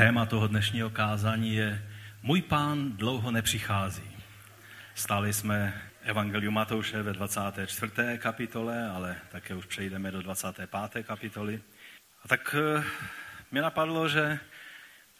Téma 0.00 0.26
toho 0.26 0.48
dnešního 0.48 0.90
kázání 0.90 1.54
je 1.54 1.88
Můj 2.22 2.42
pán 2.42 2.92
dlouho 2.92 3.30
nepřichází. 3.30 4.16
Stáli 4.94 5.32
jsme 5.32 5.82
Evangelium 6.02 6.54
Matouše 6.54 7.02
ve 7.02 7.12
24. 7.12 7.92
kapitole, 8.18 8.88
ale 8.88 9.16
také 9.32 9.54
už 9.54 9.66
přejdeme 9.66 10.10
do 10.10 10.22
25. 10.22 11.06
kapitoly. 11.06 11.62
A 12.24 12.28
tak 12.28 12.56
eh, 12.78 12.84
mě 13.50 13.62
napadlo, 13.62 14.08
že 14.08 14.38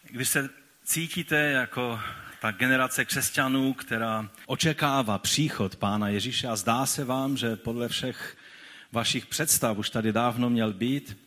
když 0.03 0.29
se 0.29 0.49
cítíte 0.83 1.35
jako 1.35 1.99
ta 2.39 2.51
generace 2.51 3.05
křesťanů, 3.05 3.73
která 3.73 4.29
očekává 4.45 5.17
příchod 5.17 5.75
Pána 5.75 6.09
Ježíše 6.09 6.47
a 6.47 6.55
zdá 6.55 6.85
se 6.85 7.05
vám, 7.05 7.37
že 7.37 7.55
podle 7.55 7.87
všech 7.87 8.37
vašich 8.91 9.25
představ 9.25 9.77
už 9.77 9.89
tady 9.89 10.11
dávno 10.13 10.49
měl 10.49 10.73
být, 10.73 11.17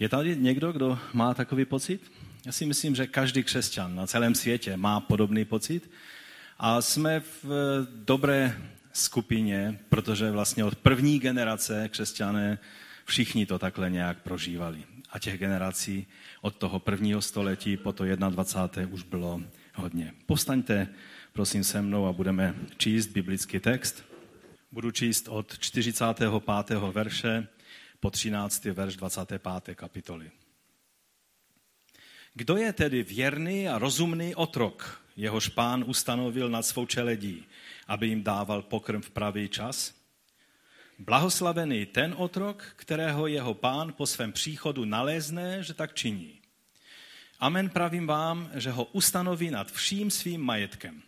je 0.00 0.08
tady 0.08 0.36
někdo, 0.36 0.72
kdo 0.72 0.98
má 1.12 1.34
takový 1.34 1.64
pocit? 1.64 2.17
Já 2.48 2.52
si 2.52 2.66
myslím, 2.66 2.94
že 2.94 3.06
každý 3.06 3.42
křesťan 3.42 3.94
na 3.94 4.06
celém 4.06 4.34
světě 4.34 4.76
má 4.76 5.00
podobný 5.00 5.44
pocit 5.44 5.90
a 6.58 6.80
jsme 6.80 7.20
v 7.20 7.44
dobré 7.94 8.62
skupině, 8.92 9.80
protože 9.88 10.30
vlastně 10.30 10.64
od 10.64 10.76
první 10.76 11.18
generace 11.18 11.88
křesťané 11.88 12.58
všichni 13.04 13.46
to 13.46 13.58
takhle 13.58 13.90
nějak 13.90 14.22
prožívali. 14.22 14.84
A 15.10 15.18
těch 15.18 15.38
generací 15.38 16.06
od 16.40 16.56
toho 16.56 16.78
prvního 16.78 17.22
století 17.22 17.76
po 17.76 17.92
to 17.92 18.04
21. 18.04 18.94
už 18.94 19.02
bylo 19.02 19.42
hodně. 19.74 20.12
Povstaňte, 20.26 20.88
prosím, 21.32 21.64
se 21.64 21.82
mnou 21.82 22.06
a 22.06 22.12
budeme 22.12 22.54
číst 22.76 23.06
biblický 23.06 23.60
text. 23.60 24.04
Budu 24.72 24.90
číst 24.90 25.28
od 25.28 25.58
45. 25.58 26.30
verše 26.92 27.46
po 28.00 28.10
13. 28.10 28.64
verš 28.64 28.96
25. 28.96 29.74
kapitoly. 29.74 30.30
Kdo 32.34 32.56
je 32.56 32.72
tedy 32.72 33.02
věrný 33.02 33.68
a 33.68 33.78
rozumný 33.78 34.34
otrok, 34.34 35.02
jehož 35.16 35.48
pán 35.48 35.84
ustanovil 35.86 36.48
nad 36.48 36.62
svou 36.62 36.86
čeledí, 36.86 37.44
aby 37.86 38.06
jim 38.06 38.22
dával 38.22 38.62
pokrm 38.62 39.02
v 39.02 39.10
pravý 39.10 39.48
čas? 39.48 39.94
Blahoslavený 40.98 41.86
ten 41.86 42.14
otrok, 42.18 42.64
kterého 42.76 43.26
jeho 43.26 43.54
pán 43.54 43.92
po 43.92 44.06
svém 44.06 44.32
příchodu 44.32 44.84
nalézne, 44.84 45.62
že 45.62 45.74
tak 45.74 45.94
činí. 45.94 46.38
Amen 47.40 47.70
pravím 47.70 48.06
vám, 48.06 48.50
že 48.54 48.70
ho 48.70 48.84
ustanoví 48.84 49.50
nad 49.50 49.72
vším 49.72 50.10
svým 50.10 50.40
majetkem. 50.40 51.02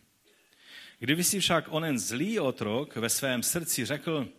Kdyby 0.99 1.23
si 1.23 1.39
však 1.39 1.65
onen 1.69 1.99
zlý 1.99 2.39
otrok 2.39 2.95
ve 2.95 3.09
svém 3.09 3.43
srdci 3.43 3.85
řekl, 3.85 4.29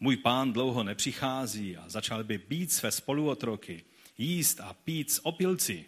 můj 0.00 0.16
pán 0.16 0.52
dlouho 0.52 0.82
nepřichází 0.82 1.76
a 1.76 1.88
začal 1.88 2.24
by 2.24 2.38
být 2.38 2.72
své 2.72 2.90
spoluotroky, 2.92 3.84
jíst 4.18 4.60
a 4.60 4.72
pít 4.72 5.10
s 5.10 5.26
opilci, 5.26 5.84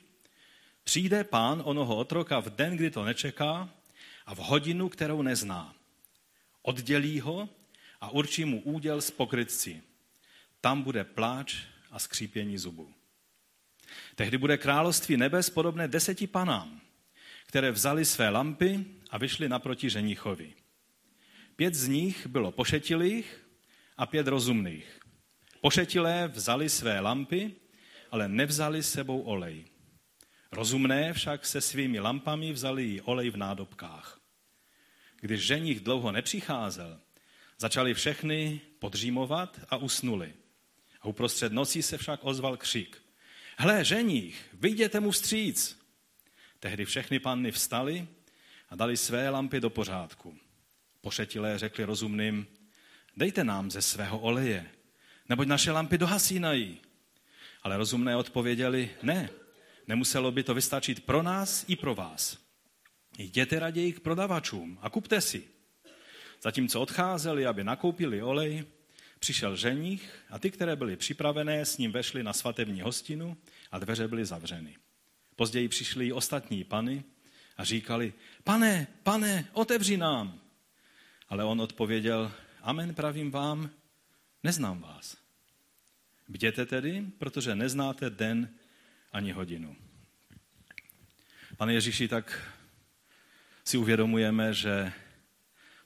Přijde 0.85 1.25
pán 1.25 1.63
onoho 1.65 1.97
otroka 1.97 2.41
v 2.41 2.51
den, 2.51 2.77
kdy 2.77 2.91
to 2.91 3.05
nečeká 3.05 3.71
a 4.27 4.35
v 4.35 4.39
hodinu, 4.39 4.89
kterou 4.89 5.23
nezná. 5.23 5.75
Oddělí 6.63 7.21
ho 7.21 7.49
a 8.01 8.11
určí 8.11 8.45
mu 8.45 8.61
úděl 8.61 9.01
s 9.01 9.11
pokrytci. 9.11 9.83
Tam 10.61 10.83
bude 10.83 11.05
pláč 11.05 11.57
a 11.91 11.99
skřípění 11.99 12.59
zubů. 12.59 12.95
Tehdy 14.15 14.39
bude 14.39 14.57
království 14.57 15.17
nebes 15.17 15.51
podobné 15.51 15.89
deseti 15.89 16.27
panám, 16.27 16.81
které 17.47 17.71
vzali 17.71 18.05
své 18.05 18.29
lampy 18.29 18.85
a 19.11 19.19
vyšli 19.19 19.49
naproti 19.49 19.91
ženichovi. 19.91 20.55
Pět 21.57 21.75
z 21.75 21.89
nich 21.89 22.27
bylo 22.27 22.53
pošetilých 22.53 23.47
a 23.97 24.07
pět 24.07 24.27
rozumných. 24.27 25.01
Pošetilé 25.61 26.29
vzali 26.29 26.69
své 26.69 27.01
lampy, 27.01 27.55
ale 28.11 28.29
nevzali 28.29 28.83
sebou 28.83 29.21
olej. 29.21 29.65
Rozumné 30.55 31.13
však 31.13 31.47
se 31.47 31.61
svými 31.61 32.01
lampami 32.01 32.53
vzali 32.53 33.03
olej 33.03 33.31
v 33.31 33.37
nádobkách. 33.37 34.21
Když 35.21 35.41
ženich 35.41 35.81
dlouho 35.81 36.13
nepřicházel, 36.13 37.01
začali 37.59 37.95
všechny 37.95 38.61
podřímovat 38.79 39.61
a 39.69 39.77
usnuli. 39.77 40.35
A 41.01 41.05
uprostřed 41.05 41.53
noci 41.53 41.83
se 41.83 41.99
však 41.99 42.21
ozval 42.23 42.57
křik. 42.57 43.03
Hle, 43.59 43.85
ženich, 43.85 44.49
vyjděte 44.53 45.01
mu 45.01 45.11
vstříc. 45.11 45.79
Tehdy 46.61 46.85
všechny 46.85 47.19
panny 47.19 47.53
vstali 47.53 48.09
a 48.69 48.77
dali 48.77 48.97
své 48.97 49.31
lampy 49.31 49.61
do 49.61 49.71
pořádku. 49.71 50.39
Pošetilé 51.01 51.59
řekli 51.59 51.85
rozumným, 51.85 52.47
dejte 53.17 53.45
nám 53.45 53.71
ze 53.71 53.83
svého 53.83 54.19
oleje, 54.19 54.71
neboť 55.29 55.49
naše 55.49 55.73
lampy 55.73 55.99
dohasínají. 55.99 56.81
Ale 57.63 57.77
rozumné 57.77 58.17
odpověděli, 58.17 58.91
ne, 59.03 59.31
Nemuselo 59.87 60.33
by 60.33 60.43
to 60.43 60.55
vystačit 60.55 61.05
pro 61.05 61.23
nás 61.23 61.65
i 61.69 61.77
pro 61.77 61.95
vás. 61.95 62.39
Jděte 63.19 63.59
raději 63.59 63.93
k 63.93 64.01
prodavačům 64.01 64.79
a 64.83 64.91
kupte 64.91 65.21
si. 65.21 65.45
Zatímco 66.43 66.81
odcházeli, 66.81 67.47
aby 67.47 67.65
nakoupili 67.65 68.23
olej, 68.23 68.65
přišel 69.19 69.57
ženich 69.57 70.25
a 70.31 70.39
ty, 70.39 70.51
které 70.51 70.77
byly 70.77 70.97
připravené, 70.97 71.65
s 71.65 71.79
ním 71.79 71.93
vešly 71.93 72.23
na 72.23 72.33
svatební 72.33 72.81
hostinu 72.81 73.37
a 73.73 73.79
dveře 73.79 74.09
byly 74.09 74.25
zavřeny. 74.25 74.77
Později 75.37 75.69
přišli 75.69 76.07
i 76.07 76.13
ostatní 76.13 76.65
pany 76.65 77.05
a 77.57 77.65
říkali, 77.65 78.13
pane, 78.45 78.87
pane, 79.03 79.49
otevři 79.53 79.97
nám. 79.97 80.41
Ale 81.29 81.45
on 81.45 81.61
odpověděl, 81.61 82.33
amen 82.63 82.95
pravím 82.95 83.31
vám, 83.31 83.71
neznám 84.43 84.81
vás. 84.81 85.17
Bděte 86.29 86.67
tedy, 86.67 87.05
protože 87.19 87.55
neznáte 87.55 88.11
den 88.11 88.51
ani 89.15 89.33
hodinu. 89.33 89.77
Pane 91.57 91.75
Ježíši, 91.75 92.09
tak 92.09 92.51
si 93.65 93.77
uvědomujeme, 93.77 94.55
že 94.55 94.93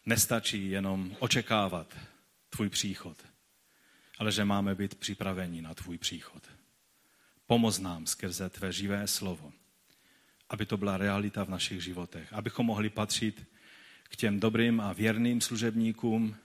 nestačí 0.07 0.71
jenom 0.71 1.17
očekávat 1.19 1.99
tvůj 2.51 2.69
příchod, 2.69 3.27
ale 4.19 4.33
že 4.33 4.45
máme 4.45 4.75
být 4.75 4.95
připraveni 4.95 5.63
na 5.63 5.75
tvůj 5.75 5.99
příchod. 5.99 6.43
Pomoz 7.47 7.79
nám 7.79 8.07
skrze 8.07 8.51
tvé 8.51 8.73
živé 8.73 9.07
slovo, 9.07 9.53
aby 10.49 10.67
to 10.67 10.77
byla 10.77 10.97
realita 10.97 11.45
v 11.45 11.49
našich 11.49 11.83
životech, 11.85 12.33
abychom 12.33 12.67
mohli 12.67 12.91
patřit 12.91 13.47
k 14.03 14.17
těm 14.17 14.41
dobrým 14.41 14.81
a 14.81 14.93
věrným 14.93 15.41
služebníkům 15.41 16.37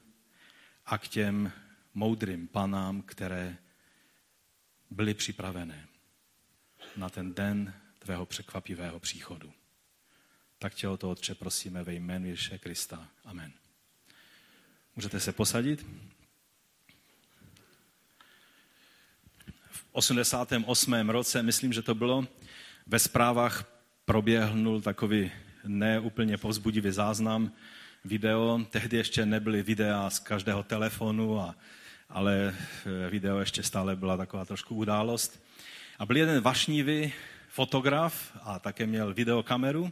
a 0.85 0.97
k 0.97 1.07
těm 1.07 1.51
moudrým 1.93 2.47
panám, 2.47 3.01
které 3.01 3.57
byly 4.89 5.13
připravené 5.13 5.92
na 6.97 7.09
ten 7.09 7.33
den 7.33 7.73
tvého 7.99 8.25
překvapivého 8.25 8.99
příchodu. 8.99 9.53
Tak 10.59 10.73
tě 10.73 10.87
o 10.87 10.97
to, 10.97 11.11
Otče, 11.11 11.35
prosíme 11.35 11.83
ve 11.83 11.93
jménu 11.93 12.27
Ježíše 12.27 12.57
Krista. 12.57 13.07
Amen. 13.25 13.51
Můžete 14.95 15.19
se 15.19 15.31
posadit? 15.31 15.85
V 19.71 19.85
88. 19.91 21.09
roce, 21.09 21.43
myslím, 21.43 21.73
že 21.73 21.81
to 21.81 21.95
bylo, 21.95 22.27
ve 22.87 22.99
zprávách 22.99 23.65
proběhnul 24.05 24.81
takový 24.81 25.31
neúplně 25.65 26.37
povzbudivý 26.37 26.91
záznam 26.91 27.51
video. 28.05 28.65
Tehdy 28.69 28.97
ještě 28.97 29.25
nebyly 29.25 29.63
videa 29.63 30.09
z 30.09 30.19
každého 30.19 30.63
telefonu, 30.63 31.39
a, 31.39 31.55
ale 32.09 32.55
video 33.09 33.39
ještě 33.39 33.63
stále 33.63 33.95
byla 33.95 34.17
taková 34.17 34.45
trošku 34.45 34.75
událost. 34.75 35.42
A 35.99 36.05
byl 36.05 36.17
jeden 36.17 36.41
vašnivý 36.41 37.13
fotograf 37.47 38.37
a 38.43 38.59
také 38.59 38.85
měl 38.85 39.13
videokameru. 39.13 39.91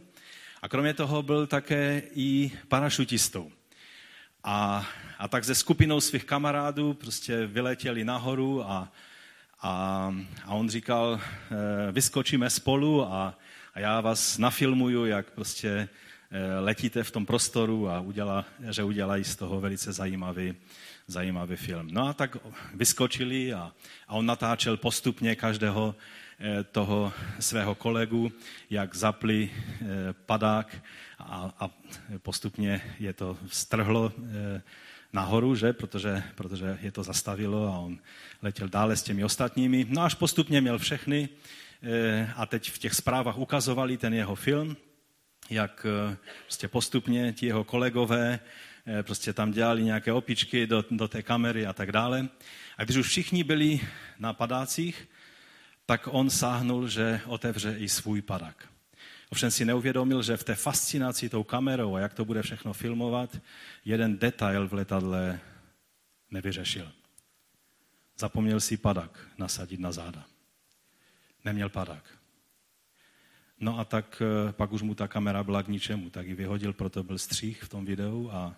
A 0.62 0.68
kromě 0.68 0.94
toho 0.94 1.22
byl 1.22 1.46
také 1.46 2.02
i 2.14 2.52
parašutistou. 2.68 3.52
A, 4.44 4.86
a 5.18 5.28
tak 5.28 5.44
ze 5.44 5.54
skupinou 5.54 6.00
svých 6.00 6.24
kamarádů 6.24 6.94
prostě 6.94 7.46
vyletěli 7.46 8.04
nahoru 8.04 8.70
a, 8.70 8.92
a, 9.60 10.14
a 10.44 10.54
on 10.54 10.70
říkal, 10.70 11.20
eh, 11.20 11.92
vyskočíme 11.92 12.50
spolu 12.50 13.06
a, 13.06 13.38
a 13.74 13.80
já 13.80 14.00
vás 14.00 14.38
nafilmuju, 14.38 15.04
jak 15.04 15.30
prostě 15.30 15.88
eh, 16.30 16.58
letíte 16.60 17.02
v 17.02 17.10
tom 17.10 17.26
prostoru 17.26 17.88
a 17.88 18.00
udělá, 18.00 18.44
že 18.70 18.84
udělají 18.84 19.24
z 19.24 19.36
toho 19.36 19.60
velice 19.60 19.92
zajímavý, 19.92 20.54
zajímavý 21.06 21.56
film. 21.56 21.88
No 21.90 22.08
a 22.08 22.12
tak 22.12 22.36
vyskočili 22.74 23.54
a, 23.54 23.72
a 24.08 24.12
on 24.14 24.26
natáčel 24.26 24.76
postupně 24.76 25.36
každého 25.36 25.94
eh, 26.40 26.64
toho 26.64 27.12
svého 27.38 27.74
kolegu, 27.74 28.32
jak 28.70 28.94
zapli 28.96 29.50
eh, 29.50 29.86
padák 30.26 30.82
a, 31.18 31.54
a 31.60 31.70
postupně 32.18 32.82
je 32.98 33.12
to 33.12 33.36
strhlo 33.46 34.12
eh, 34.16 34.62
nahoru, 35.12 35.54
že? 35.54 35.72
Protože, 35.72 36.22
protože 36.34 36.78
je 36.82 36.92
to 36.92 37.02
zastavilo 37.02 37.66
a 37.68 37.78
on 37.78 37.98
letěl 38.42 38.68
dále 38.68 38.96
s 38.96 39.02
těmi 39.02 39.24
ostatními. 39.24 39.86
No 39.88 40.02
až 40.02 40.14
postupně 40.14 40.60
měl 40.60 40.78
všechny 40.78 41.28
a 42.36 42.46
teď 42.46 42.70
v 42.70 42.78
těch 42.78 42.94
zprávách 42.94 43.38
ukazovali 43.38 43.96
ten 43.96 44.14
jeho 44.14 44.34
film, 44.34 44.76
jak 45.50 45.86
prostě 46.42 46.68
postupně 46.68 47.32
ti 47.32 47.46
jeho 47.46 47.64
kolegové 47.64 48.40
prostě 49.02 49.32
tam 49.32 49.52
dělali 49.52 49.82
nějaké 49.82 50.12
opičky 50.12 50.66
do, 50.66 50.84
do 50.90 51.08
té 51.08 51.22
kamery 51.22 51.66
a 51.66 51.72
tak 51.72 51.92
dále. 51.92 52.28
A 52.76 52.84
když 52.84 52.96
už 52.96 53.08
všichni 53.08 53.44
byli 53.44 53.80
na 54.18 54.32
padácích, 54.32 55.08
tak 55.86 56.08
on 56.10 56.30
sáhnul, 56.30 56.88
že 56.88 57.20
otevře 57.26 57.76
i 57.78 57.88
svůj 57.88 58.22
padák. 58.22 58.68
Ovšem 59.30 59.50
si 59.50 59.64
neuvědomil, 59.64 60.22
že 60.22 60.36
v 60.36 60.44
té 60.44 60.54
fascinaci 60.54 61.28
tou 61.28 61.42
kamerou 61.42 61.94
a 61.94 62.00
jak 62.00 62.14
to 62.14 62.24
bude 62.24 62.42
všechno 62.42 62.72
filmovat, 62.72 63.38
jeden 63.84 64.18
detail 64.18 64.68
v 64.68 64.72
letadle 64.72 65.40
nevyřešil. 66.30 66.92
Zapomněl 68.18 68.60
si 68.60 68.76
padak 68.76 69.18
nasadit 69.38 69.80
na 69.80 69.92
záda. 69.92 70.24
Neměl 71.44 71.68
padak. 71.68 72.04
No 73.60 73.78
a 73.78 73.84
tak 73.84 74.22
eh, 74.22 74.52
pak 74.52 74.72
už 74.72 74.82
mu 74.82 74.94
ta 74.94 75.08
kamera 75.08 75.44
byla 75.44 75.62
k 75.62 75.68
ničemu, 75.68 76.10
tak 76.10 76.26
ji 76.26 76.34
vyhodil, 76.34 76.72
proto 76.72 77.02
byl 77.02 77.18
střih 77.18 77.62
v 77.62 77.68
tom 77.68 77.84
videu 77.84 78.30
a, 78.32 78.56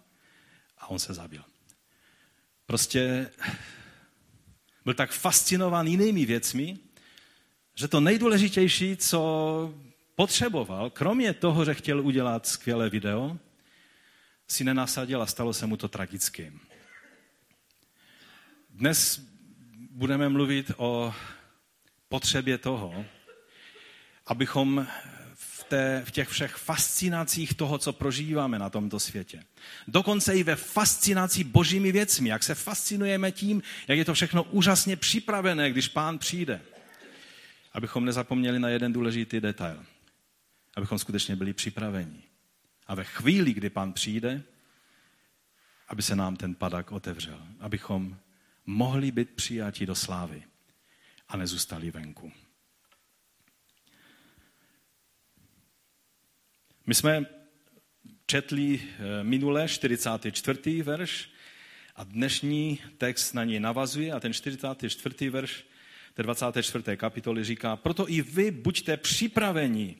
a 0.78 0.90
on 0.90 0.98
se 0.98 1.14
zabil. 1.14 1.44
Prostě 2.66 3.30
byl 4.84 4.94
tak 4.94 5.12
fascinován 5.12 5.86
jinými 5.86 6.26
věcmi, 6.26 6.78
že 7.74 7.88
to 7.88 8.00
nejdůležitější, 8.00 8.96
co 8.96 9.74
potřeboval, 10.14 10.90
kromě 10.90 11.32
toho, 11.32 11.64
že 11.64 11.74
chtěl 11.74 12.00
udělat 12.00 12.46
skvělé 12.46 12.90
video, 12.90 13.38
si 14.48 14.64
nenasadil 14.64 15.22
a 15.22 15.26
stalo 15.26 15.52
se 15.52 15.66
mu 15.66 15.76
to 15.76 15.88
tragickým. 15.88 16.60
Dnes 18.70 19.20
budeme 19.90 20.28
mluvit 20.28 20.72
o 20.76 21.14
potřebě 22.08 22.58
toho, 22.58 23.04
abychom 24.26 24.86
v, 25.64 25.68
té, 25.68 26.02
v 26.06 26.10
těch 26.10 26.28
všech 26.28 26.54
fascinacích 26.56 27.54
toho, 27.54 27.78
co 27.78 27.92
prožíváme 27.92 28.58
na 28.58 28.70
tomto 28.70 29.00
světě. 29.00 29.44
Dokonce 29.88 30.34
i 30.34 30.42
ve 30.42 30.56
fascinaci 30.56 31.44
božími 31.44 31.92
věcmi, 31.92 32.28
jak 32.28 32.42
se 32.42 32.54
fascinujeme 32.54 33.32
tím, 33.32 33.62
jak 33.88 33.98
je 33.98 34.04
to 34.04 34.14
všechno 34.14 34.42
úžasně 34.42 34.96
připravené, 34.96 35.70
když 35.70 35.88
pán 35.88 36.18
přijde. 36.18 36.60
Abychom 37.72 38.04
nezapomněli 38.04 38.58
na 38.58 38.68
jeden 38.68 38.92
důležitý 38.92 39.40
detail. 39.40 39.84
Abychom 40.76 40.98
skutečně 40.98 41.36
byli 41.36 41.52
připraveni. 41.52 42.22
A 42.86 42.94
ve 42.94 43.04
chvíli, 43.04 43.54
kdy 43.54 43.70
pán 43.70 43.92
přijde, 43.92 44.42
aby 45.88 46.02
se 46.02 46.16
nám 46.16 46.36
ten 46.36 46.54
padak 46.54 46.92
otevřel. 46.92 47.40
Abychom 47.60 48.16
mohli 48.66 49.10
být 49.10 49.30
přijati 49.30 49.86
do 49.86 49.94
slávy 49.94 50.42
a 51.28 51.36
nezůstali 51.36 51.90
venku. 51.90 52.32
My 56.86 56.94
jsme 56.94 57.26
četli 58.26 58.80
eh, 58.82 59.24
minule 59.24 59.68
44. 59.68 60.82
verš 60.82 61.30
a 61.96 62.04
dnešní 62.04 62.78
text 62.98 63.32
na 63.32 63.44
něj 63.44 63.60
navazuje 63.60 64.12
a 64.12 64.20
ten 64.20 64.32
44. 64.32 65.30
verš 65.30 65.64
té 66.14 66.22
24. 66.22 66.96
kapitoly 66.96 67.44
říká, 67.44 67.76
proto 67.76 68.10
i 68.10 68.22
vy 68.22 68.50
buďte 68.50 68.96
připraveni. 68.96 69.96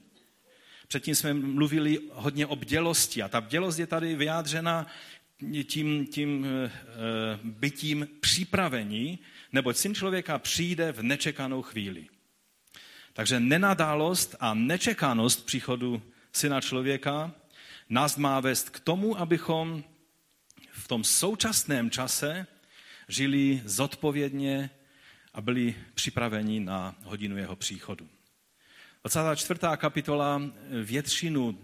Předtím 0.89 1.15
jsme 1.15 1.35
mluvili 1.35 1.99
hodně 2.13 2.47
o 2.47 2.57
bdělosti 2.57 3.23
a 3.23 3.29
ta 3.29 3.41
bdělost 3.41 3.79
je 3.79 3.87
tady 3.87 4.15
vyjádřena 4.15 4.87
tím, 5.65 6.07
tím 6.07 6.47
e, 6.47 6.71
bytím 7.43 8.09
připravení, 8.21 9.19
neboť 9.53 9.77
syn 9.77 9.95
člověka 9.95 10.39
přijde 10.39 10.93
v 10.93 11.03
nečekanou 11.03 11.63
chvíli. 11.63 12.07
Takže 13.13 13.41
nenadálost 13.41 14.37
a 14.41 14.55
nečekanost 14.55 15.47
příchodu 15.47 16.03
syna 16.37 16.61
člověka 16.61 17.33
nás 17.89 18.17
má 18.17 18.41
vést 18.41 18.71
k 18.71 18.81
tomu, 18.81 19.19
abychom 19.19 19.85
v 20.73 20.89
tom 20.89 21.05
současném 21.05 21.91
čase 21.91 22.47
žili 23.09 23.63
zodpovědně 23.65 24.71
a 25.35 25.41
byli 25.41 25.75
připraveni 25.95 26.61
na 26.61 26.95
hodinu 27.03 27.37
jeho 27.37 27.57
příchodu. 27.57 28.09
24. 29.05 29.61
kapitola 29.77 30.43
většinu 30.83 31.59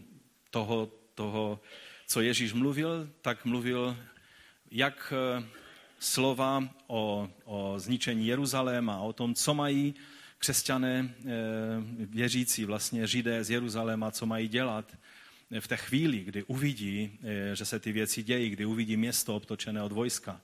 toho, 0.50 0.92
toho, 1.14 1.60
co 2.06 2.20
Ježíš 2.20 2.52
mluvil, 2.52 3.10
tak 3.22 3.44
mluvil 3.44 3.96
jak 4.70 5.12
eh, 5.16 5.44
slova 5.98 6.68
o, 6.86 7.28
o 7.44 7.74
zničení 7.78 8.26
Jeruzaléma, 8.26 9.00
o 9.00 9.12
tom, 9.12 9.34
co 9.34 9.54
mají 9.54 9.94
křesťané 10.40 11.14
eh, 11.18 11.28
věřící, 11.96 12.64
vlastně 12.64 13.06
židé 13.06 13.44
z 13.44 13.50
Jeruzaléma, 13.50 14.10
co 14.10 14.26
mají 14.26 14.48
dělat 14.48 14.96
v 15.60 15.68
té 15.68 15.76
chvíli, 15.76 16.18
kdy 16.18 16.42
uvidí, 16.42 17.18
eh, 17.22 17.56
že 17.56 17.64
se 17.64 17.78
ty 17.78 17.92
věci 17.92 18.22
dějí, 18.22 18.50
kdy 18.50 18.64
uvidí 18.64 18.96
město 18.96 19.36
obtočené 19.36 19.82
od 19.82 19.92
vojska, 19.92 20.40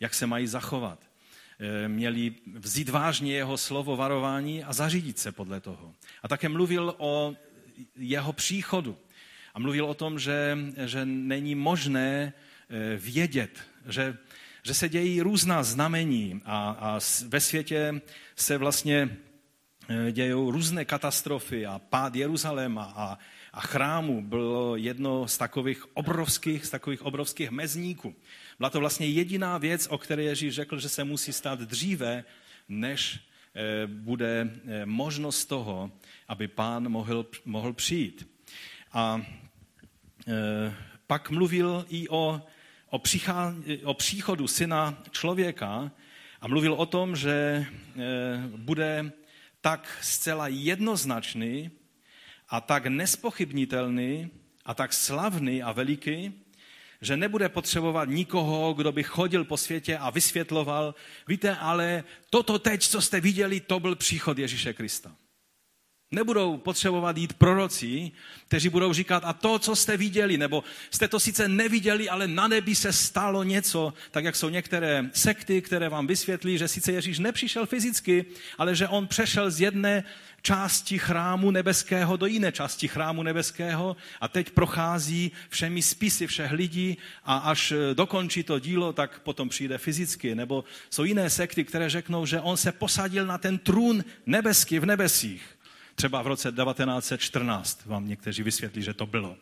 jak 0.00 0.14
se 0.14 0.26
mají 0.26 0.46
zachovat. 0.46 0.98
Eh, 1.58 1.88
měli 1.88 2.34
vzít 2.54 2.88
vážně 2.88 3.34
jeho 3.34 3.58
slovo 3.58 3.96
varování 3.96 4.64
a 4.64 4.72
zařídit 4.72 5.18
se 5.18 5.32
podle 5.32 5.60
toho. 5.60 5.94
A 6.22 6.28
také 6.28 6.48
mluvil 6.48 6.94
o 6.98 7.34
jeho 7.96 8.32
příchodu. 8.32 8.98
A 9.54 9.58
mluvil 9.58 9.86
o 9.86 9.94
tom, 9.94 10.18
že, 10.18 10.58
že 10.86 11.04
není 11.04 11.54
možné 11.54 12.32
vědět, 12.96 13.58
že, 13.88 14.16
že 14.62 14.74
se 14.74 14.88
dějí 14.88 15.20
různá 15.20 15.62
znamení 15.62 16.40
a, 16.44 16.70
a 16.70 17.00
ve 17.28 17.40
světě 17.40 18.00
se 18.36 18.58
vlastně 18.58 19.16
dějou 20.10 20.50
různé 20.50 20.84
katastrofy 20.84 21.66
a 21.66 21.78
pád 21.78 22.14
Jeruzaléma 22.14 22.92
a, 22.96 23.18
a 23.52 23.60
chrámu 23.60 24.22
bylo 24.22 24.76
jedno 24.76 25.28
z 25.28 25.38
takových 25.38 25.96
obrovských, 25.96 26.66
z 26.66 26.70
takových 26.70 27.02
obrovských 27.02 27.50
mezníků. 27.50 28.14
Byla 28.58 28.70
to 28.70 28.80
vlastně 28.80 29.06
jediná 29.08 29.58
věc, 29.58 29.86
o 29.90 29.98
které 29.98 30.22
Ježíš 30.22 30.54
řekl, 30.54 30.78
že 30.78 30.88
se 30.88 31.04
musí 31.04 31.32
stát 31.32 31.60
dříve, 31.60 32.24
než 32.68 33.20
eh, 33.54 33.86
bude 33.86 34.50
eh, 34.66 34.86
možnost 34.86 35.44
toho, 35.44 35.90
aby 36.28 36.48
pán 36.48 36.88
mohl, 36.88 37.26
mohl 37.44 37.72
přijít. 37.72 38.28
A 38.92 39.22
pak 41.06 41.30
mluvil 41.30 41.86
i 41.88 42.08
o, 42.08 42.42
o, 42.90 42.98
přichá, 42.98 43.54
o 43.84 43.94
příchodu 43.94 44.48
syna 44.48 45.02
člověka 45.10 45.90
a 46.40 46.48
mluvil 46.48 46.72
o 46.72 46.86
tom, 46.86 47.16
že 47.16 47.66
bude 48.56 49.12
tak 49.60 49.98
zcela 50.02 50.48
jednoznačný 50.48 51.70
a 52.48 52.60
tak 52.60 52.86
nespochybnitelný 52.86 54.30
a 54.64 54.74
tak 54.74 54.92
slavný 54.92 55.62
a 55.62 55.72
veliký, 55.72 56.32
že 57.00 57.16
nebude 57.16 57.48
potřebovat 57.48 58.08
nikoho, 58.08 58.74
kdo 58.74 58.92
by 58.92 59.02
chodil 59.02 59.44
po 59.44 59.56
světě 59.56 59.98
a 59.98 60.10
vysvětloval, 60.10 60.94
víte, 61.28 61.56
ale 61.56 62.04
toto 62.30 62.58
teď, 62.58 62.82
co 62.82 63.00
jste 63.02 63.20
viděli, 63.20 63.60
to 63.60 63.80
byl 63.80 63.96
příchod 63.96 64.38
Ježíše 64.38 64.72
Krista. 64.72 65.16
Nebudou 66.12 66.56
potřebovat 66.56 67.16
jít 67.16 67.32
proroci, 67.32 68.10
kteří 68.48 68.68
budou 68.68 68.92
říkat, 68.92 69.22
a 69.26 69.32
to, 69.32 69.58
co 69.58 69.76
jste 69.76 69.96
viděli, 69.96 70.38
nebo 70.38 70.64
jste 70.90 71.08
to 71.08 71.20
sice 71.20 71.48
neviděli, 71.48 72.08
ale 72.08 72.28
na 72.28 72.48
nebi 72.48 72.74
se 72.74 72.92
stalo 72.92 73.42
něco, 73.42 73.94
tak 74.10 74.24
jak 74.24 74.36
jsou 74.36 74.48
některé 74.48 75.10
sekty, 75.12 75.62
které 75.62 75.88
vám 75.88 76.06
vysvětlí, 76.06 76.58
že 76.58 76.68
sice 76.68 76.92
Ježíš 76.92 77.18
nepřišel 77.18 77.66
fyzicky, 77.66 78.24
ale 78.58 78.74
že 78.74 78.88
on 78.88 79.06
přešel 79.06 79.50
z 79.50 79.60
jedné 79.60 80.04
části 80.42 80.98
chrámu 80.98 81.50
nebeského 81.50 82.16
do 82.16 82.26
jiné 82.26 82.52
části 82.52 82.88
chrámu 82.88 83.22
nebeského 83.22 83.96
a 84.20 84.28
teď 84.28 84.50
prochází 84.50 85.32
všemi 85.48 85.82
spisy 85.82 86.26
všech 86.26 86.52
lidí 86.52 86.98
a 87.24 87.36
až 87.36 87.72
dokončí 87.94 88.42
to 88.42 88.58
dílo, 88.58 88.92
tak 88.92 89.20
potom 89.20 89.48
přijde 89.48 89.78
fyzicky. 89.78 90.34
Nebo 90.34 90.64
jsou 90.90 91.04
jiné 91.04 91.30
sekty, 91.30 91.64
které 91.64 91.90
řeknou, 91.90 92.26
že 92.26 92.40
on 92.40 92.56
se 92.56 92.72
posadil 92.72 93.26
na 93.26 93.38
ten 93.38 93.58
trůn 93.58 94.04
nebeský 94.26 94.78
v 94.78 94.86
nebesích 94.86 95.42
Třeba 96.00 96.22
v 96.22 96.26
roce 96.26 96.52
1914 96.52 97.86
vám 97.86 98.08
někteří 98.08 98.42
vysvětlí, 98.42 98.82
že 98.82 98.94
to 98.94 99.06
bylo. 99.06 99.36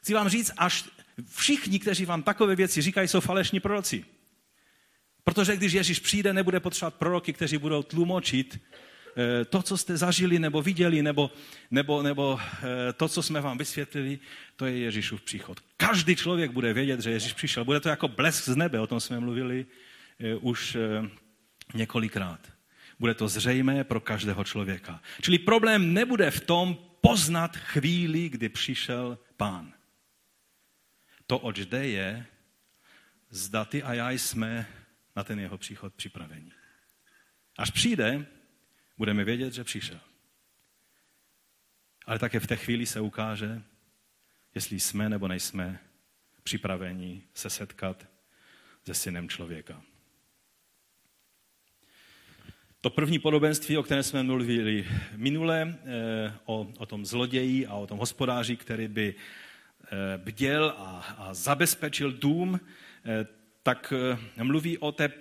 Chci 0.00 0.14
vám 0.14 0.28
říct, 0.28 0.50
až 0.56 0.84
všichni, 1.36 1.78
kteří 1.78 2.04
vám 2.04 2.22
takové 2.22 2.56
věci 2.56 2.82
říkají, 2.82 3.08
jsou 3.08 3.20
falešní 3.20 3.60
proroci. 3.60 4.04
Protože 5.24 5.56
když 5.56 5.72
Ježíš 5.72 5.98
přijde, 5.98 6.32
nebude 6.32 6.60
potřebovat 6.60 6.94
proroky, 6.94 7.32
kteří 7.32 7.58
budou 7.58 7.82
tlumočit 7.82 8.60
eh, 8.60 9.44
to, 9.44 9.62
co 9.62 9.76
jste 9.76 9.96
zažili 9.96 10.38
nebo 10.38 10.62
viděli, 10.62 11.02
nebo, 11.02 11.30
nebo, 11.70 12.02
nebo 12.02 12.40
eh, 12.40 12.92
to, 12.92 13.08
co 13.08 13.22
jsme 13.22 13.40
vám 13.40 13.58
vysvětlili, 13.58 14.18
to 14.56 14.66
je 14.66 14.78
Ježíšův 14.78 15.22
příchod. 15.22 15.60
Každý 15.76 16.16
člověk 16.16 16.50
bude 16.50 16.72
vědět, 16.72 17.00
že 17.00 17.10
Ježíš 17.10 17.32
přišel. 17.32 17.64
Bude 17.64 17.80
to 17.80 17.88
jako 17.88 18.08
blesk 18.08 18.44
z 18.44 18.56
nebe, 18.56 18.80
o 18.80 18.86
tom 18.86 19.00
jsme 19.00 19.20
mluvili 19.20 19.66
eh, 20.20 20.34
už 20.36 20.76
několikrát. 21.74 22.55
Bude 22.98 23.14
to 23.14 23.28
zřejmé 23.28 23.84
pro 23.84 24.00
každého 24.00 24.44
člověka. 24.44 25.02
Čili 25.22 25.38
problém 25.38 25.94
nebude 25.94 26.30
v 26.30 26.40
tom 26.40 26.74
poznat 27.00 27.56
chvíli, 27.56 28.28
kdy 28.28 28.48
přišel 28.48 29.18
pán. 29.36 29.72
To, 31.26 31.38
oč 31.38 31.58
jde, 31.58 31.88
je, 31.88 32.26
zda 33.30 33.64
ty 33.64 33.82
a 33.82 33.94
já 33.94 34.10
jsme 34.10 34.66
na 35.16 35.24
ten 35.24 35.40
jeho 35.40 35.58
příchod 35.58 35.94
připraveni. 35.94 36.52
Až 37.58 37.70
přijde, 37.70 38.26
budeme 38.98 39.24
vědět, 39.24 39.52
že 39.52 39.64
přišel. 39.64 40.00
Ale 42.06 42.18
také 42.18 42.40
v 42.40 42.46
té 42.46 42.56
chvíli 42.56 42.86
se 42.86 43.00
ukáže, 43.00 43.62
jestli 44.54 44.80
jsme 44.80 45.08
nebo 45.08 45.28
nejsme 45.28 45.80
připraveni 46.42 47.22
se 47.34 47.50
setkat 47.50 48.06
se 48.86 48.94
synem 48.94 49.28
člověka. 49.28 49.82
To 52.86 52.90
první 52.90 53.18
podobenství, 53.18 53.76
o 53.76 53.82
kterém 53.82 54.02
jsme 54.02 54.22
mluvili 54.22 54.86
minule, 55.16 55.74
eh, 55.84 56.32
o, 56.44 56.68
o 56.78 56.86
tom 56.86 57.06
zloději 57.06 57.66
a 57.66 57.74
o 57.74 57.86
tom 57.86 57.98
hospodáři, 57.98 58.56
který 58.56 58.88
by 58.88 59.14
eh, 59.14 60.18
bděl 60.18 60.74
a, 60.78 61.16
a 61.18 61.34
zabezpečil 61.34 62.12
dům, 62.12 62.60
eh, 63.04 63.26
tak 63.62 63.92
mluví 64.42 64.78
o 64.78 64.92
té, 64.92 65.12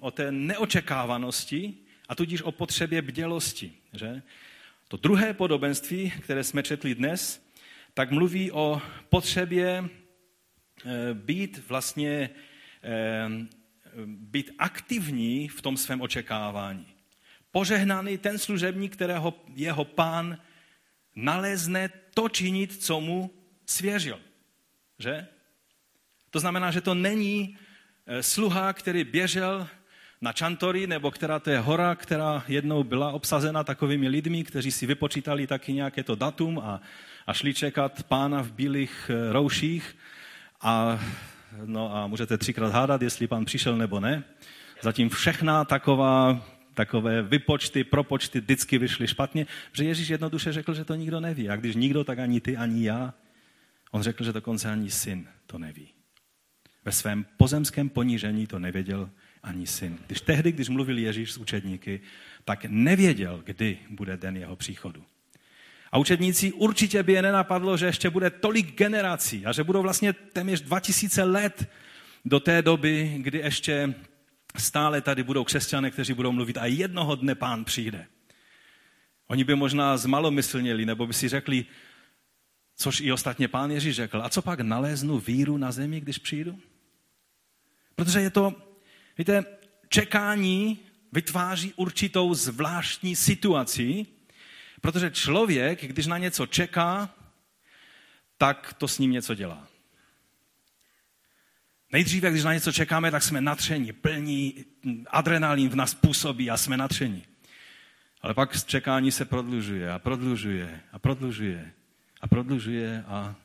o 0.00 0.10
té 0.10 0.32
neočekávanosti 0.32 1.74
a 2.08 2.14
tudíž 2.14 2.42
o 2.42 2.52
potřebě 2.52 3.02
bdělosti. 3.02 3.72
Že? 3.92 4.22
To 4.88 4.96
druhé 4.96 5.34
podobenství, 5.34 6.10
které 6.10 6.44
jsme 6.44 6.62
četli 6.62 6.94
dnes, 6.94 7.48
tak 7.94 8.10
mluví 8.10 8.52
o 8.52 8.82
potřebě 9.08 9.88
být 11.12 11.68
vlastně 11.68 12.30
být 14.04 14.50
aktivní 14.58 15.48
v 15.48 15.62
tom 15.62 15.76
svém 15.76 16.00
očekávání. 16.00 16.97
Požehnaný 17.58 18.18
ten 18.18 18.38
služebník, 18.38 18.92
kterého 18.92 19.34
jeho 19.54 19.84
pán 19.84 20.38
nalezne 21.16 21.90
to 22.14 22.28
činit, 22.28 22.82
co 22.82 23.00
mu 23.00 23.30
svěřil. 23.66 24.18
Že? 24.98 25.26
To 26.30 26.40
znamená, 26.40 26.70
že 26.70 26.80
to 26.80 26.94
není 26.94 27.58
eh, 28.06 28.22
sluha, 28.22 28.72
který 28.72 29.04
běžel 29.04 29.66
na 30.20 30.32
Čantory, 30.32 30.86
nebo 30.86 31.10
která 31.10 31.38
to 31.38 31.50
je 31.50 31.58
hora, 31.58 31.94
která 31.94 32.44
jednou 32.48 32.84
byla 32.84 33.12
obsazena 33.12 33.64
takovými 33.64 34.08
lidmi, 34.08 34.44
kteří 34.44 34.70
si 34.70 34.86
vypočítali 34.86 35.46
taky 35.46 35.72
nějaké 35.72 36.02
to 36.02 36.14
datum 36.14 36.58
a, 36.58 36.80
a 37.26 37.32
šli 37.32 37.54
čekat 37.54 38.02
pána 38.02 38.42
v 38.42 38.52
bílých 38.52 39.10
eh, 39.10 39.32
rouších 39.32 39.96
a 40.60 41.00
no 41.64 41.96
a 41.96 42.06
můžete 42.06 42.38
třikrát 42.38 42.72
hádat, 42.72 43.02
jestli 43.02 43.26
pán 43.26 43.44
přišel 43.44 43.76
nebo 43.76 44.00
ne. 44.00 44.24
Zatím 44.82 45.08
všechna 45.08 45.64
taková, 45.64 46.38
takové 46.78 47.22
vypočty, 47.22 47.84
propočty 47.84 48.40
vždycky 48.40 48.78
vyšly 48.78 49.08
špatně, 49.08 49.46
že 49.72 49.84
Ježíš 49.84 50.08
jednoduše 50.08 50.52
řekl, 50.52 50.74
že 50.74 50.84
to 50.84 50.94
nikdo 50.94 51.20
neví. 51.20 51.48
A 51.50 51.56
když 51.56 51.76
nikdo, 51.76 52.04
tak 52.04 52.18
ani 52.18 52.40
ty, 52.40 52.56
ani 52.56 52.86
já. 52.86 53.14
On 53.90 54.02
řekl, 54.02 54.24
že 54.24 54.32
dokonce 54.32 54.70
ani 54.70 54.90
syn 54.90 55.26
to 55.46 55.58
neví. 55.58 55.88
Ve 56.84 56.92
svém 56.92 57.26
pozemském 57.36 57.88
ponížení 57.88 58.46
to 58.46 58.58
nevěděl 58.58 59.10
ani 59.42 59.66
syn. 59.66 59.98
Když 60.06 60.20
tehdy, 60.20 60.52
když 60.52 60.68
mluvil 60.68 60.98
Ježíš 60.98 61.32
s 61.32 61.38
učedníky, 61.38 62.00
tak 62.44 62.64
nevěděl, 62.68 63.42
kdy 63.44 63.78
bude 63.90 64.16
den 64.16 64.36
jeho 64.36 64.56
příchodu. 64.56 65.02
A 65.92 65.98
učedníci 65.98 66.52
určitě 66.52 67.02
by 67.02 67.12
je 67.12 67.22
nenapadlo, 67.22 67.76
že 67.76 67.86
ještě 67.86 68.10
bude 68.10 68.30
tolik 68.30 68.78
generací 68.78 69.46
a 69.46 69.52
že 69.52 69.64
budou 69.64 69.82
vlastně 69.82 70.12
téměř 70.12 70.60
2000 70.60 71.22
let 71.22 71.68
do 72.24 72.40
té 72.40 72.62
doby, 72.62 73.14
kdy 73.18 73.38
ještě 73.38 73.94
stále 74.56 75.00
tady 75.00 75.22
budou 75.22 75.44
křesťané, 75.44 75.90
kteří 75.90 76.14
budou 76.14 76.32
mluvit 76.32 76.56
a 76.56 76.66
jednoho 76.66 77.16
dne 77.16 77.34
pán 77.34 77.64
přijde. 77.64 78.06
Oni 79.26 79.44
by 79.44 79.54
možná 79.54 79.96
zmalomyslněli, 79.96 80.86
nebo 80.86 81.06
by 81.06 81.14
si 81.14 81.28
řekli, 81.28 81.64
což 82.76 83.00
i 83.00 83.12
ostatně 83.12 83.48
pán 83.48 83.70
Ježíš 83.70 83.96
řekl, 83.96 84.22
a 84.22 84.28
co 84.28 84.42
pak 84.42 84.60
naléznu 84.60 85.18
víru 85.18 85.56
na 85.56 85.72
zemi, 85.72 86.00
když 86.00 86.18
přijdu? 86.18 86.58
Protože 87.94 88.20
je 88.20 88.30
to, 88.30 88.54
víte, 89.18 89.44
čekání 89.88 90.78
vytváří 91.12 91.72
určitou 91.76 92.34
zvláštní 92.34 93.16
situaci, 93.16 94.06
Protože 94.80 95.10
člověk, 95.10 95.84
když 95.84 96.06
na 96.06 96.18
něco 96.18 96.46
čeká, 96.46 97.14
tak 98.38 98.74
to 98.78 98.88
s 98.88 98.98
ním 98.98 99.10
něco 99.10 99.34
dělá. 99.34 99.68
Nejdříve, 101.92 102.30
když 102.30 102.44
na 102.44 102.54
něco 102.54 102.72
čekáme, 102.72 103.10
tak 103.10 103.22
jsme 103.22 103.40
natření, 103.40 103.92
plní, 103.92 104.64
adrenalin 105.06 105.68
v 105.68 105.74
nás 105.74 105.94
působí 105.94 106.50
a 106.50 106.56
jsme 106.56 106.76
natření. 106.76 107.24
Ale 108.20 108.34
pak 108.34 108.64
čekání 108.64 109.12
se 109.12 109.24
prodlužuje 109.24 109.92
a 109.92 109.98
prodlužuje 109.98 110.80
a 110.92 110.98
prodlužuje 110.98 111.72
a 112.20 112.28
prodlužuje 112.28 113.04
a 113.06 113.36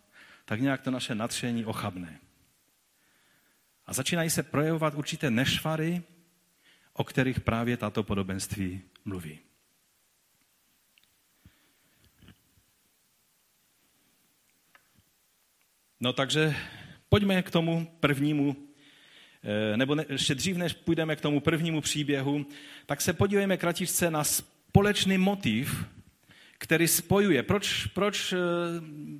tak 0.46 0.62
nějak 0.62 0.82
to 0.82 0.92
naše 0.92 1.16
natření 1.16 1.66
ochabne. 1.66 2.20
A 3.86 3.94
začínají 3.94 4.30
se 4.30 4.44
projevovat 4.44 4.94
určité 4.94 5.32
nešvary, 5.32 6.04
o 6.94 7.04
kterých 7.04 7.40
právě 7.40 7.78
tato 7.78 8.04
podobenství 8.04 8.82
mluví. 9.06 9.40
No 16.00 16.14
takže 16.14 16.56
pojďme 17.14 17.42
k 17.42 17.52
tomu 17.52 17.88
prvnímu, 18.00 18.56
eh, 19.44 19.78
nebo 19.78 19.96
ne, 19.96 20.06
ještě 20.10 20.36
dřív, 20.36 20.58
než 20.58 20.74
půjdeme 20.74 21.16
k 21.16 21.22
tomu 21.22 21.40
prvnímu 21.40 21.82
příběhu, 21.82 22.46
tak 22.86 23.02
se 23.02 23.14
podívejme 23.14 23.58
kratičce 23.58 24.12
na 24.12 24.24
společný 24.24 25.18
motiv, 25.18 25.86
který 26.58 26.88
spojuje. 26.88 27.44
Proč, 27.44 27.86
proč 27.86 28.34
eh, 28.34 28.38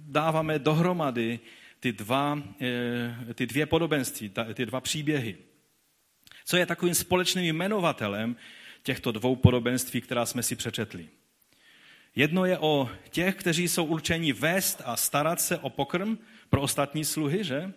dáváme 0.08 0.60
dohromady 0.60 1.40
ty, 1.80 1.92
dva, 1.92 2.44
eh, 2.62 3.34
ty 3.34 3.46
dvě 3.46 3.66
podobenství, 3.66 4.32
ty 4.54 4.66
dva 4.66 4.82
příběhy? 4.82 5.38
Co 6.46 6.58
je 6.58 6.66
takovým 6.66 6.96
společným 6.96 7.46
jmenovatelem 7.46 8.36
těchto 8.84 9.12
dvou 9.12 9.36
podobenství, 9.36 10.02
která 10.02 10.26
jsme 10.26 10.44
si 10.44 10.56
přečetli? 10.56 11.08
Jedno 12.16 12.46
je 12.46 12.58
o 12.58 12.90
těch, 13.10 13.36
kteří 13.36 13.68
jsou 13.68 13.86
určeni 13.86 14.34
vést 14.34 14.82
a 14.86 14.98
starat 14.98 15.42
se 15.42 15.58
o 15.58 15.70
pokrm, 15.70 16.18
pro 16.54 16.62
ostatní 16.62 17.06
sluhy, 17.06 17.44
že? 17.44 17.74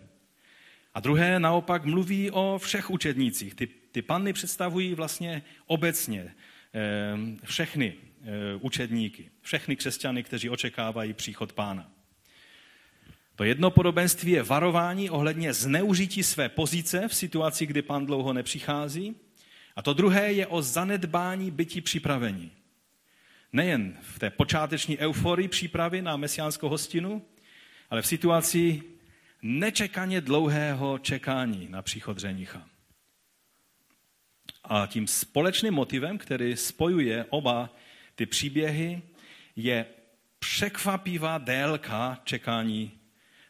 A 0.97 0.99
druhé 0.99 1.39
naopak 1.39 1.85
mluví 1.85 2.31
o 2.31 2.59
všech 2.63 2.89
učednících. 2.89 3.55
Ty, 3.55 3.67
ty 3.67 4.01
panny 4.01 4.33
představují 4.33 4.93
vlastně 4.93 5.43
obecně 5.65 6.33
eh, 6.73 7.17
všechny 7.43 7.93
eh, 7.93 8.25
učedníky, 8.59 9.29
všechny 9.41 9.75
křesťany, 9.75 10.23
kteří 10.23 10.49
očekávají 10.49 11.13
příchod 11.13 11.53
pána. 11.53 11.91
To 13.35 13.43
jedno 13.43 13.71
podobenství 13.71 14.31
je 14.31 14.43
varování 14.43 15.09
ohledně 15.09 15.53
zneužití 15.53 16.23
své 16.23 16.49
pozice 16.49 17.07
v 17.07 17.15
situaci, 17.15 17.65
kdy 17.65 17.81
pán 17.81 18.05
dlouho 18.05 18.33
nepřichází. 18.33 19.15
A 19.75 19.81
to 19.81 19.93
druhé 19.93 20.33
je 20.33 20.47
o 20.47 20.61
zanedbání 20.61 21.51
bytí 21.51 21.81
připravení. 21.81 22.51
Nejen 23.53 23.97
v 24.01 24.19
té 24.19 24.29
počáteční 24.29 24.97
euforii 24.97 25.47
přípravy 25.47 26.01
na 26.01 26.17
mesiánskou 26.17 26.69
hostinu, 26.69 27.21
ale 27.89 28.01
v 28.01 28.07
situaci 28.07 28.83
nečekaně 29.41 30.21
dlouhého 30.21 30.97
čekání 30.97 31.67
na 31.69 31.81
příchod 31.81 32.17
řenicha. 32.17 32.67
A 34.63 34.87
tím 34.87 35.07
společným 35.07 35.73
motivem, 35.73 36.17
který 36.17 36.57
spojuje 36.57 37.25
oba 37.29 37.69
ty 38.15 38.25
příběhy, 38.25 39.01
je 39.55 39.85
překvapivá 40.39 41.37
délka 41.37 42.21
čekání 42.23 42.91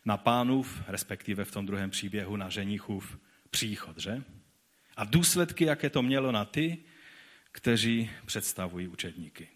na 0.05 0.17
pánův, 0.17 0.81
respektive 0.87 1.45
v 1.45 1.51
tom 1.51 1.65
druhém 1.65 1.89
příběhu 1.89 2.35
na 2.35 2.49
ženichův 2.49 3.17
příchod. 3.51 3.97
Že? 3.97 4.23
A 4.97 5.03
důsledky, 5.03 5.65
jaké 5.65 5.89
to 5.89 6.01
mělo 6.01 6.31
na 6.31 6.45
ty, 6.45 6.77
kteří 7.51 8.09
představují 8.25 8.87
učedníky. 8.87 9.47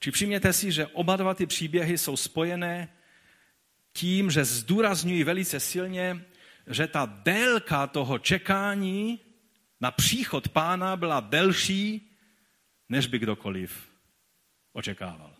Či 0.00 0.10
všimněte 0.10 0.52
si, 0.52 0.72
že 0.72 0.86
oba 0.86 1.16
dva 1.16 1.34
ty 1.34 1.46
příběhy 1.46 1.98
jsou 1.98 2.16
spojené 2.16 2.88
tím, 3.92 4.30
že 4.30 4.44
zdůrazňují 4.44 5.24
velice 5.24 5.60
silně, 5.60 6.24
že 6.66 6.86
ta 6.86 7.06
délka 7.06 7.86
toho 7.86 8.18
čekání 8.18 9.20
na 9.80 9.90
příchod 9.90 10.48
pána 10.48 10.96
byla 10.96 11.20
delší, 11.20 12.10
než 12.88 13.06
by 13.06 13.18
kdokoliv 13.18 13.88
očekával. 14.72 15.34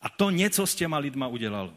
A 0.00 0.08
to 0.08 0.30
něco 0.30 0.66
s 0.66 0.74
těma 0.74 0.98
lidma 0.98 1.26
udělalo. 1.26 1.76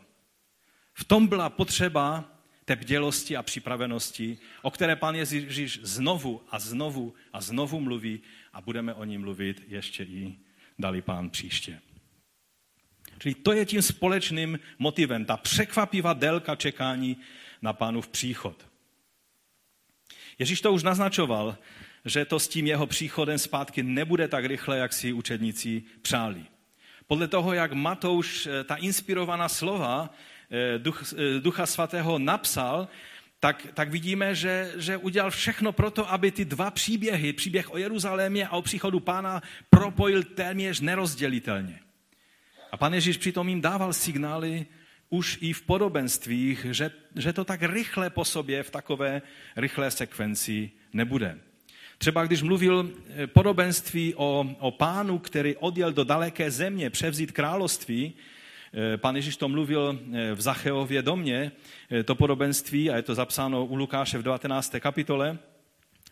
V 0.93 1.03
tom 1.03 1.27
byla 1.27 1.49
potřeba 1.49 2.37
té 2.65 2.75
bdělosti 2.75 3.37
a 3.37 3.43
připravenosti, 3.43 4.37
o 4.61 4.71
které 4.71 4.95
pán 4.95 5.15
Ježíš 5.15 5.79
znovu 5.83 6.43
a 6.51 6.59
znovu 6.59 7.13
a 7.33 7.41
znovu 7.41 7.79
mluví 7.79 8.21
a 8.53 8.61
budeme 8.61 8.93
o 8.93 9.03
ní 9.03 9.17
mluvit 9.17 9.63
ještě 9.67 10.03
i 10.03 10.35
dali 10.79 11.01
pán 11.01 11.29
příště. 11.29 11.81
Čili 13.19 13.33
to 13.33 13.51
je 13.53 13.65
tím 13.65 13.81
společným 13.81 14.59
motivem, 14.79 15.25
ta 15.25 15.37
překvapivá 15.37 16.13
délka 16.13 16.55
čekání 16.55 17.17
na 17.61 17.73
pánův 17.73 18.07
příchod. 18.07 18.65
Ježíš 20.39 20.61
to 20.61 20.73
už 20.73 20.83
naznačoval, 20.83 21.57
že 22.05 22.25
to 22.25 22.39
s 22.39 22.47
tím 22.47 22.67
jeho 22.67 22.87
příchodem 22.87 23.37
zpátky 23.37 23.83
nebude 23.83 24.27
tak 24.27 24.45
rychle, 24.45 24.77
jak 24.77 24.93
si 24.93 25.13
učedníci 25.13 25.83
přáli. 26.01 26.45
Podle 27.07 27.27
toho, 27.27 27.53
jak 27.53 27.73
Matouš 27.73 28.47
eh, 28.47 28.63
ta 28.63 28.75
inspirovaná 28.75 29.49
slova 29.49 30.09
eh, 30.51 30.79
duch, 30.79 31.13
eh, 31.13 31.39
Ducha 31.39 31.65
Svatého 31.65 32.19
napsal, 32.19 32.87
tak, 33.39 33.67
tak 33.73 33.89
vidíme, 33.89 34.35
že, 34.35 34.73
že 34.75 34.97
udělal 34.97 35.31
všechno 35.31 35.71
pro 35.71 35.91
to, 35.91 36.11
aby 36.11 36.31
ty 36.31 36.45
dva 36.45 36.71
příběhy, 36.71 37.33
příběh 37.33 37.73
o 37.73 37.77
Jeruzalémě 37.77 38.47
a 38.47 38.51
o 38.51 38.61
příchodu 38.61 38.99
pána, 38.99 39.41
propojil 39.69 40.23
téměř 40.23 40.79
nerozdělitelně. 40.79 41.79
A 42.71 42.77
pan 42.77 42.93
Ježíš 42.93 43.17
přitom 43.17 43.49
jim 43.49 43.61
dával 43.61 43.93
signály 43.93 44.65
už 45.09 45.37
i 45.41 45.53
v 45.53 45.61
podobenstvích, 45.61 46.65
že, 46.71 46.91
že 47.15 47.33
to 47.33 47.45
tak 47.45 47.63
rychle 47.63 48.09
po 48.09 48.25
sobě 48.25 48.63
v 48.63 48.69
takové 48.69 49.21
rychlé 49.55 49.91
sekvenci 49.91 50.71
nebude. 50.93 51.39
Třeba 51.97 52.25
když 52.25 52.41
mluvil 52.41 52.91
eh, 53.09 53.27
podobenství 53.27 54.15
o, 54.15 54.55
o 54.59 54.71
pánu, 54.71 55.19
který 55.19 55.55
odjel 55.55 55.93
do 55.93 56.03
daleké 56.03 56.51
země 56.51 56.89
převzít 56.89 57.31
království, 57.31 58.13
eh, 58.13 58.97
Pan 58.97 59.15
Ježíš 59.15 59.37
to 59.37 59.49
mluvil 59.49 59.99
eh, 59.99 60.33
v 60.33 60.41
Zacheově 60.41 61.01
domě, 61.01 61.51
to 62.05 62.15
podobenství, 62.15 62.89
a 62.89 62.95
je 62.95 63.01
to 63.01 63.15
zapsáno 63.15 63.65
u 63.65 63.75
Lukáše 63.75 64.17
v 64.17 64.23
19. 64.23 64.75
kapitole. 64.79 65.37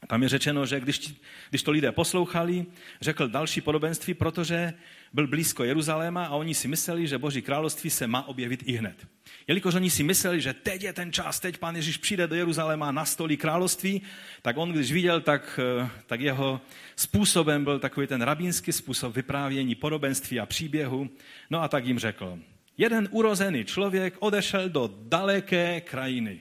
Tam 0.07 0.23
je 0.23 0.29
řečeno, 0.29 0.65
že 0.65 0.79
když, 0.79 1.13
když 1.49 1.63
to 1.63 1.71
lidé 1.71 1.91
poslouchali, 1.91 2.65
řekl 3.01 3.27
další 3.27 3.61
podobenství, 3.61 4.13
protože 4.13 4.73
byl 5.15 5.27
blízko 5.27 5.63
Jeruzaléma 5.63 6.25
a 6.25 6.35
oni 6.35 6.53
si 6.53 6.67
mysleli, 6.67 7.07
že 7.07 7.17
Boží 7.17 7.41
království 7.41 7.89
se 7.89 8.07
má 8.07 8.27
objevit 8.27 8.63
i 8.65 8.71
hned. 8.71 9.07
Jelikož 9.47 9.75
oni 9.75 9.89
si 9.89 10.03
mysleli, 10.03 10.41
že 10.41 10.53
teď 10.53 10.83
je 10.83 10.93
ten 10.93 11.11
čas, 11.11 11.39
teď 11.39 11.57
pan 11.57 11.75
Ježíš 11.75 11.97
přijde 11.97 12.27
do 12.27 12.35
Jeruzaléma 12.35 12.91
na 12.91 13.05
stolí 13.05 13.37
království, 13.37 14.01
tak 14.41 14.57
on, 14.57 14.71
když 14.71 14.91
viděl, 14.91 15.21
tak, 15.21 15.59
eh, 15.83 15.89
tak 16.05 16.21
jeho 16.21 16.61
způsobem 16.95 17.63
byl 17.63 17.79
takový 17.79 18.07
ten 18.07 18.21
rabínský 18.21 18.71
způsob 18.71 19.15
vyprávění 19.15 19.75
podobenství 19.75 20.39
a 20.39 20.45
příběhu. 20.45 21.09
No 21.49 21.61
a 21.61 21.67
tak 21.67 21.85
jim 21.85 21.99
řekl, 21.99 22.39
jeden 22.77 23.07
urozený 23.11 23.65
člověk 23.65 24.15
odešel 24.19 24.69
do 24.69 24.93
daleké 25.03 25.81
krajiny, 25.81 26.39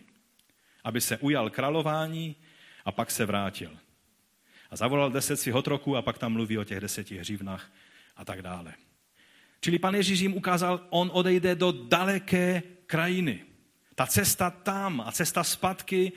aby 0.84 1.00
se 1.00 1.18
ujal 1.18 1.50
králování 1.50 2.36
a 2.84 2.92
pak 2.92 3.10
se 3.10 3.26
vrátil. 3.26 3.70
A 4.70 4.76
zavolal 4.76 5.10
deset 5.10 5.36
svých 5.36 5.54
otroků 5.54 5.96
a 5.96 6.02
pak 6.02 6.18
tam 6.18 6.32
mluví 6.32 6.58
o 6.58 6.64
těch 6.64 6.80
deseti 6.80 7.18
hřívnách 7.18 7.70
a 8.16 8.24
tak 8.24 8.42
dále. 8.42 8.74
Čili 9.60 9.78
pan 9.78 9.94
Ježíš 9.94 10.20
jim 10.20 10.34
ukázal, 10.34 10.86
on 10.90 11.10
odejde 11.12 11.54
do 11.54 11.72
daleké 11.72 12.62
krajiny. 12.86 13.40
Ta 13.94 14.06
cesta 14.06 14.50
tam 14.50 15.00
a 15.00 15.12
cesta 15.12 15.44
zpátky 15.44 16.12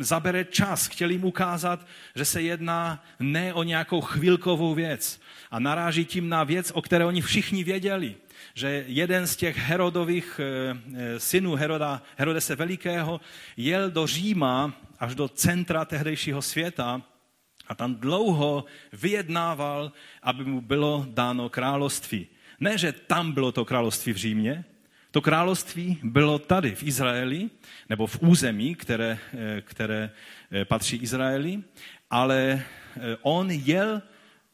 zabere 0.00 0.44
čas. 0.44 0.86
Chtěl 0.86 1.10
jim 1.10 1.24
ukázat, 1.24 1.86
že 2.16 2.24
se 2.24 2.42
jedná 2.42 3.04
ne 3.20 3.54
o 3.54 3.62
nějakou 3.62 4.00
chvilkovou 4.00 4.74
věc. 4.74 5.20
A 5.50 5.58
naráží 5.58 6.04
tím 6.04 6.28
na 6.28 6.44
věc, 6.44 6.70
o 6.74 6.82
které 6.82 7.04
oni 7.04 7.20
všichni 7.20 7.64
věděli. 7.64 8.14
Že 8.54 8.84
jeden 8.86 9.26
z 9.26 9.36
těch 9.36 9.56
Herodových 9.56 10.40
eh, 10.42 10.76
eh, 10.96 11.20
synů 11.20 11.54
Heroda, 11.54 12.02
Herodese 12.16 12.56
Velikého 12.56 13.20
jel 13.56 13.90
do 13.90 14.06
Říma 14.06 14.72
až 14.98 15.14
do 15.14 15.28
centra 15.28 15.84
tehdejšího 15.84 16.42
světa 16.42 17.02
a 17.70 17.74
tam 17.74 17.94
dlouho 17.94 18.64
vyjednával, 18.92 19.92
aby 20.22 20.44
mu 20.44 20.60
bylo 20.60 21.06
dáno 21.08 21.48
království. 21.48 22.26
Ne, 22.60 22.78
že 22.78 22.92
tam 22.92 23.32
bylo 23.32 23.52
to 23.52 23.64
království 23.64 24.12
v 24.12 24.16
Římě, 24.16 24.64
to 25.10 25.20
království 25.20 25.98
bylo 26.02 26.38
tady 26.38 26.74
v 26.74 26.82
Izraeli, 26.82 27.50
nebo 27.88 28.06
v 28.06 28.22
území, 28.22 28.74
které, 28.74 29.18
eh, 29.34 29.60
které 29.60 30.10
eh, 30.50 30.64
patří 30.64 30.96
Izraeli, 30.96 31.62
ale 32.10 32.38
eh, 32.42 33.16
on 33.22 33.50
jel 33.50 34.02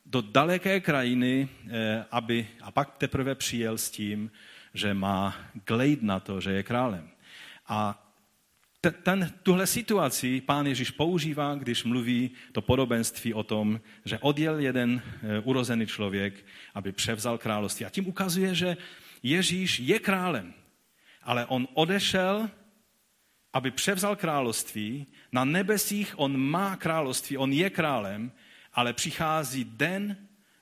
do 0.07 0.21
daleké 0.21 0.81
krajiny, 0.81 1.49
aby, 2.11 2.47
a 2.63 2.71
pak 2.71 2.97
teprve 2.99 3.35
přijel 3.35 3.79
s 3.79 3.91
tím, 3.91 4.31
že 4.75 4.95
má 4.95 5.35
glejt 5.67 6.03
na 6.03 6.21
to, 6.21 6.41
že 6.41 6.53
je 6.53 6.63
králem. 6.63 7.11
A 7.69 8.06
ten, 8.91 9.33
tuhle 9.43 9.67
situaci 9.67 10.41
pán 10.41 10.67
Ježíš 10.67 10.91
používá, 10.91 11.55
když 11.55 11.85
mluví 11.85 12.31
to 12.53 12.63
podobenství 12.63 13.35
o 13.35 13.43
tom, 13.43 13.81
že 14.05 14.19
odjel 14.19 14.59
jeden 14.59 15.03
eh, 15.05 15.41
urozený 15.41 15.87
člověk, 15.87 16.45
aby 16.75 16.93
převzal 16.93 17.39
království. 17.39 17.87
A 17.87 17.91
tím 17.91 18.09
ukazuje, 18.09 18.55
že 18.55 18.77
Ježíš 19.23 19.81
je 19.81 19.99
králem, 19.99 20.55
ale 21.23 21.47
on 21.47 21.69
odešel, 21.75 22.51
aby 23.53 23.71
převzal 23.71 24.17
království. 24.17 25.07
Na 25.33 25.45
nebesích 25.45 26.15
on 26.17 26.37
má 26.37 26.77
království, 26.77 27.37
on 27.37 27.53
je 27.53 27.71
králem, 27.71 28.33
ale 28.73 28.93
přichází 28.93 29.65
den, 29.65 30.17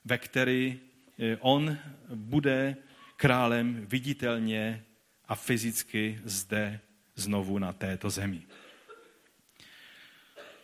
ve 0.05 0.17
který 0.17 0.79
eh, 1.19 1.37
on 1.39 1.77
bude 2.15 2.77
králem 3.15 3.85
viditelně 3.85 4.83
a 5.27 5.35
fyzicky 5.35 6.19
zde 6.23 6.79
znovu 7.15 7.59
na 7.59 7.73
této 7.73 8.09
zemi. 8.09 8.41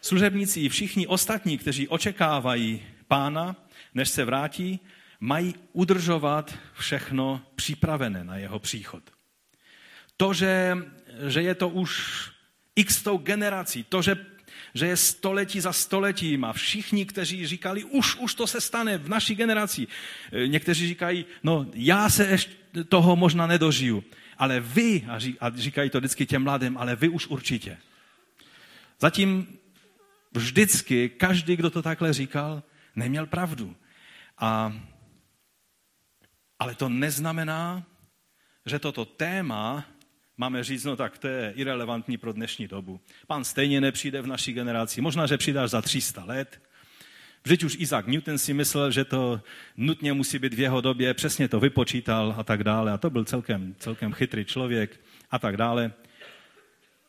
Služebníci 0.01 0.59
i 0.59 0.69
všichni 0.69 1.07
ostatní, 1.07 1.57
kteří 1.57 1.87
očekávají 1.87 2.83
pána, 3.07 3.55
než 3.93 4.09
se 4.09 4.25
vrátí, 4.25 4.79
mají 5.19 5.55
udržovat 5.73 6.57
všechno 6.73 7.41
připravené 7.55 8.23
na 8.23 8.37
jeho 8.37 8.59
příchod. 8.59 9.03
To, 10.17 10.33
že, 10.33 10.77
že 11.27 11.41
je 11.41 11.55
to 11.55 11.69
už 11.69 12.21
x 12.75 13.03
tou 13.03 13.17
generací, 13.17 13.83
to, 13.83 14.01
že, 14.01 14.25
že 14.73 14.87
je 14.87 14.97
století 14.97 15.59
za 15.59 15.73
stoletím 15.73 16.45
a 16.45 16.53
všichni, 16.53 17.05
kteří 17.05 17.47
říkali, 17.47 17.83
už, 17.83 18.15
už 18.15 18.35
to 18.35 18.47
se 18.47 18.61
stane 18.61 18.97
v 18.97 19.09
naší 19.09 19.35
generaci. 19.35 19.87
Někteří 20.47 20.87
říkají, 20.87 21.25
no 21.43 21.65
já 21.73 22.09
se 22.09 22.25
ještě 22.25 22.53
toho 22.83 23.15
možná 23.15 23.47
nedožiju 23.47 24.03
ale 24.41 24.59
vy, 24.59 25.05
a 25.39 25.49
říkají 25.55 25.89
to 25.89 25.97
vždycky 25.97 26.25
těm 26.25 26.43
mladým, 26.43 26.77
ale 26.77 26.95
vy 26.95 27.09
už 27.09 27.27
určitě. 27.27 27.77
Zatím 28.99 29.57
vždycky 30.33 31.09
každý, 31.09 31.55
kdo 31.55 31.69
to 31.69 31.81
takhle 31.81 32.13
říkal, 32.13 32.63
neměl 32.95 33.25
pravdu. 33.25 33.75
A, 34.37 34.73
ale 36.59 36.75
to 36.75 36.89
neznamená, 36.89 37.83
že 38.65 38.79
toto 38.79 39.05
téma 39.05 39.85
máme 40.37 40.63
říct, 40.63 40.83
no 40.83 40.95
tak 40.95 41.17
to 41.17 41.27
je 41.27 41.53
irrelevantní 41.55 42.17
pro 42.17 42.33
dnešní 42.33 42.67
dobu. 42.67 43.01
Pán 43.27 43.43
stejně 43.43 43.81
nepřijde 43.81 44.21
v 44.21 44.27
naší 44.27 44.53
generaci, 44.53 45.01
možná, 45.01 45.27
že 45.27 45.37
přijde 45.37 45.59
až 45.59 45.69
za 45.69 45.81
300 45.81 46.23
let, 46.23 46.61
Vždyť 47.43 47.63
už 47.63 47.75
Isaac 47.79 48.05
Newton 48.05 48.37
si 48.37 48.53
myslel, 48.53 48.91
že 48.91 49.05
to 49.05 49.41
nutně 49.77 50.13
musí 50.13 50.39
být 50.39 50.53
v 50.53 50.59
jeho 50.59 50.81
době, 50.81 51.13
přesně 51.13 51.47
to 51.47 51.59
vypočítal 51.59 52.35
a 52.37 52.43
tak 52.43 52.63
dále. 52.63 52.91
A 52.91 52.97
to 52.97 53.09
byl 53.09 53.25
celkem, 53.25 53.75
celkem 53.79 54.13
chytrý 54.13 54.45
člověk 54.45 54.99
a 55.31 55.39
tak 55.39 55.57
dále. 55.57 55.93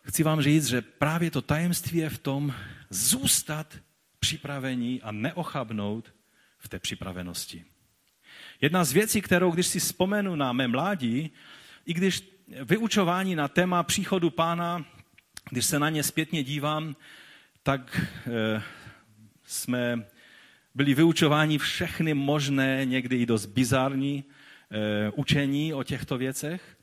Chci 0.02 0.22
vám 0.22 0.40
říct, 0.40 0.66
že 0.66 0.82
právě 0.82 1.30
to 1.30 1.42
tajemství 1.42 1.98
je 1.98 2.10
v 2.10 2.18
tom 2.18 2.54
zůstat 2.90 3.78
připravení 4.20 5.02
a 5.02 5.12
neochabnout 5.12 6.14
v 6.58 6.68
té 6.68 6.78
připravenosti. 6.78 7.64
Jedna 8.60 8.84
z 8.84 8.92
věcí, 8.92 9.22
kterou 9.22 9.50
když 9.50 9.66
si 9.66 9.80
vzpomenu 9.80 10.36
na 10.36 10.52
mé 10.52 10.68
mládí, 10.68 11.30
i 11.86 11.94
když 11.94 12.22
vyučování 12.64 13.34
na 13.36 13.48
téma 13.48 13.82
příchodu 13.82 14.30
pána, 14.30 14.84
když 15.50 15.64
se 15.64 15.78
na 15.78 15.90
ně 15.90 16.02
zpětně 16.02 16.42
dívám, 16.42 16.96
tak 17.62 18.00
e, 18.26 18.62
jsme 19.44 20.04
byli 20.74 20.94
vyučováni 20.94 21.58
všechny 21.58 22.14
možné, 22.14 22.84
někdy 22.84 23.16
i 23.16 23.26
dost 23.26 23.46
bizarní 23.46 24.24
e, 24.70 25.10
učení 25.10 25.74
o 25.74 25.82
těchto 25.82 26.18
věcech, 26.18 26.76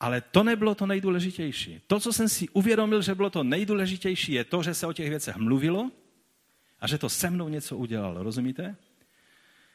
ale 0.00 0.20
to 0.20 0.42
nebylo 0.42 0.74
to 0.74 0.86
nejdůležitější. 0.86 1.80
To, 1.86 2.00
co 2.00 2.12
jsem 2.12 2.28
si 2.28 2.48
uvědomil, 2.48 3.02
že 3.02 3.14
bylo 3.14 3.30
to 3.30 3.44
nejdůležitější, 3.44 4.32
je 4.32 4.44
to, 4.44 4.62
že 4.62 4.74
se 4.74 4.86
o 4.86 4.92
těch 4.92 5.08
věcech 5.08 5.36
mluvilo 5.36 5.90
a 6.80 6.86
že 6.86 6.98
to 6.98 7.08
se 7.08 7.30
mnou 7.30 7.48
něco 7.48 7.76
udělalo. 7.76 8.22
Rozumíte? 8.22 8.76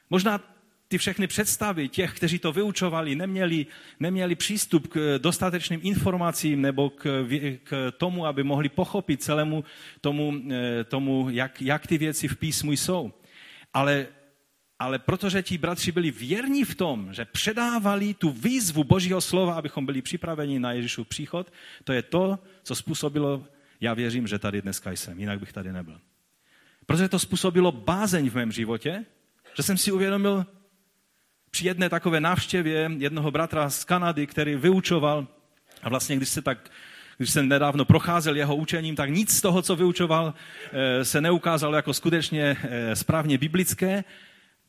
Možná 0.09 0.55
ty 0.87 0.97
všechny 0.97 1.27
představy 1.27 1.89
těch, 1.89 2.13
kteří 2.13 2.39
to 2.39 2.51
vyučovali, 2.51 3.15
neměli, 3.15 3.65
neměli 3.99 4.35
přístup 4.35 4.87
k 4.87 5.17
dostatečným 5.17 5.79
informacím 5.83 6.61
nebo 6.61 6.89
k, 6.89 7.27
k 7.63 7.91
tomu, 7.97 8.25
aby 8.25 8.43
mohli 8.43 8.69
pochopit 8.69 9.23
celému 9.23 9.63
tomu, 10.01 10.33
e, 10.51 10.83
tomu 10.83 11.27
jak, 11.29 11.61
jak 11.61 11.87
ty 11.87 11.97
věci 11.97 12.27
v 12.27 12.37
písmu 12.37 12.71
jsou 12.71 13.13
ale, 13.75 14.07
ale 14.79 14.99
protože 14.99 15.43
ti 15.43 15.57
bratři 15.57 15.91
byli 15.91 16.11
věrní 16.11 16.63
v 16.63 16.75
tom, 16.75 17.13
že 17.13 17.25
předávali 17.25 18.13
tu 18.13 18.29
výzvu 18.29 18.83
Božího 18.83 19.21
slova, 19.21 19.55
abychom 19.55 19.85
byli 19.85 20.01
připraveni 20.01 20.59
na 20.59 20.71
Ježíšův 20.71 21.07
příchod, 21.07 21.51
to 21.83 21.93
je 21.93 22.01
to, 22.01 22.39
co 22.63 22.75
způsobilo, 22.75 23.43
já 23.81 23.93
věřím, 23.93 24.27
že 24.27 24.39
tady 24.39 24.61
dneska 24.61 24.91
jsem, 24.91 25.19
jinak 25.19 25.39
bych 25.39 25.53
tady 25.53 25.73
nebyl. 25.73 26.01
Protože 26.85 27.09
to 27.09 27.19
způsobilo 27.19 27.71
bázeň 27.71 28.29
v 28.29 28.35
mém 28.35 28.51
životě, 28.51 29.05
že 29.57 29.63
jsem 29.63 29.77
si 29.77 29.91
uvědomil 29.91 30.45
při 31.51 31.67
jedné 31.67 31.89
takové 31.89 32.19
návštěvě 32.19 32.91
jednoho 32.97 33.31
bratra 33.31 33.69
z 33.69 33.83
Kanady, 33.83 34.27
který 34.27 34.55
vyučoval 34.55 35.27
a 35.83 35.89
vlastně, 35.89 36.15
když 36.15 36.29
se 36.29 36.41
tak 36.41 36.71
když 37.17 37.31
jsem 37.31 37.47
nedávno 37.47 37.85
procházel 37.85 38.35
jeho 38.35 38.55
učením, 38.55 38.95
tak 38.95 39.09
nic 39.09 39.31
z 39.31 39.41
toho, 39.41 39.61
co 39.61 39.75
vyučoval, 39.75 40.33
eh, 40.71 41.05
se 41.05 41.21
neukázalo 41.21 41.75
jako 41.75 41.93
skutečně 41.93 42.57
eh, 42.63 42.95
správně 42.95 43.37
biblické, 43.37 44.03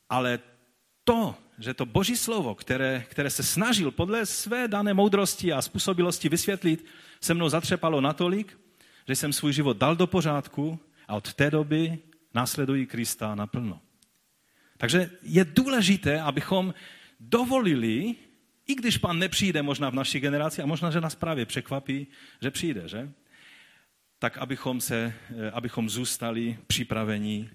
ale 0.09 0.39
to, 1.03 1.35
že 1.59 1.73
to 1.73 1.85
boží 1.85 2.17
slovo, 2.17 2.55
které, 2.55 3.05
které 3.09 3.29
se 3.29 3.43
snažil 3.43 3.91
podle 3.91 4.25
své 4.25 4.67
dané 4.67 4.93
moudrosti 4.93 5.53
a 5.53 5.61
způsobilosti 5.61 6.29
vysvětlit, 6.29 6.85
se 7.21 7.33
mnou 7.33 7.49
zatřepalo 7.49 8.01
natolik, 8.01 8.59
že 9.07 9.15
jsem 9.15 9.33
svůj 9.33 9.53
život 9.53 9.77
dal 9.77 9.95
do 9.95 10.07
pořádku 10.07 10.79
a 11.07 11.15
od 11.15 11.33
té 11.33 11.51
doby 11.51 11.99
následují 12.33 12.85
Krista 12.85 13.35
naplno. 13.35 13.81
Takže 14.77 15.09
je 15.23 15.45
důležité, 15.45 16.21
abychom 16.21 16.73
dovolili 17.19 18.15
i 18.67 18.75
když 18.75 18.97
pan 18.97 19.19
nepřijde 19.19 19.61
možná 19.61 19.89
v 19.89 19.95
naší 19.95 20.19
generaci, 20.19 20.61
a 20.61 20.65
možná, 20.65 20.91
že 20.91 21.01
nás 21.01 21.15
právě 21.15 21.45
překvapí, 21.45 22.07
že 22.41 22.51
přijde, 22.51 22.87
že? 22.87 23.11
Tak 24.19 24.37
abychom, 24.37 24.81
se, 24.81 25.13
eh, 25.29 25.51
abychom 25.51 25.89
zůstali 25.89 26.57
připraveni 26.67 27.49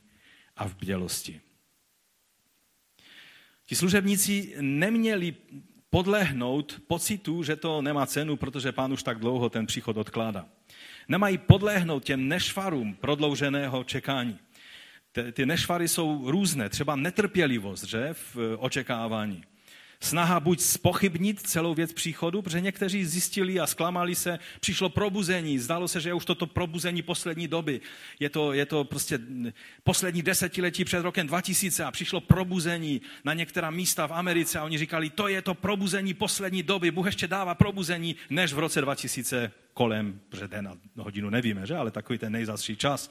a 0.56 0.68
v 0.68 0.76
bdělosti. 0.76 1.40
Ti 3.66 3.76
služebníci 3.76 4.54
neměli 4.60 5.34
podlehnout 5.90 6.80
pocitu, 6.86 7.42
že 7.42 7.56
to 7.56 7.82
nemá 7.82 8.06
cenu, 8.06 8.36
protože 8.36 8.72
pán 8.72 8.92
už 8.92 9.02
tak 9.02 9.18
dlouho 9.18 9.50
ten 9.50 9.66
příchod 9.66 9.96
odkládá. 9.96 10.48
Nemají 11.08 11.38
podlehnout 11.38 12.04
těm 12.04 12.28
nešvarům 12.28 12.94
prodlouženého 12.94 13.84
čekání. 13.84 14.38
Ty 15.32 15.46
nešvary 15.46 15.88
jsou 15.88 16.30
různé, 16.30 16.68
třeba 16.68 16.96
netrpělivost 16.96 17.84
že, 17.84 18.08
v 18.12 18.36
očekávání 18.58 19.44
snaha 20.02 20.40
buď 20.40 20.60
spochybnit 20.60 21.40
celou 21.40 21.74
věc 21.74 21.92
příchodu, 21.92 22.42
protože 22.42 22.60
někteří 22.60 23.04
zjistili 23.04 23.60
a 23.60 23.66
zklamali 23.66 24.14
se, 24.14 24.38
přišlo 24.60 24.88
probuzení, 24.88 25.58
zdalo 25.58 25.88
se, 25.88 26.00
že 26.00 26.08
je 26.08 26.14
už 26.14 26.24
toto 26.24 26.46
probuzení 26.46 27.02
poslední 27.02 27.48
doby. 27.48 27.80
Je 28.20 28.30
to, 28.30 28.52
je 28.52 28.66
to 28.66 28.84
prostě 28.84 29.18
poslední 29.82 30.22
desetiletí 30.22 30.84
před 30.84 31.02
rokem 31.02 31.26
2000 31.26 31.84
a 31.84 31.90
přišlo 31.90 32.20
probuzení 32.20 33.00
na 33.24 33.34
některá 33.34 33.70
místa 33.70 34.06
v 34.06 34.12
Americe 34.12 34.58
a 34.58 34.64
oni 34.64 34.78
říkali, 34.78 35.10
to 35.10 35.28
je 35.28 35.42
to 35.42 35.54
probuzení 35.54 36.14
poslední 36.14 36.62
doby, 36.62 36.90
Bůh 36.90 37.06
ještě 37.06 37.26
dává 37.26 37.54
probuzení, 37.54 38.16
než 38.30 38.52
v 38.52 38.58
roce 38.58 38.80
2000 38.80 39.50
kolem, 39.74 40.20
protože 40.28 40.48
den 40.48 40.68
a 40.68 41.02
hodinu 41.02 41.30
nevíme, 41.30 41.66
že? 41.66 41.76
ale 41.76 41.90
takový 41.90 42.18
ten 42.18 42.32
nejzastší 42.32 42.76
čas, 42.76 43.10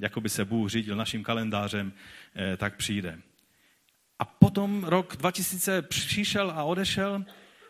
jako 0.00 0.20
by 0.20 0.28
se 0.28 0.44
Bůh 0.44 0.70
řídil 0.70 0.96
naším 0.96 1.22
kalendářem, 1.22 1.92
eh, 2.34 2.56
tak 2.56 2.76
přijde. 2.76 3.18
A 4.24 4.26
potom 4.26 4.84
rok 4.84 5.16
2000 5.16 5.82
přišel 5.82 6.50
a 6.50 6.62
odešel 6.62 7.24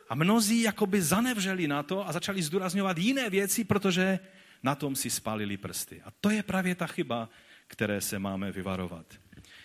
a 0.09 0.15
mnozí 0.15 0.63
jakoby 0.63 1.03
zanevřeli 1.03 1.69
na 1.69 1.83
to 1.83 2.09
a 2.09 2.13
začali 2.13 2.43
zdůrazňovat 2.43 2.99
jiné 2.99 3.31
věci, 3.31 3.65
protože 3.65 4.19
na 4.63 4.75
tom 4.75 4.97
si 4.97 5.11
spálili 5.11 5.57
prsty. 5.57 6.03
A 6.05 6.11
to 6.21 6.31
je 6.31 6.43
právě 6.43 6.75
ta 6.75 6.87
chyba, 6.87 7.29
které 7.67 8.01
se 8.01 8.19
máme 8.19 8.53
vyvarovat. 8.53 9.07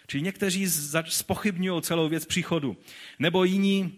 Čili 0.08 0.24
někteří 0.24 0.70
spochybňují 1.06 1.82
celou 1.82 2.10
věc 2.10 2.26
příchodu, 2.26 2.78
nebo 3.20 3.44
jiní 3.44 3.94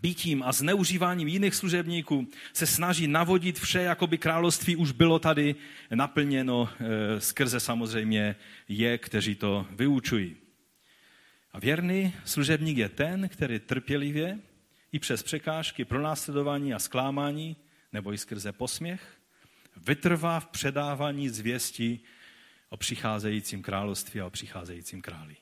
bytím 0.00 0.42
a 0.42 0.52
zneužíváním 0.52 1.28
jiných 1.28 1.54
služebníků 1.54 2.28
se 2.52 2.66
snaží 2.66 3.06
navodit 3.06 3.58
vše, 3.58 3.80
jako 3.80 4.06
by 4.06 4.18
království 4.18 4.76
už 4.76 4.92
bylo 4.92 5.18
tady 5.18 5.54
naplněno 5.94 6.68
e, 6.68 7.20
skrze 7.20 7.60
samozřejmě 7.60 8.36
je, 8.68 8.98
kteří 8.98 9.34
to 9.34 9.66
vyučují. 9.70 10.47
A 11.58 11.60
věrný 11.60 12.14
služebník 12.24 12.78
je 12.78 12.88
ten, 12.88 13.28
který 13.28 13.60
trpělivě 13.60 14.38
i 14.92 14.98
přes 14.98 15.22
překážky, 15.22 15.84
pronásledování 15.84 16.74
a 16.74 16.78
zklámání, 16.78 17.56
nebo 17.92 18.12
i 18.12 18.18
skrze 18.18 18.52
posměch, 18.52 19.20
vytrvá 19.76 20.40
v 20.40 20.46
předávání 20.46 21.28
zvěstí 21.28 22.00
o 22.68 22.76
přicházejícím 22.76 23.62
království 23.62 24.20
a 24.20 24.26
o 24.26 24.30
přicházejícím 24.30 25.02
králi. 25.02 25.36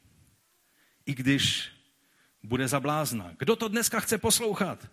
I 1.06 1.14
když 1.14 1.72
bude 2.42 2.68
zablázna. 2.68 3.34
Kdo 3.38 3.56
to 3.56 3.68
dneska 3.68 4.00
chce 4.00 4.18
poslouchat? 4.18 4.90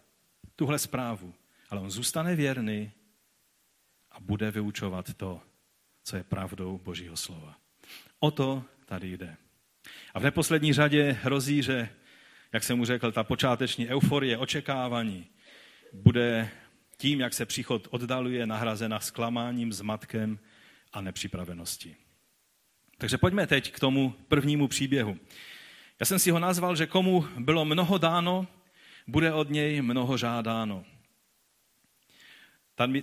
Tuhle 0.56 0.80
zprávu. 0.80 1.34
Ale 1.70 1.82
on 1.82 1.92
zůstane 1.92 2.36
věrný 2.36 2.92
a 4.12 4.20
bude 4.20 4.52
vyučovat 4.52 5.14
to, 5.14 5.42
co 6.04 6.16
je 6.16 6.24
pravdou 6.24 6.78
Božího 6.78 7.18
slova. 7.18 7.58
O 8.20 8.32
to 8.32 8.64
tady 8.86 9.18
jde. 9.18 9.38
A 10.14 10.20
v 10.20 10.24
neposlední 10.24 10.74
řadě 10.74 11.18
hrozí, 11.24 11.64
že, 11.64 11.90
jak 12.54 12.64
jsem 12.64 12.78
mu 12.78 12.86
řekl, 12.86 13.12
ta 13.12 13.24
počáteční 13.24 13.90
euforie, 13.90 14.38
očekávání 14.38 15.28
bude 15.94 16.50
tím, 16.98 17.20
jak 17.20 17.34
se 17.34 17.46
příchod 17.46 17.88
oddaluje, 17.92 18.46
nahrazena 18.46 19.00
zklamáním, 19.00 19.74
zmatkem 19.74 20.40
a 20.94 21.02
nepřipraveností. 21.02 21.96
Takže 22.98 23.18
pojďme 23.18 23.48
teď 23.48 23.72
k 23.72 23.80
tomu 23.80 24.16
prvnímu 24.28 24.68
příběhu. 24.68 25.18
Já 26.00 26.06
jsem 26.06 26.20
si 26.20 26.32
ho 26.32 26.40
nazval, 26.40 26.76
že 26.76 26.88
komu 26.88 27.28
bylo 27.40 27.66
mnoho 27.66 27.98
dáno, 27.98 28.48
bude 29.08 29.34
od 29.34 29.50
něj 29.50 29.82
mnoho 29.82 30.18
žádáno. 30.18 30.86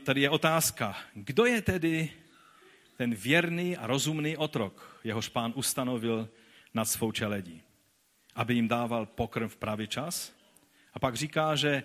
Tady 0.05 0.21
je 0.21 0.31
otázka, 0.31 0.97
kdo 1.15 1.45
je 1.45 1.63
tedy 1.63 2.11
ten 2.97 3.15
věrný 3.15 3.77
a 3.77 3.87
rozumný 3.87 4.37
otrok, 4.37 5.01
jehož 5.05 5.29
pán 5.29 5.53
ustanovil 5.57 6.29
nad 6.75 6.85
svou 6.85 7.13
čeledí, 7.13 7.63
aby 8.35 8.55
jim 8.55 8.69
dával 8.69 9.07
pokrm 9.07 9.49
v 9.49 9.57
pravý 9.57 9.87
čas. 9.87 10.33
A 10.95 10.99
pak 10.99 11.17
říká, 11.17 11.57
že 11.57 11.83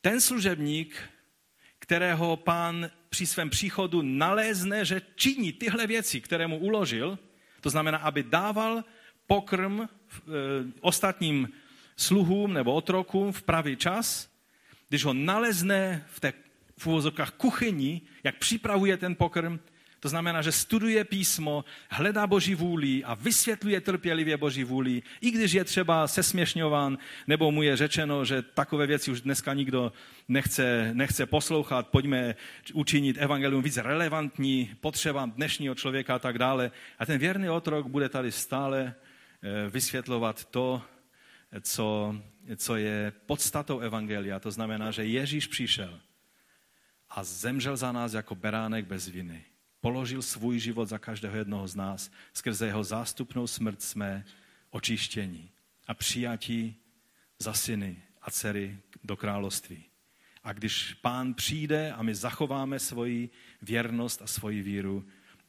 ten 0.00 0.20
služebník, 0.20 1.10
kterého 1.78 2.36
pán 2.36 2.90
při 3.08 3.26
svém 3.26 3.50
příchodu 3.50 4.02
nalézne, 4.02 4.84
že 4.84 5.02
činí 5.14 5.52
tyhle 5.52 5.86
věci, 5.86 6.20
které 6.20 6.46
mu 6.46 6.58
uložil, 6.58 7.18
to 7.60 7.70
znamená, 7.70 7.98
aby 7.98 8.22
dával 8.22 8.84
pokrm 9.26 9.80
e, 9.80 9.88
ostatním 10.80 11.48
sluhům 11.96 12.52
nebo 12.52 12.74
otrokům 12.74 13.32
v 13.32 13.42
pravý 13.42 13.76
čas, 13.76 14.30
když 14.88 15.04
ho 15.04 15.12
nalezne 15.12 16.04
v 16.08 16.20
té 16.20 16.32
v 16.78 16.86
uvozovkách 16.86 17.30
kuchyni, 17.30 18.00
jak 18.24 18.38
připravuje 18.38 18.96
ten 18.96 19.14
pokrm, 19.14 19.58
to 20.02 20.08
znamená, 20.08 20.42
že 20.42 20.52
studuje 20.52 21.04
písmo, 21.04 21.64
hledá 21.90 22.26
Boží 22.26 22.54
vůli 22.54 23.04
a 23.04 23.14
vysvětluje 23.14 23.80
trpělivě 23.80 24.36
Boží 24.36 24.64
vůli, 24.64 25.02
i 25.20 25.30
když 25.30 25.52
je 25.52 25.64
třeba 25.64 26.08
sesměšňován, 26.08 26.98
nebo 27.26 27.50
mu 27.50 27.62
je 27.62 27.76
řečeno, 27.76 28.24
že 28.24 28.42
takové 28.42 28.86
věci 28.86 29.10
už 29.10 29.20
dneska 29.20 29.54
nikdo 29.54 29.92
nechce, 30.28 30.90
nechce 30.92 31.26
poslouchat, 31.26 31.88
pojďme 31.88 32.34
učinit 32.72 33.16
evangelium 33.20 33.62
víc 33.62 33.76
relevantní 33.76 34.74
potřebám 34.80 35.30
dnešního 35.30 35.74
člověka 35.74 36.14
a 36.14 36.18
tak 36.18 36.38
dále. 36.38 36.70
A 36.98 37.06
ten 37.06 37.18
věrný 37.18 37.48
otrok 37.48 37.86
bude 37.86 38.08
tady 38.08 38.32
stále 38.32 38.94
eh, 38.94 39.70
vysvětlovat 39.70 40.44
to, 40.44 40.82
co, 41.60 42.16
co 42.56 42.76
je 42.76 43.12
podstatou 43.26 43.78
evangelia. 43.78 44.40
To 44.40 44.50
znamená, 44.50 44.90
že 44.90 45.04
Ježíš 45.04 45.46
přišel 45.46 46.00
a 47.10 47.24
zemřel 47.24 47.76
za 47.76 47.92
nás 47.92 48.12
jako 48.12 48.34
beránek 48.34 48.86
bez 48.86 49.08
viny 49.08 49.51
položil 49.82 50.22
svůj 50.22 50.58
život 50.58 50.88
za 50.88 50.98
každého 50.98 51.36
jednoho 51.36 51.68
z 51.68 51.74
nás. 51.74 52.10
Skrze 52.32 52.66
jeho 52.66 52.84
zástupnou 52.84 53.46
smrt 53.46 53.82
jsme 53.82 54.24
očištění 54.70 55.50
a 55.86 55.94
přijatí 55.94 56.76
za 57.38 57.52
syny 57.52 58.02
a 58.22 58.30
dcery 58.30 58.78
do 59.04 59.16
království. 59.16 59.84
A 60.44 60.52
když 60.52 60.94
pán 60.94 61.34
přijde 61.34 61.92
a 61.92 62.02
my 62.02 62.14
zachováme 62.14 62.78
svoji 62.78 63.30
věrnost 63.62 64.22
a 64.22 64.26
svoji 64.26 64.62
víru, 64.62 65.04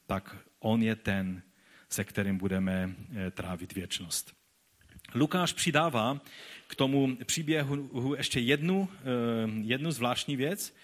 tak 0.05 0.35
on 0.59 0.83
je 0.83 0.95
ten, 0.95 1.41
se 1.89 2.03
kterým 2.03 2.37
budeme 2.37 2.95
eh, 3.15 3.31
trávit 3.31 3.73
věčnost. 3.73 4.33
Lukáš 5.15 5.53
přidává 5.53 6.21
k 6.67 6.75
tomu 6.75 7.17
příběhu 7.25 8.15
ještě 8.15 8.39
jednu, 8.39 8.89
eh, 8.91 9.03
jednu 9.61 9.91
zvláštní 9.91 10.35
věc, 10.35 10.75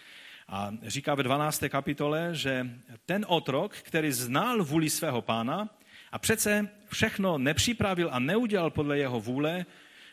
a 0.50 0.72
říká 0.84 1.16
ve 1.16 1.24
12. 1.24 1.64
kapitole, 1.70 2.30
že 2.32 2.70
ten 3.06 3.26
otrok, 3.28 3.76
který 3.76 4.12
znal 4.12 4.64
vůli 4.64 4.90
svého 4.90 5.22
pána 5.22 5.70
a 6.12 6.20
přece 6.20 6.70
všechno 6.88 7.38
nepřipravil 7.38 8.10
a 8.12 8.20
neudělal 8.20 8.70
podle 8.70 8.98
jeho 8.98 9.20
vůle, 9.20 9.66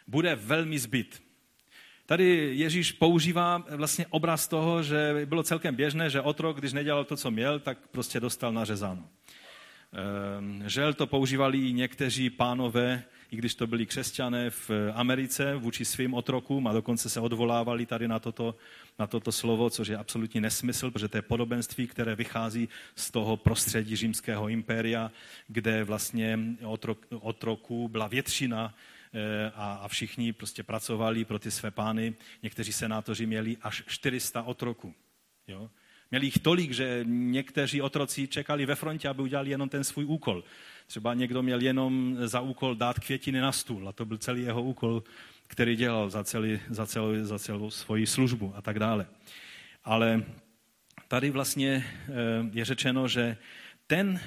bude 0.07 0.35
velmi 0.35 0.79
zbyt. 0.79 1.23
Tady 2.07 2.51
Ježíš 2.55 2.93
používá 2.93 3.65
vlastně 3.71 4.07
obraz 4.11 4.49
toho, 4.49 4.83
že 4.83 5.23
bylo 5.25 5.43
celkem 5.43 5.75
běžné, 5.75 6.11
že 6.11 6.21
otrok, 6.21 6.59
když 6.59 6.73
nedělal 6.73 7.05
to, 7.05 7.17
co 7.17 7.31
měl, 7.31 7.61
tak 7.61 7.79
prostě 7.91 8.21
dostal 8.21 8.53
nařezáno. 8.53 9.09
Ehm, 9.97 10.63
žel 10.67 10.95
to 10.95 11.07
používali 11.07 11.59
i 11.59 11.73
někteří 11.73 12.31
pánové, 12.31 13.05
i 13.31 13.37
když 13.37 13.55
to 13.55 13.67
byli 13.67 13.87
křesťané 13.87 14.51
v 14.51 14.71
Americe 14.95 15.55
vůči 15.55 15.85
svým 15.85 16.15
otrokům 16.15 16.67
a 16.67 16.73
dokonce 16.73 17.11
se 17.11 17.21
odvolávali 17.21 17.87
tady 17.87 18.09
na 18.09 18.19
toto, 18.19 18.55
na 18.99 19.07
toto 19.07 19.33
slovo, 19.33 19.71
což 19.71 19.89
je 19.89 19.97
absolutní 19.97 20.41
nesmysl, 20.41 20.91
protože 20.91 21.09
to 21.09 21.17
je 21.17 21.23
podobenství, 21.23 21.87
které 21.87 22.15
vychází 22.15 22.69
z 22.95 23.11
toho 23.11 23.37
prostředí 23.37 23.97
římského 23.97 24.49
impéria, 24.49 25.11
kde 25.49 25.85
vlastně 25.85 26.39
otrok, 26.65 27.07
otroků 27.21 27.89
byla 27.89 28.07
většina 28.07 28.75
eh, 29.15 29.53
a, 29.55 29.75
a 29.75 29.89
všichni 29.89 30.33
prostě 30.33 30.63
pracovali 30.63 31.25
pro 31.25 31.39
ty 31.39 31.51
své 31.51 31.71
pány. 31.71 32.15
Někteří 32.43 32.73
senátoři 32.73 33.27
měli 33.27 33.57
až 33.63 33.83
400 33.87 34.43
otroků. 34.43 34.95
Jo? 35.49 35.71
Měli 36.11 36.27
jich 36.27 36.39
tolik, 36.39 36.73
že 36.73 37.01
někteří 37.07 37.83
otroci 37.83 38.29
čekali 38.29 38.67
ve 38.67 38.75
frontě, 38.75 39.09
aby 39.09 39.23
udělali 39.23 39.51
jenom 39.51 39.69
ten 39.69 39.85
svůj 39.85 40.05
úkol. 40.05 40.45
Třeba 40.87 41.15
někdo 41.15 41.43
měl 41.43 41.61
jenom 41.61 42.17
za 42.21 42.41
úkol 42.41 42.75
dát 42.75 43.01
květiny 43.01 43.41
na 43.41 43.53
stůl 43.53 43.89
a 43.89 43.93
to 43.93 44.05
byl 44.05 44.19
celý 44.19 44.43
jeho 44.43 44.63
úkol, 44.63 45.03
který 45.47 45.77
dělal 45.77 46.11
za, 46.11 46.25
celý, 46.25 46.61
za, 46.71 46.87
celou, 46.87 47.25
za 47.25 47.39
celou 47.39 47.71
svoji 47.71 48.07
službu 48.07 48.53
a 48.57 48.63
tak 48.63 48.79
dále. 48.79 49.07
Ale 49.85 50.25
tady 51.09 51.31
vlastně 51.31 51.87
eh, 51.87 52.13
je 52.53 52.65
řečeno, 52.65 53.09
že 53.09 53.37
ten 53.87 54.21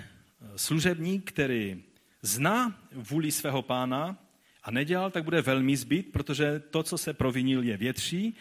služebník, 0.56 1.32
který 1.32 1.84
zná 2.22 2.80
vůli 2.92 3.32
svého 3.32 3.62
pána 3.62 4.18
a 4.64 4.72
nedělal, 4.72 5.12
tak 5.12 5.24
bude 5.24 5.42
velmi 5.42 5.78
zbyt, 5.78 6.12
protože 6.12 6.60
to, 6.60 6.84
co 6.84 6.98
se 6.98 7.14
provinil, 7.14 7.64
je 7.64 7.78
větší 7.78 8.36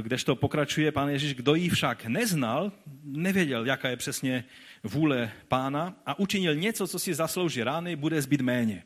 kdežto 0.00 0.36
pokračuje 0.36 0.92
pán 0.92 1.08
Ježíš, 1.08 1.34
kdo 1.34 1.54
ji 1.54 1.68
však 1.68 2.06
neznal, 2.06 2.72
nevěděl, 3.04 3.66
jaká 3.66 3.88
je 3.88 3.96
přesně 3.96 4.44
vůle 4.82 5.32
pána 5.48 5.96
a 6.06 6.18
učinil 6.18 6.54
něco, 6.54 6.86
co 6.86 6.98
si 6.98 7.14
zaslouží 7.14 7.62
rány, 7.62 7.96
bude 7.96 8.22
zbyt 8.22 8.40
méně. 8.40 8.84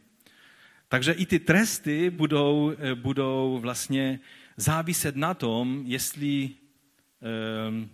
Takže 0.88 1.12
i 1.12 1.26
ty 1.26 1.38
tresty 1.38 2.10
budou, 2.10 2.72
budou 2.94 3.58
vlastně 3.58 4.20
záviset 4.56 5.16
na 5.16 5.34
tom, 5.34 5.82
jestli 5.87 6.50
um, 7.68 7.90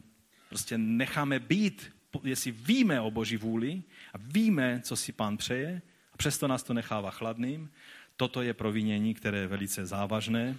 prostě 0.49 0.79
necháme 0.79 1.39
být, 1.39 1.93
jestli 2.25 2.51
víme 2.51 3.01
o 3.01 3.11
Boží 3.11 3.37
vůli 3.37 3.83
a 4.15 4.19
víme, 4.19 4.81
co 4.85 4.97
si 4.97 5.13
pán 5.13 5.37
přeje 5.37 5.83
a 6.15 6.17
přesto 6.17 6.49
nás 6.49 6.63
to 6.63 6.75
nechává 6.75 7.11
chladným. 7.11 7.71
Toto 8.17 8.43
je 8.43 8.55
provinění, 8.55 9.15
které 9.15 9.39
je 9.39 9.47
velice 9.47 9.87
závažné. 9.87 10.57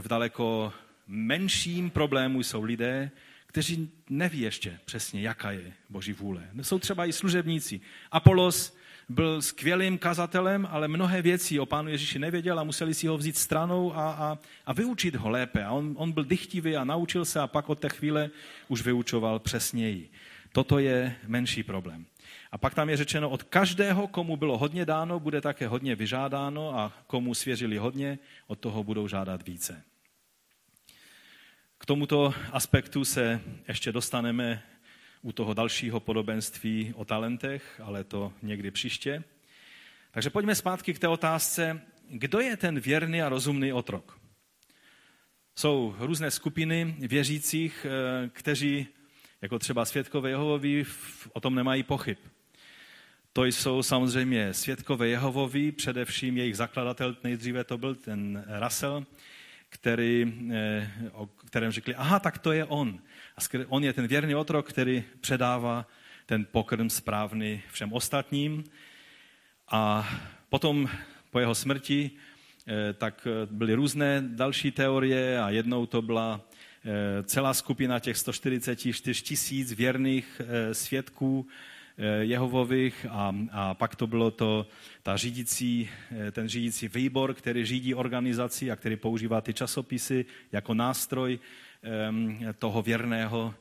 V 0.00 0.08
daleko 0.08 0.72
menším 1.06 1.90
problému 1.90 2.42
jsou 2.42 2.62
lidé, 2.62 3.10
kteří 3.46 3.90
neví 4.10 4.40
ještě 4.40 4.78
přesně, 4.84 5.20
jaká 5.20 5.50
je 5.50 5.72
Boží 5.90 6.12
vůle. 6.12 6.48
Jsou 6.62 6.78
třeba 6.78 7.06
i 7.06 7.12
služebníci. 7.12 7.80
Apolos 8.10 8.76
byl 9.08 9.42
skvělým 9.42 9.98
kazatelem, 9.98 10.68
ale 10.70 10.88
mnohé 10.88 11.22
věci 11.22 11.60
o 11.60 11.66
pánu 11.66 11.88
Ježíši 11.88 12.18
nevěděl 12.18 12.60
a 12.60 12.64
museli 12.64 12.94
si 12.94 13.06
ho 13.06 13.18
vzít 13.18 13.36
stranou 13.36 13.96
a, 13.96 14.12
a, 14.12 14.38
a 14.66 14.72
vyučit 14.72 15.14
ho 15.14 15.28
lépe. 15.28 15.64
A 15.64 15.70
on, 15.70 15.94
on 15.98 16.12
byl 16.12 16.24
dychtivý 16.24 16.76
a 16.76 16.84
naučil 16.84 17.24
se 17.24 17.40
a 17.40 17.46
pak 17.46 17.68
od 17.68 17.78
té 17.78 17.88
chvíle 17.88 18.30
už 18.68 18.82
vyučoval 18.82 19.38
přesněji. 19.38 20.10
Toto 20.52 20.78
je 20.78 21.16
menší 21.26 21.62
problém. 21.62 22.06
A 22.52 22.58
pak 22.58 22.74
tam 22.74 22.90
je 22.90 22.96
řečeno, 22.96 23.30
od 23.30 23.42
každého, 23.42 24.06
komu 24.06 24.36
bylo 24.36 24.58
hodně 24.58 24.86
dáno, 24.86 25.20
bude 25.20 25.40
také 25.40 25.68
hodně 25.68 25.96
vyžádáno 25.96 26.78
a 26.78 26.92
komu 27.06 27.34
svěřili 27.34 27.76
hodně, 27.76 28.18
od 28.46 28.58
toho 28.58 28.84
budou 28.84 29.08
žádat 29.08 29.46
více. 29.46 29.82
K 31.84 31.86
tomuto 31.86 32.34
aspektu 32.52 33.04
se 33.04 33.40
ještě 33.68 33.92
dostaneme 33.92 34.62
u 35.22 35.32
toho 35.32 35.54
dalšího 35.54 36.00
podobenství 36.00 36.92
o 36.96 37.04
talentech, 37.04 37.80
ale 37.84 38.04
to 38.04 38.32
někdy 38.42 38.70
příště. 38.70 39.24
Takže 40.10 40.30
pojďme 40.30 40.54
zpátky 40.54 40.94
k 40.94 40.98
té 40.98 41.08
otázce, 41.08 41.80
kdo 42.08 42.40
je 42.40 42.56
ten 42.56 42.80
věrný 42.80 43.22
a 43.22 43.28
rozumný 43.28 43.72
otrok? 43.72 44.20
Jsou 45.56 45.96
různé 45.98 46.30
skupiny 46.30 46.94
věřících, 46.98 47.86
eh, 47.88 48.28
kteří, 48.28 48.86
jako 49.42 49.58
třeba 49.58 49.84
světkové 49.84 50.30
Jehovovi, 50.30 50.84
o 51.32 51.40
tom 51.40 51.54
nemají 51.54 51.82
pochyb. 51.82 52.18
To 53.32 53.44
jsou 53.44 53.82
samozřejmě 53.82 54.54
světkové 54.54 55.08
Jehovovi, 55.08 55.72
především 55.72 56.36
jejich 56.36 56.56
zakladatel, 56.56 57.16
nejdříve 57.24 57.64
to 57.64 57.78
byl 57.78 57.94
ten 57.94 58.44
Russell, 58.64 59.06
který, 59.74 60.32
eh, 60.52 60.90
o 61.12 61.26
kterém 61.26 61.72
řekli, 61.72 61.94
aha, 61.94 62.18
tak 62.18 62.38
to 62.38 62.52
je 62.52 62.64
on. 62.64 62.98
A 63.36 63.40
on 63.68 63.84
je 63.84 63.92
ten 63.92 64.06
věrný 64.06 64.34
otrok, 64.34 64.68
který 64.68 65.04
předává 65.20 65.86
ten 66.26 66.46
pokrm 66.52 66.90
správný 66.90 67.62
všem 67.72 67.92
ostatním. 67.92 68.64
A 69.70 70.08
potom 70.48 70.88
po 71.30 71.38
jeho 71.38 71.54
smrti 71.54 72.10
eh, 72.10 72.92
tak 72.92 73.26
eh, 73.26 73.46
byly 73.50 73.74
různé 73.74 74.22
další 74.26 74.70
teorie 74.70 75.42
a 75.42 75.50
jednou 75.50 75.86
to 75.86 76.02
byla 76.02 76.40
celá 77.24 77.54
skupina 77.54 77.98
těch 77.98 78.16
144 78.16 79.22
tisíc 79.22 79.72
věrných 79.72 80.40
svědků, 80.72 81.46
Jehovových 82.20 83.06
a, 83.10 83.34
a 83.52 83.74
pak 83.74 83.96
to 83.96 84.06
bylo 84.06 84.30
to, 84.30 84.66
ta 85.02 85.16
řídící, 85.16 85.88
eh, 86.10 86.30
ten 86.30 86.48
řídící 86.48 86.88
výbor, 86.88 87.34
který 87.34 87.64
řídí 87.64 87.94
organizaci 87.94 88.70
a 88.70 88.76
který 88.76 88.96
používá 88.96 89.40
ty 89.40 89.54
časopisy 89.54 90.24
jako 90.52 90.74
nástroj 90.74 91.38
toho 92.58 92.82
věrného 92.82 93.54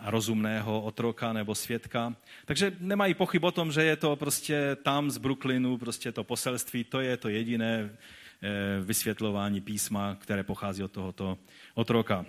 a 0.00 0.10
rozumného 0.10 0.82
otroka 0.82 1.32
nebo 1.32 1.54
svědka. 1.54 2.16
Takže 2.44 2.72
nemají 2.80 3.14
pochyb 3.14 3.44
o 3.44 3.50
tom, 3.50 3.72
že 3.72 3.82
je 3.82 3.96
to 3.96 4.16
prostě 4.16 4.76
tam 4.82 5.10
z 5.10 5.18
Brooklynu, 5.18 5.78
prostě 5.78 6.12
to 6.12 6.24
poselství, 6.24 6.84
to 6.84 7.00
je 7.00 7.16
to 7.16 7.28
jediné 7.28 7.90
eh, 7.90 8.48
vysvětlování 8.84 9.60
písma, 9.60 10.16
které 10.20 10.42
pochází 10.42 10.82
od 10.82 10.92
tohoto 10.92 11.38
otroka. 11.74 12.26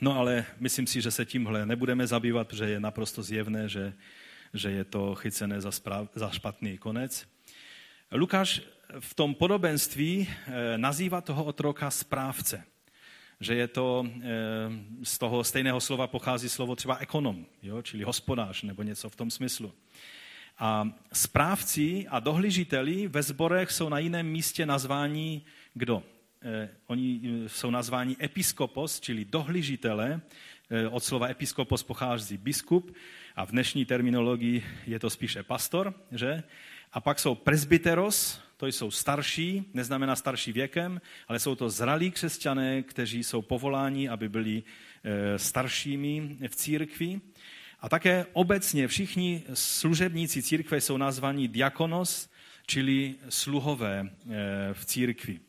No 0.00 0.18
ale 0.18 0.46
myslím 0.58 0.86
si, 0.86 1.00
že 1.00 1.10
se 1.10 1.26
tímhle 1.26 1.66
nebudeme 1.66 2.06
zabývat, 2.06 2.48
protože 2.48 2.70
je 2.70 2.80
naprosto 2.80 3.22
zjevné, 3.22 3.68
že, 3.68 3.92
že 4.54 4.70
je 4.70 4.84
to 4.84 5.14
chycené 5.14 5.60
za, 5.60 5.72
správ, 5.72 6.08
za 6.14 6.30
špatný 6.30 6.78
konec. 6.78 7.28
Lukáš 8.12 8.62
v 9.00 9.14
tom 9.14 9.34
podobenství 9.34 10.28
eh, 10.28 10.78
nazývá 10.78 11.20
toho 11.20 11.44
otroka 11.44 11.90
správce. 11.90 12.64
Že 13.40 13.54
je 13.54 13.68
to, 13.68 14.06
eh, 14.06 14.28
z 15.02 15.18
toho 15.18 15.44
stejného 15.44 15.80
slova 15.80 16.06
pochází 16.06 16.48
slovo 16.48 16.76
třeba 16.76 16.96
ekonom, 16.96 17.46
jo, 17.62 17.82
čili 17.82 18.04
hospodář 18.04 18.62
nebo 18.62 18.82
něco 18.82 19.08
v 19.08 19.16
tom 19.16 19.30
smyslu. 19.30 19.72
A 20.58 20.88
správci 21.12 22.06
a 22.08 22.20
dohlížiteli 22.20 23.08
ve 23.08 23.22
zborech 23.22 23.70
jsou 23.70 23.88
na 23.88 23.98
jiném 23.98 24.26
místě 24.26 24.66
nazváni 24.66 25.42
kdo? 25.74 26.02
Eh, 26.42 26.68
oni 26.86 27.20
eh, 27.24 27.48
jsou 27.48 27.70
nazváni 27.70 28.16
episkopos, 28.22 29.00
čili 29.00 29.24
dohlížitele. 29.24 30.20
Eh, 30.70 30.88
od 30.88 31.04
slova 31.04 31.28
episkopos 31.28 31.82
pochází 31.82 32.36
biskup 32.36 32.96
a 33.36 33.44
v 33.44 33.50
dnešní 33.50 33.84
terminologii 33.84 34.64
je 34.86 34.98
to 34.98 35.10
spíše 35.10 35.42
pastor, 35.42 35.94
že? 36.12 36.42
A 36.92 37.00
pak 37.00 37.18
jsou 37.18 37.34
presbyteros, 37.34 38.40
to 38.56 38.66
jsou 38.66 38.90
starší, 38.90 39.64
neznamená 39.74 40.16
starší 40.16 40.52
věkem, 40.52 41.00
ale 41.28 41.38
jsou 41.38 41.54
to 41.54 41.70
zralí 41.70 42.10
křesťané, 42.10 42.82
kteří 42.82 43.24
jsou 43.24 43.42
povoláni, 43.42 44.08
aby 44.08 44.28
byli 44.28 44.62
staršími 45.36 46.36
v 46.48 46.56
církvi. 46.56 47.20
A 47.80 47.88
také 47.88 48.26
obecně 48.32 48.88
všichni 48.88 49.42
služebníci 49.54 50.42
církve 50.42 50.80
jsou 50.80 50.96
nazvaní 50.96 51.48
diakonos, 51.48 52.30
čili 52.66 53.14
sluhové 53.28 54.10
v 54.72 54.84
církvi. 54.84 55.40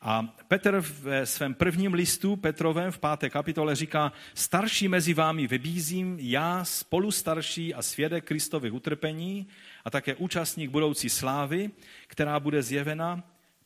A 0.00 0.22
Petr 0.48 0.80
ve 0.80 1.26
svém 1.26 1.54
prvním 1.54 1.94
listu 1.94 2.36
Petrovém 2.36 2.92
v 2.92 2.98
páté 2.98 3.30
kapitole 3.30 3.76
říká, 3.76 4.12
starší 4.34 4.88
mezi 4.88 5.14
vámi 5.14 5.46
vybízím, 5.46 6.16
já 6.20 6.64
spolu 6.64 7.10
starší 7.10 7.74
a 7.74 7.82
svědek 7.82 8.24
Kristových 8.24 8.72
utrpení 8.72 9.46
a 9.84 9.90
také 9.90 10.14
účastník 10.14 10.70
budoucí 10.70 11.10
slávy, 11.10 11.70
která 12.06 12.40
bude 12.40 12.62
zjevena, 12.62 13.22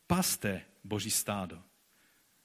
paste 0.07 0.62
Boží 0.85 1.11
stádo. 1.11 1.59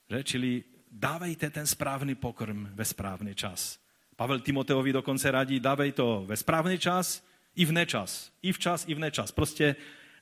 Že? 0.10 0.23
Čili 0.23 0.63
dávejte 0.91 1.50
ten 1.50 1.67
správný 1.67 2.15
pokrm 2.15 2.67
ve 2.73 2.86
správný 2.86 3.36
čas. 3.36 3.80
Pavel 4.15 4.39
Timoteovi 4.39 4.93
dokonce 4.93 5.32
radí, 5.32 5.60
dávej 5.60 5.91
to 5.91 6.23
ve 6.28 6.38
správný 6.38 6.80
čas 6.80 7.23
i 7.56 7.65
v 7.65 7.71
nečas. 7.71 8.32
I 8.41 8.52
v 8.52 8.60
čas, 8.60 8.86
i 8.88 8.93
v 8.93 9.00
nečas. 9.00 9.32
Prostě 9.32 9.76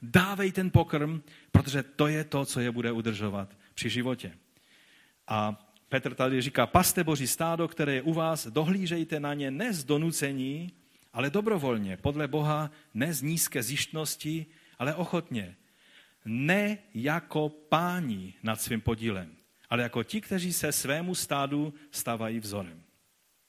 Dávej 0.06 0.52
ten 0.52 0.72
pokrm, 0.72 1.22
protože 1.52 1.84
to 1.84 2.08
je 2.08 2.24
to, 2.24 2.46
co 2.46 2.60
je 2.60 2.72
bude 2.72 2.92
udržovat 2.92 3.58
při 3.74 3.90
životě. 3.90 4.38
A 5.28 5.66
Petr 5.90 6.14
tady 6.14 6.42
říká, 6.42 6.68
paste 6.68 7.04
boží 7.04 7.28
stádo, 7.28 7.68
které 7.68 7.94
je 7.94 8.02
u 8.02 8.14
vás, 8.14 8.48
dohlížejte 8.48 9.20
na 9.20 9.34
ně 9.34 9.52
ne 9.52 9.74
z 9.74 9.84
donucení, 9.84 10.72
ale 11.14 11.30
dobrovolně, 11.30 11.98
podle 11.98 12.28
Boha, 12.28 12.72
ne 12.94 13.14
z 13.14 13.22
nízké 13.22 13.64
zjištnosti, 13.64 14.46
ale 14.80 14.96
ochotně. 14.96 15.56
Ne 16.26 16.78
jako 16.94 17.50
páni 17.50 18.34
nad 18.44 18.62
svým 18.62 18.82
podílem, 18.82 19.36
ale 19.70 19.84
jako 19.84 20.04
ti, 20.04 20.22
kteří 20.22 20.54
se 20.54 20.72
svému 20.72 21.16
stádu 21.16 21.74
stávají 21.92 22.40
vzorem. 22.40 22.84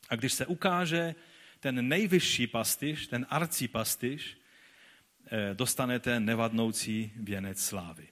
A 0.09 0.17
když 0.17 0.33
se 0.33 0.47
ukáže 0.47 1.15
ten 1.61 1.89
nejvyšší 1.89 2.47
pastyš, 2.47 3.07
ten 3.07 3.27
Eh, 3.31 4.46
dostanete 5.55 6.21
nevadnoucí 6.21 7.13
věnec 7.17 7.65
slávy. 7.65 8.09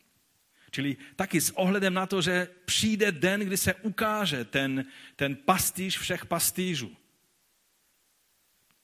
Čili 0.71 0.97
taky 1.17 1.41
s 1.41 1.51
ohledem 1.51 1.95
na 1.95 2.07
to, 2.07 2.23
že 2.23 2.49
přijde 2.65 3.13
den, 3.13 3.41
kdy 3.41 3.57
se 3.57 3.75
ukáže 3.75 4.45
ten, 4.45 4.85
ten 5.17 5.37
pastýř 5.37 5.99
všech 5.99 6.27
pastýřů. 6.27 6.97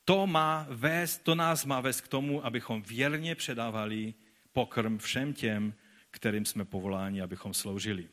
To, 0.05 0.27
má 0.27 0.67
vést, 0.69 1.19
to 1.23 1.35
nás 1.35 1.65
má 1.65 1.81
vést 1.81 2.01
k 2.01 2.09
tomu, 2.09 2.47
abychom 2.47 2.83
věrně 2.83 3.35
předávali 3.35 4.15
pokrm 4.53 4.99
všem 4.99 5.35
těm, 5.35 5.75
kterým 6.11 6.45
jsme 6.45 6.65
povoláni, 6.65 7.23
abychom 7.23 7.55
sloužili. 7.55 8.09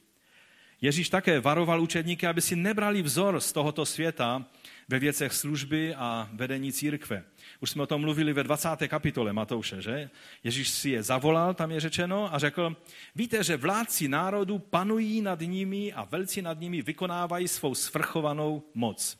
Ježíš 0.81 1.09
také 1.09 1.39
varoval 1.39 1.81
učedníky, 1.81 2.27
aby 2.27 2.41
si 2.41 2.55
nebrali 2.55 3.01
vzor 3.01 3.39
z 3.39 3.51
tohoto 3.51 3.85
světa 3.85 4.45
ve 4.87 4.99
věcech 4.99 5.33
služby 5.33 5.95
a 5.95 6.29
vedení 6.33 6.73
církve. 6.73 7.23
Už 7.59 7.69
jsme 7.69 7.83
o 7.83 7.87
tom 7.87 8.01
mluvili 8.01 8.33
ve 8.33 8.43
20. 8.43 8.69
kapitole 8.87 9.33
Matouše, 9.33 9.81
že? 9.81 10.09
Ježíš 10.43 10.69
si 10.69 10.89
je 10.89 11.03
zavolal, 11.03 11.53
tam 11.53 11.71
je 11.71 11.79
řečeno, 11.79 12.33
a 12.33 12.39
řekl, 12.39 12.75
víte, 13.15 13.43
že 13.43 13.57
vládci 13.57 14.07
národu 14.07 14.59
panují 14.59 15.21
nad 15.21 15.39
nimi 15.41 15.93
a 15.93 16.03
velci 16.03 16.41
nad 16.41 16.59
nimi 16.59 16.81
vykonávají 16.81 17.47
svou 17.47 17.75
svrchovanou 17.75 18.63
moc. 18.73 19.17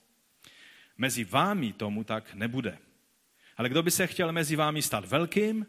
Mezi 0.98 1.24
vámi 1.24 1.74
tomu 1.74 2.04
tak 2.04 2.34
nebude. 2.34 2.78
Ale 3.58 3.70
kdo 3.70 3.84
by 3.84 3.91
se 3.91 4.08
chtěl 4.08 4.32
mezi 4.32 4.56
vámi 4.56 4.82
stát 4.82 5.06
velkým, 5.06 5.65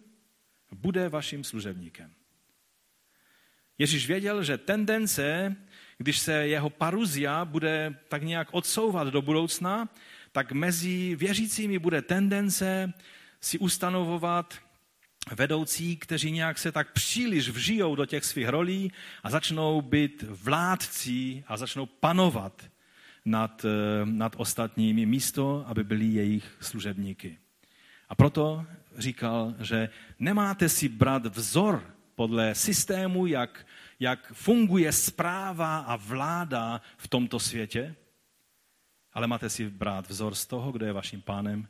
bude 0.72 1.08
vaším 1.08 1.44
služebníkem. 1.44 2.14
Ježíš 3.78 4.06
věděl, 4.06 4.44
že 4.44 4.58
tendence 4.58 5.56
když 5.98 6.18
se 6.18 6.48
jeho 6.48 6.70
paruzia 6.70 7.44
bude 7.44 7.94
tak 8.08 8.22
nějak 8.22 8.48
odsouvat 8.50 9.08
do 9.08 9.22
budoucna, 9.22 9.88
tak 10.32 10.52
mezi 10.52 11.16
věřícími 11.16 11.78
bude 11.78 12.02
tendence 12.02 12.92
si 13.40 13.58
ustanovovat 13.58 14.54
vedoucí, 15.34 15.96
kteří 15.96 16.30
nějak 16.30 16.58
se 16.58 16.72
tak 16.72 16.92
příliš 16.92 17.48
vžijou 17.48 17.94
do 17.94 18.06
těch 18.06 18.24
svých 18.24 18.48
rolí 18.48 18.92
a 19.22 19.30
začnou 19.30 19.82
být 19.82 20.22
vládcí 20.28 21.44
a 21.46 21.56
začnou 21.56 21.86
panovat 21.86 22.70
nad, 23.24 23.64
eh, 23.64 23.68
nad 24.04 24.32
ostatními 24.36 25.06
místo, 25.06 25.64
aby 25.66 25.84
byli 25.84 26.04
jejich 26.04 26.56
služebníky. 26.60 27.38
A 28.08 28.14
proto 28.14 28.66
říkal, 28.98 29.54
že 29.60 29.88
nemáte 30.18 30.68
si 30.68 30.88
brát 30.88 31.26
vzor 31.26 31.94
podle 32.14 32.54
systému, 32.54 33.26
jak, 33.26 33.66
jak 34.00 34.32
funguje 34.32 34.92
zpráva 34.92 35.78
a 35.78 35.96
vláda 35.96 36.80
v 36.96 37.08
tomto 37.08 37.40
světě, 37.40 37.94
ale 39.12 39.26
máte 39.26 39.50
si 39.50 39.70
brát 39.70 40.08
vzor 40.08 40.34
z 40.34 40.46
toho, 40.46 40.72
kdo 40.72 40.86
je 40.86 40.92
vaším 40.92 41.22
pánem, 41.22 41.68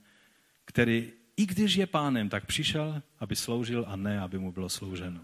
který 0.64 1.12
i 1.36 1.46
když 1.46 1.74
je 1.74 1.86
pánem, 1.86 2.28
tak 2.28 2.46
přišel, 2.46 3.02
aby 3.18 3.36
sloužil 3.36 3.84
a 3.88 3.96
ne, 3.96 4.20
aby 4.20 4.38
mu 4.38 4.52
bylo 4.52 4.68
slouženo. 4.68 5.20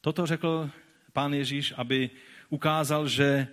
Toto 0.00 0.26
řekl 0.26 0.70
pán 1.12 1.34
Ježíš, 1.34 1.74
aby 1.76 2.10
ukázal, 2.48 3.08
že 3.08 3.48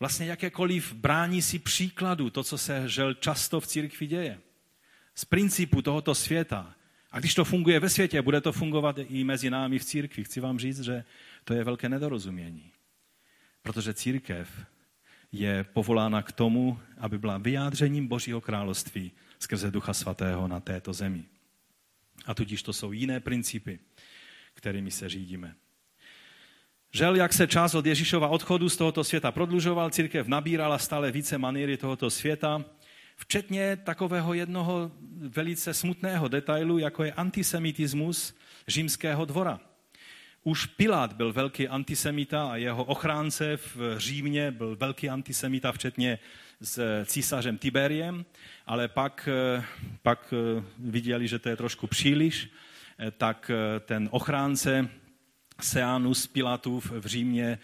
vlastně 0.00 0.26
jakékoliv 0.26 0.92
brání 0.92 1.42
si 1.42 1.58
příkladu, 1.58 2.30
to, 2.30 2.44
co 2.44 2.58
se 2.58 2.88
žel 2.88 3.14
často 3.14 3.60
v 3.60 3.66
církvi 3.66 4.06
děje, 4.06 4.40
z 5.14 5.24
principu 5.24 5.82
tohoto 5.82 6.14
světa. 6.14 6.74
A 7.12 7.18
když 7.18 7.34
to 7.34 7.44
funguje 7.44 7.80
ve 7.80 7.88
světě, 7.88 8.22
bude 8.22 8.40
to 8.40 8.52
fungovat 8.52 8.98
i 9.08 9.24
mezi 9.24 9.50
námi 9.50 9.78
v 9.78 9.84
církvi. 9.84 10.24
Chci 10.24 10.40
vám 10.40 10.58
říct, 10.58 10.80
že 10.80 11.04
to 11.44 11.54
je 11.54 11.64
velké 11.64 11.88
nedorozumění. 11.88 12.72
Protože 13.62 13.94
církev 13.94 14.66
je 15.32 15.64
povolána 15.64 16.22
k 16.22 16.32
tomu, 16.32 16.78
aby 16.98 17.18
byla 17.18 17.38
vyjádřením 17.38 18.06
Božího 18.06 18.40
království 18.40 19.12
skrze 19.38 19.70
Ducha 19.70 19.92
Svatého 19.92 20.48
na 20.48 20.60
této 20.60 20.92
zemi. 20.92 21.24
A 22.26 22.34
tudíž 22.34 22.62
to 22.62 22.72
jsou 22.72 22.92
jiné 22.92 23.20
principy, 23.20 23.78
kterými 24.54 24.90
se 24.90 25.08
řídíme. 25.08 25.54
Žel, 26.92 27.16
jak 27.16 27.32
se 27.32 27.46
čas 27.46 27.74
od 27.74 27.86
Ježíšova 27.86 28.28
odchodu 28.28 28.68
z 28.68 28.76
tohoto 28.76 29.04
světa 29.04 29.32
prodlužoval, 29.32 29.90
církev 29.90 30.26
nabírala 30.26 30.78
stále 30.78 31.12
více 31.12 31.38
maníry 31.38 31.76
tohoto 31.76 32.10
světa, 32.10 32.64
včetně 33.16 33.76
takového 33.76 34.34
jednoho 34.34 34.90
velice 35.28 35.74
smutného 35.74 36.28
detailu, 36.28 36.78
jako 36.78 37.04
je 37.04 37.12
antisemitismus 37.12 38.34
římského 38.68 39.24
dvora. 39.24 39.60
Už 40.44 40.66
Pilát 40.66 41.12
byl 41.12 41.32
velký 41.32 41.68
antisemita 41.68 42.50
a 42.50 42.56
jeho 42.56 42.84
ochránce 42.84 43.56
v 43.56 43.98
Římě 43.98 44.50
byl 44.50 44.76
velký 44.76 45.10
antisemita, 45.10 45.72
včetně 45.72 46.18
s 46.60 47.04
císařem 47.04 47.58
Tiberiem, 47.58 48.24
ale 48.66 48.88
pak, 48.88 49.28
pak 50.02 50.34
viděli, 50.78 51.28
že 51.28 51.38
to 51.38 51.48
je 51.48 51.56
trošku 51.56 51.86
příliš, 51.86 52.50
tak 53.18 53.50
ten 53.80 54.08
ochránce 54.12 54.88
Seanus 55.64 56.26
Pilatův 56.26 56.90
v 56.90 57.06
Římě 57.06 57.58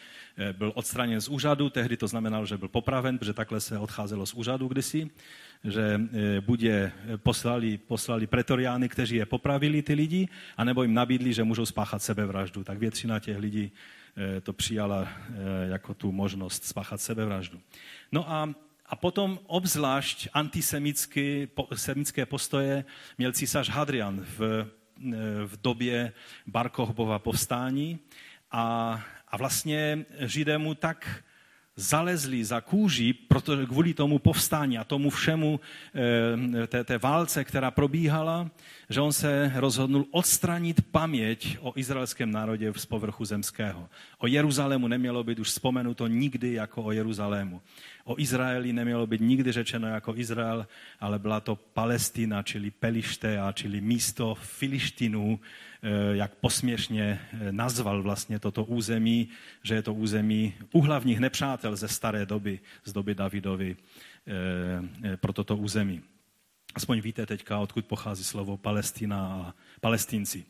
byl 0.52 0.72
odstraněn 0.74 1.20
z 1.20 1.28
úřadu, 1.28 1.70
tehdy 1.70 1.96
to 1.96 2.08
znamenalo, 2.08 2.46
že 2.46 2.58
byl 2.58 2.68
popraven, 2.68 3.18
protože 3.18 3.32
takhle 3.32 3.60
se 3.60 3.78
odcházelo 3.78 4.26
z 4.26 4.34
úřadu 4.34 4.68
kdysi 4.68 5.10
že 5.64 6.00
e, 6.12 6.40
buď 6.40 6.62
je 6.62 6.92
poslali, 7.16 7.78
poslali 7.78 8.26
pretoriány, 8.26 8.88
kteří 8.88 9.16
je 9.16 9.26
popravili, 9.26 9.82
ty 9.82 9.94
lidi, 9.94 10.28
anebo 10.56 10.82
jim 10.82 10.94
nabídli, 10.94 11.32
že 11.32 11.44
můžou 11.44 11.66
spáchat 11.66 12.02
sebevraždu. 12.02 12.64
Tak 12.64 12.78
většina 12.78 13.20
těch 13.20 13.38
lidí 13.38 13.72
to 14.42 14.52
přijala 14.52 15.08
jako 15.68 15.94
tu 15.94 16.12
možnost 16.12 16.64
spáchat 16.64 17.00
sebevraždu. 17.00 17.60
No 18.12 18.30
a 18.30 18.54
a 18.88 18.96
potom 18.96 19.38
obzvlášť 19.46 20.28
antisemické 20.32 22.26
postoje 22.26 22.84
měl 23.18 23.32
císař 23.32 23.68
Hadrian 23.68 24.24
v, 24.38 24.66
v 25.46 25.60
době 25.62 26.12
Barkohbova 26.46 27.18
povstání. 27.18 27.98
A, 28.50 29.04
a 29.28 29.36
vlastně 29.36 30.06
Židé 30.20 30.58
mu 30.58 30.74
tak 30.74 31.24
zalezli 31.76 32.44
za 32.44 32.60
kůži 32.60 33.12
protože 33.12 33.66
kvůli 33.66 33.94
tomu 33.94 34.18
povstání 34.18 34.78
a 34.78 34.84
tomu 34.84 35.10
všemu 35.10 35.60
eh, 36.62 36.66
té, 36.66 36.84
té 36.84 36.98
válce, 36.98 37.44
která 37.44 37.70
probíhala, 37.70 38.50
že 38.88 39.00
on 39.00 39.12
se 39.12 39.52
rozhodnul 39.54 40.06
odstranit 40.10 40.80
paměť 40.90 41.58
o 41.60 41.72
izraelském 41.76 42.30
národě 42.30 42.72
z 42.76 42.86
povrchu 42.86 43.24
zemského. 43.24 43.88
O 44.18 44.26
Jeruzalému 44.26 44.88
nemělo 44.88 45.24
být 45.24 45.38
už 45.38 45.48
vzpomenuto 45.48 46.06
nikdy 46.06 46.52
jako 46.52 46.82
o 46.82 46.92
Jeruzalému. 46.92 47.62
O 48.04 48.20
Izraeli 48.20 48.72
nemělo 48.72 49.06
být 49.06 49.20
nikdy 49.20 49.52
řečeno 49.52 49.88
jako 49.88 50.16
Izrael, 50.16 50.66
ale 51.00 51.18
byla 51.18 51.40
to 51.40 51.56
Palestina, 51.56 52.42
čili 52.42 52.70
Pelištea, 52.70 53.52
čili 53.52 53.80
místo 53.80 54.34
Filištinů, 54.34 55.40
eh, 55.82 55.88
jak 56.16 56.34
posměšně 56.34 57.20
eh, 57.32 57.52
nazval 57.52 58.02
vlastně 58.02 58.38
toto 58.38 58.64
území, 58.64 59.28
že 59.62 59.74
je 59.74 59.82
to 59.82 59.94
území 59.94 60.54
u 60.72 60.80
hlavních 60.80 61.20
nepřátel 61.20 61.76
ze 61.76 61.88
staré 61.88 62.26
doby, 62.26 62.60
z 62.84 62.92
doby 62.92 63.14
Davidovi 63.14 63.76
eh, 65.06 65.16
pro 65.16 65.32
toto 65.32 65.56
území. 65.56 66.02
Aspoň 66.76 67.00
víte 67.00 67.26
teďka, 67.26 67.58
odkud 67.58 67.86
pochází 67.86 68.24
slovo 68.24 68.56
Palestina 68.56 69.18
a 69.26 69.54
palestinci. 69.80 70.44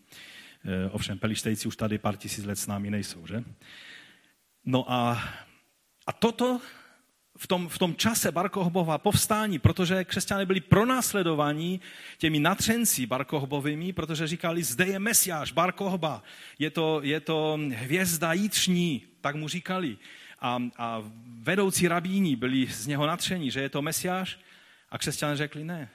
Ovšem, 0.90 1.18
pelištejci 1.18 1.68
už 1.68 1.76
tady 1.76 1.98
pár 1.98 2.16
tisíc 2.16 2.44
let 2.44 2.58
s 2.58 2.66
námi 2.66 2.90
nejsou, 2.90 3.26
že? 3.26 3.44
No 4.64 4.92
a, 4.92 5.22
a 6.06 6.12
toto 6.12 6.60
v 7.38 7.46
tom, 7.46 7.68
v 7.68 7.78
tom 7.78 7.94
čase 7.94 8.32
Barkohbova 8.32 8.98
povstání, 8.98 9.58
protože 9.58 10.04
křesťané 10.04 10.46
byli 10.46 10.60
pronásledovaní 10.60 11.80
těmi 12.18 12.40
natřenci 12.40 13.06
Barkohbovými, 13.06 13.92
protože 13.92 14.26
říkali, 14.26 14.62
zde 14.62 14.86
je 14.86 14.98
Mesiáš, 14.98 15.52
Barkohba, 15.52 16.22
je 16.58 16.70
to, 16.70 17.00
je 17.02 17.20
to 17.20 17.58
hvězda 17.74 18.32
jítřní, 18.32 19.02
tak 19.20 19.34
mu 19.34 19.48
říkali. 19.48 19.96
A, 20.40 20.58
a 20.78 21.02
vedoucí 21.42 21.88
rabíni 21.88 22.36
byli 22.36 22.66
z 22.66 22.86
něho 22.86 23.06
natření, 23.06 23.50
že 23.50 23.60
je 23.60 23.68
to 23.68 23.82
Mesiáš. 23.82 24.38
A 24.90 24.98
křesťané 24.98 25.36
řekli, 25.36 25.64
ne, 25.64 25.88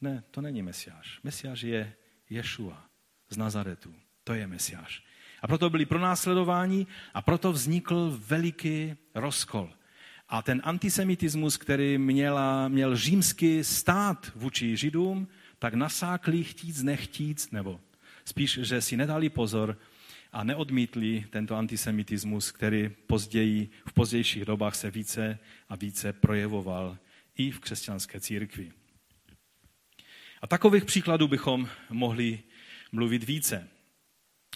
ne, 0.00 0.22
to 0.30 0.40
není 0.40 0.62
Mesiáš. 0.62 1.20
Mesiáš 1.22 1.62
je 1.62 1.92
Ješua 2.30 2.84
z 3.30 3.36
Nazaretu. 3.36 3.94
To 4.24 4.34
je 4.34 4.46
Mesiáš. 4.46 5.02
A 5.42 5.46
proto 5.46 5.70
byli 5.70 5.86
pronásledováni 5.86 6.86
a 7.14 7.22
proto 7.22 7.52
vznikl 7.52 8.20
veliký 8.26 8.96
rozkol. 9.14 9.72
A 10.28 10.42
ten 10.42 10.62
antisemitismus, 10.64 11.56
který 11.56 11.98
měla, 11.98 12.68
měl 12.68 12.96
římský 12.96 13.64
stát 13.64 14.32
vůči 14.34 14.76
židům, 14.76 15.28
tak 15.58 15.74
nasákli 15.74 16.44
chtíc, 16.44 16.82
nechtíc, 16.82 17.50
nebo 17.50 17.80
spíš, 18.24 18.58
že 18.62 18.80
si 18.80 18.96
nedali 18.96 19.28
pozor 19.28 19.78
a 20.32 20.44
neodmítli 20.44 21.26
tento 21.30 21.56
antisemitismus, 21.56 22.52
který 22.52 22.88
později, 22.88 23.70
v 23.88 23.92
pozdějších 23.92 24.44
dobách 24.44 24.74
se 24.74 24.90
více 24.90 25.38
a 25.68 25.76
více 25.76 26.12
projevoval 26.12 26.98
i 27.36 27.50
v 27.50 27.60
křesťanské 27.60 28.20
církvi. 28.20 28.72
A 30.44 30.46
takových 30.46 30.84
příkladů 30.84 31.28
bychom 31.28 31.68
mohli 31.90 32.40
mluvit 32.92 33.24
více. 33.24 33.68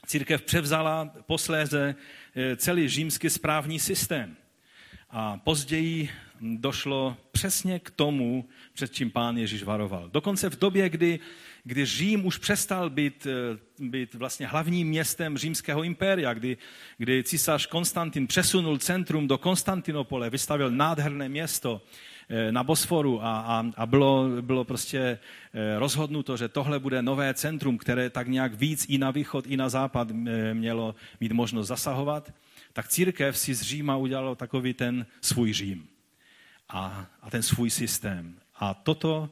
Církev 0.06 0.42
převzala 0.42 1.04
posléze 1.26 1.94
eh, 2.34 2.56
celý 2.56 2.88
římský 2.88 3.30
správní 3.30 3.80
systém– 3.80 4.36
a 5.10 5.36
později 5.36 6.10
došlo 6.40 7.16
přesně 7.32 7.78
k 7.78 7.90
tomu, 7.90 8.48
před 8.72 8.92
čím 8.92 9.10
pán 9.10 9.36
Ježíš 9.38 9.62
varoval. 9.62 10.08
Dokonce 10.08 10.50
v 10.50 10.58
době, 10.58 10.88
kdy, 10.88 11.20
kdy 11.68 11.84
Řím 11.84 12.26
už 12.26 12.38
přestal 12.38 12.90
být, 12.90 13.26
eh, 13.26 13.58
být 13.78 14.14
vlastně 14.14 14.46
hlavním 14.46 14.88
městem 14.88 15.38
římského 15.38 15.82
impéria, 15.82 16.34
kdy, 16.34 16.56
kdy 16.98 17.24
císař 17.24 17.66
Konstantin 17.66 18.26
přesunul 18.26 18.78
centrum 18.78 19.28
do 19.28 19.38
Konstantinopole, 19.38 20.30
vystavil 20.30 20.70
nádherné 20.70 21.28
město 21.28 21.82
eh, 22.28 22.52
na 22.52 22.64
Bosforu 22.64 23.24
a, 23.24 23.40
a, 23.40 23.64
a 23.76 23.86
bylo, 23.86 24.28
bylo 24.40 24.64
prostě 24.64 24.98
eh, 24.98 25.78
rozhodnuto, 25.78 26.36
že 26.36 26.48
tohle 26.48 26.78
bude 26.78 27.02
nové 27.02 27.34
centrum, 27.34 27.78
které 27.78 28.10
tak 28.10 28.28
nějak 28.28 28.54
víc 28.54 28.86
i 28.88 28.98
na 28.98 29.10
východ, 29.10 29.44
i 29.46 29.56
na 29.56 29.68
západ 29.68 30.08
mělo 30.52 30.94
mít 31.20 31.32
možnost 31.32 31.68
zasahovat 31.68 32.32
tak 32.72 32.88
církev 32.88 33.38
si 33.38 33.54
z 33.54 33.62
Říma 33.62 33.96
udělala 33.96 34.34
takový 34.34 34.74
ten 34.74 35.06
svůj 35.20 35.52
Řím 35.52 35.88
a, 36.68 37.06
a 37.22 37.30
ten 37.30 37.42
svůj 37.42 37.70
systém. 37.70 38.38
A 38.54 38.74
toto, 38.74 39.30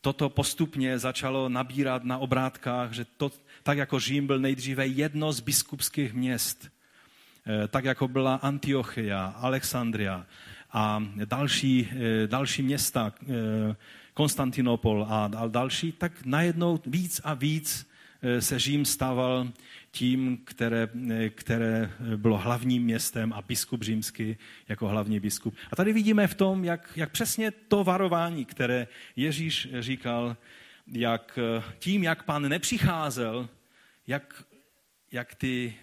toto 0.00 0.28
postupně 0.28 0.98
začalo 0.98 1.48
nabírat 1.48 2.04
na 2.04 2.18
obrátkách, 2.18 2.92
že 2.92 3.04
to, 3.16 3.30
tak 3.62 3.78
jako 3.78 4.00
Řím 4.00 4.26
byl 4.26 4.38
nejdříve 4.38 4.86
jedno 4.86 5.32
z 5.32 5.40
biskupských 5.40 6.14
měst, 6.14 6.68
eh, 7.46 7.68
tak 7.68 7.84
jako 7.84 8.08
byla 8.08 8.34
Antiochia, 8.34 9.24
Alexandria 9.24 10.26
a 10.72 11.04
další, 11.24 11.88
eh, 11.92 12.26
další 12.26 12.62
města, 12.62 13.12
eh, 13.22 13.76
Konstantinopol 14.14 15.06
a 15.08 15.30
další, 15.48 15.92
tak 15.92 16.12
najednou 16.24 16.80
víc 16.86 17.20
a 17.24 17.34
víc 17.34 17.89
se 18.40 18.58
Řím 18.58 18.84
stával 18.84 19.52
tím, 19.90 20.38
které, 20.44 20.88
eh, 21.10 21.30
které 21.30 21.90
bylo 22.16 22.38
hlavním 22.38 22.82
městem 22.82 23.32
a 23.32 23.42
biskup 23.42 23.82
římský 23.82 24.36
jako 24.68 24.88
hlavní 24.88 25.20
biskup. 25.20 25.56
A 25.72 25.76
tady 25.76 25.92
vidíme 25.92 26.26
v 26.26 26.34
tom, 26.34 26.64
jak, 26.64 26.92
jak 26.96 27.10
přesně 27.10 27.50
to 27.50 27.84
varování, 27.84 28.44
které 28.44 28.86
Ježíš 29.16 29.68
říkal, 29.80 30.36
jak 30.86 31.38
tím, 31.78 32.02
jak 32.02 32.22
pán 32.22 32.48
nepřicházel, 32.48 33.48
jak, 34.06 34.44
jak 35.12 35.34
ty 35.34 35.74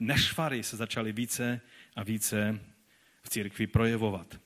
nešvary 0.00 0.62
se 0.62 0.76
začaly 0.76 1.12
více 1.12 1.60
a 1.96 2.02
více 2.02 2.60
v 3.22 3.28
církvi 3.28 3.66
projevovat. 3.66 4.40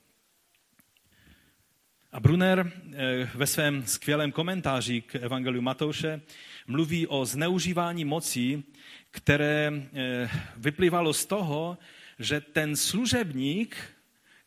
A 2.14 2.20
Brunner 2.20 2.72
eh, 2.92 3.30
ve 3.34 3.46
svém 3.46 3.86
skvělém 3.86 4.32
komentáři 4.32 5.00
k 5.00 5.14
Evangeliu 5.14 5.62
Matouše 5.62 6.20
mluví 6.66 7.06
o 7.06 7.24
zneužívání 7.24 8.04
mocí, 8.04 8.64
které 9.10 9.72
eh, 9.72 10.30
vyplývalo 10.56 11.12
z 11.12 11.26
toho, 11.26 11.78
že 12.18 12.40
ten 12.40 12.76
služebník, 12.76 13.76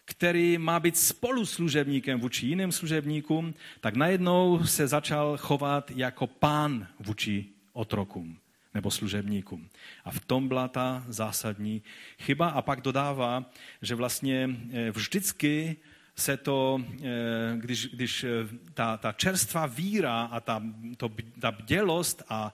který 0.06 0.58
má 0.58 0.80
být 0.80 0.98
spoluslužebníkem 0.98 2.20
vůči 2.20 2.46
jiným 2.46 2.72
služebníkům, 2.72 3.54
tak 3.82 3.96
najednou 3.96 4.66
se 4.66 4.88
začal 4.88 5.38
chovat 5.38 5.92
jako 5.92 6.28
pán 6.28 6.88
vůči 7.00 7.46
otrokům 7.74 8.38
nebo 8.74 8.92
služebníkům. 8.92 9.70
A 10.06 10.12
v 10.12 10.20
tom 10.20 10.48
byla 10.48 10.68
ta 10.68 11.04
zásadní 11.08 11.82
chyba. 12.20 12.50
A 12.50 12.62
pak 12.62 12.82
dodává, 12.82 13.46
že 13.82 13.96
vlastně 13.96 14.50
eh, 14.74 14.92
vždycky 14.92 15.78
se 16.20 16.38
to, 16.38 16.82
eh, 17.04 17.58
když, 17.58 17.88
když 17.88 18.24
eh, 18.24 18.30
ta, 18.74 18.98
ta 18.98 19.12
čerstvá 19.12 19.66
víra 19.66 20.22
a 20.22 20.40
ta, 20.40 20.64
to, 20.98 21.12
ta 21.42 21.52
bdělost 21.52 22.24
a, 22.30 22.54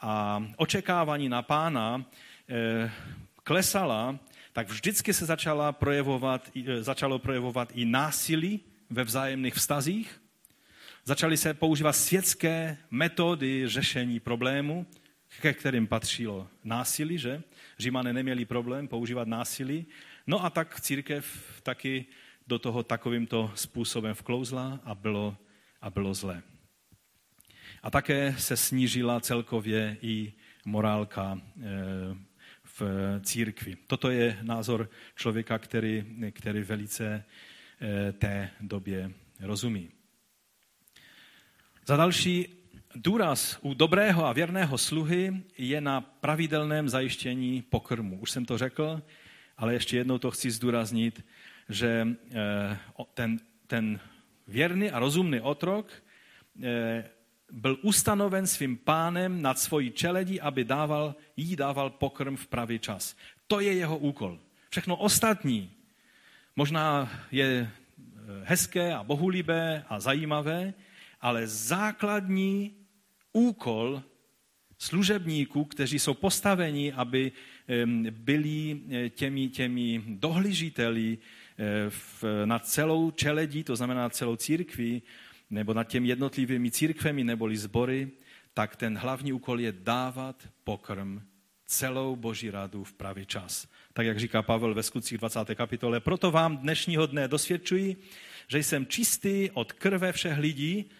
a 0.00 0.44
očekávání 0.56 1.28
na 1.28 1.42
pána 1.42 2.04
eh, 2.48 2.90
klesala, 3.44 4.18
tak 4.52 4.68
vždycky 4.68 5.14
se 5.14 5.26
začala 5.26 5.72
projevovat, 5.72 6.50
začalo 6.80 7.18
projevovat 7.18 7.72
i 7.74 7.84
násilí 7.84 8.60
ve 8.90 9.04
vzájemných 9.04 9.54
vztazích. 9.54 10.20
Začaly 11.04 11.36
se 11.36 11.54
používat 11.54 11.92
světské 11.92 12.78
metody 12.90 13.68
řešení 13.68 14.20
problému, 14.20 14.86
ke 15.40 15.52
kterým 15.52 15.86
patřilo 15.86 16.48
násilí, 16.64 17.18
že? 17.18 17.42
Římané 17.78 18.12
neměli 18.12 18.44
problém 18.44 18.88
používat 18.88 19.28
násilí. 19.28 19.86
No 20.26 20.44
a 20.44 20.50
tak 20.50 20.80
církev 20.80 21.42
taky 21.62 22.06
do 22.50 22.58
toho 22.58 22.82
takovýmto 22.82 23.52
způsobem 23.54 24.14
vklouzla 24.14 24.80
a 24.84 24.94
bylo, 24.94 25.36
a 25.80 25.90
bylo 25.90 26.14
zlé. 26.14 26.42
A 27.82 27.90
také 27.90 28.34
se 28.38 28.56
snížila 28.56 29.20
celkově 29.20 29.96
i 30.02 30.32
morálka 30.64 31.38
eh, 31.38 31.62
v 32.64 32.82
církvi. 33.22 33.76
Toto 33.86 34.10
je 34.10 34.38
názor 34.42 34.90
člověka, 35.14 35.58
který, 35.58 36.04
který 36.30 36.62
velice 36.62 37.24
eh, 37.80 38.12
té 38.12 38.50
době 38.60 39.10
rozumí. 39.40 39.90
Za 41.86 41.96
další, 41.96 42.48
důraz 42.94 43.58
u 43.62 43.74
dobrého 43.74 44.26
a 44.26 44.32
věrného 44.32 44.78
sluhy 44.78 45.42
je 45.58 45.80
na 45.80 46.00
pravidelném 46.00 46.88
zajištění 46.88 47.62
pokrmu. 47.62 48.18
Už 48.20 48.30
jsem 48.30 48.44
to 48.44 48.58
řekl, 48.58 49.02
ale 49.56 49.72
ještě 49.72 49.96
jednou 49.96 50.18
to 50.18 50.30
chci 50.30 50.50
zdůraznit 50.50 51.24
že 51.70 52.06
eh, 52.34 52.78
ten, 53.14 53.38
ten 53.66 54.00
věrný 54.46 54.90
a 54.90 54.98
rozumný 54.98 55.40
otrok 55.40 55.86
eh, 56.62 57.04
byl 57.52 57.78
ustanoven 57.82 58.46
svým 58.46 58.76
pánem 58.76 59.42
nad 59.42 59.58
svojí 59.58 59.90
čeledí, 59.90 60.40
aby 60.40 60.64
dával, 60.64 61.14
jí 61.36 61.56
dával 61.56 61.90
pokrm 61.90 62.36
v 62.36 62.46
pravý 62.46 62.78
čas. 62.78 63.16
To 63.46 63.60
je 63.60 63.72
jeho 63.72 63.98
úkol. 63.98 64.38
Všechno 64.70 64.96
ostatní 64.96 65.70
možná 66.56 67.10
je 67.30 67.46
eh, 67.46 67.70
hezké 68.44 68.94
a 68.94 69.04
bohulibé 69.04 69.84
a 69.88 70.00
zajímavé, 70.00 70.74
ale 71.20 71.46
základní 71.46 72.74
úkol 73.32 74.02
služebníků, 74.78 75.64
kteří 75.64 75.98
jsou 75.98 76.14
postaveni, 76.14 76.92
aby 76.92 77.32
byli 78.10 78.80
těmi, 79.14 79.48
těmi 79.48 80.02
dohlížiteli 80.06 81.18
v, 81.88 82.24
nad 82.44 82.66
celou 82.66 83.10
čeledí, 83.10 83.64
to 83.64 83.76
znamená 83.76 84.10
celou 84.10 84.36
církví, 84.36 85.02
nebo 85.50 85.74
nad 85.74 85.84
těmi 85.84 86.08
jednotlivými 86.08 86.70
církvemi 86.70 87.24
neboli 87.24 87.56
sbory, 87.56 88.10
tak 88.54 88.76
ten 88.76 88.98
hlavní 88.98 89.32
úkol 89.32 89.60
je 89.60 89.72
dávat 89.72 90.48
pokrm 90.64 91.20
celou 91.66 92.16
Boží 92.16 92.50
radu 92.50 92.84
v 92.84 92.92
pravý 92.92 93.26
čas. 93.26 93.68
Tak 93.92 94.06
jak 94.06 94.18
říká 94.18 94.42
Pavel 94.42 94.74
ve 94.74 94.82
skutcích 94.82 95.18
20. 95.18 95.54
kapitole, 95.54 96.00
proto 96.00 96.30
vám 96.30 96.56
dnešního 96.56 97.06
dne 97.06 97.28
dosvědčuji, 97.28 97.96
že 98.48 98.58
jsem 98.58 98.86
čistý 98.86 99.50
od 99.54 99.72
krve 99.72 100.12
všech 100.12 100.38
lidí. 100.38 100.90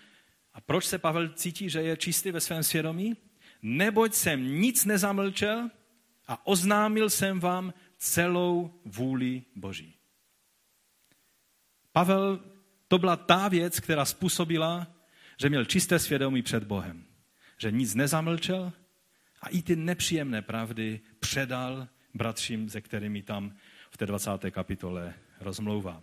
A 0.55 0.61
proč 0.61 0.85
se 0.85 0.99
Pavel 0.99 1.29
cítí, 1.29 1.71
že 1.71 1.83
je 1.83 1.97
čistý 1.97 2.31
ve 2.31 2.41
svém 2.41 2.63
svědomí? 2.63 3.17
Neboť 3.63 4.15
jsem 4.15 4.61
nic 4.61 4.85
nezamlčel 4.85 5.71
a 6.29 6.47
oznámil 6.47 7.11
jsem 7.11 7.41
vám 7.41 7.75
celou 7.99 8.71
vůli 8.85 9.43
Boží. 9.57 10.00
Pavel, 11.93 12.41
to 12.89 12.99
byla 12.99 13.17
ta 13.17 13.49
věc, 13.49 13.81
která 13.81 14.05
způsobila, 14.05 14.87
že 15.41 15.49
měl 15.49 15.65
čisté 15.65 15.99
svědomí 15.99 16.43
před 16.43 16.65
Bohem. 16.65 17.05
Že 17.59 17.71
nic 17.71 17.95
nezamlčel 17.95 18.73
a 19.43 19.49
i 19.49 19.63
ty 19.63 19.77
nepříjemné 19.77 20.43
pravdy 20.43 21.01
předal 21.21 21.89
bratřím, 22.15 22.69
se 22.69 22.81
kterými 22.81 23.23
tam 23.23 23.55
v 23.91 23.97
té 23.97 24.07
20. 24.07 24.31
kapitole 24.51 25.15
rozmlouvá. 25.41 26.03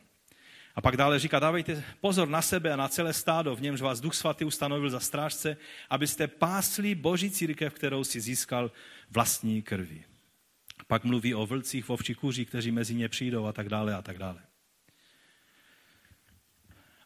A 0.75 0.81
pak 0.81 0.97
dále 0.97 1.19
říká, 1.19 1.39
dávejte 1.39 1.83
pozor 2.01 2.29
na 2.29 2.41
sebe 2.41 2.73
a 2.73 2.75
na 2.75 2.88
celé 2.88 3.13
stádo, 3.13 3.55
v 3.55 3.61
němž 3.61 3.81
vás 3.81 3.99
Duch 3.99 4.15
Svatý 4.15 4.45
ustanovil 4.45 4.89
za 4.89 4.99
strážce, 4.99 5.57
abyste 5.89 6.27
pásli 6.27 6.95
Boží 6.95 7.31
církev, 7.31 7.73
kterou 7.73 8.03
si 8.03 8.21
získal 8.21 8.71
vlastní 9.09 9.61
krví. 9.61 10.03
Pak 10.88 11.03
mluví 11.03 11.35
o 11.35 11.45
vlcích, 11.45 11.89
ovčí 11.89 12.13
kůži, 12.13 12.45
kteří 12.45 12.71
mezi 12.71 12.95
ně 12.95 13.09
přijdou 13.09 13.45
a 13.45 13.53
tak 13.53 13.69
dále 13.69 13.95
a 13.95 14.01
tak 14.01 14.17
dále. 14.17 14.47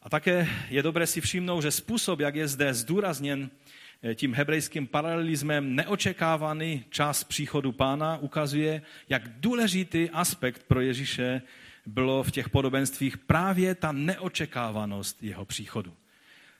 A 0.02 0.08
také 0.08 0.48
je 0.68 0.82
dobré 0.82 1.06
si 1.06 1.20
všimnout, 1.20 1.60
že 1.60 1.70
způsob, 1.70 2.20
jak 2.20 2.34
je 2.34 2.48
zde 2.48 2.74
zdůrazněn 2.74 3.50
eh, 4.02 4.14
tím 4.14 4.34
hebrejským 4.34 4.86
paralelismem 4.86 5.74
neočekávaný 5.74 6.84
čas 6.90 7.24
příchodu 7.24 7.72
pána, 7.72 8.16
ukazuje, 8.16 8.82
jak 9.08 9.28
důležitý 9.28 10.10
aspekt 10.10 10.62
pro 10.62 10.80
Ježíše 10.80 11.42
bylo 11.86 12.22
v 12.22 12.30
těch 12.30 12.48
podobenstvích 12.48 13.18
právě 13.18 13.74
ta 13.74 13.92
neočekávanost 13.92 15.22
jeho 15.22 15.44
příchodu. 15.44 15.94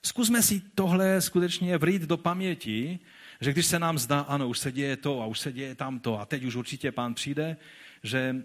Zkusme 0.03 0.43
si 0.43 0.63
tohle 0.75 1.21
skutečně 1.21 1.79
vrít 1.79 2.03
do 2.03 2.17
paměti, 2.17 2.99
že 3.41 3.53
když 3.53 3.67
se 3.67 3.79
nám 3.79 3.99
zdá, 3.99 4.21
ano, 4.21 4.49
už 4.49 4.59
se 4.59 4.73
děje 4.73 4.97
to 4.97 5.23
a 5.23 5.27
už 5.27 5.41
se 5.41 5.53
děje 5.53 5.75
tamto 5.75 6.21
a 6.21 6.27
teď 6.27 6.45
už 6.45 6.57
určitě 6.57 6.93
pán 6.93 7.15
přijde, 7.15 7.57
že 8.03 8.37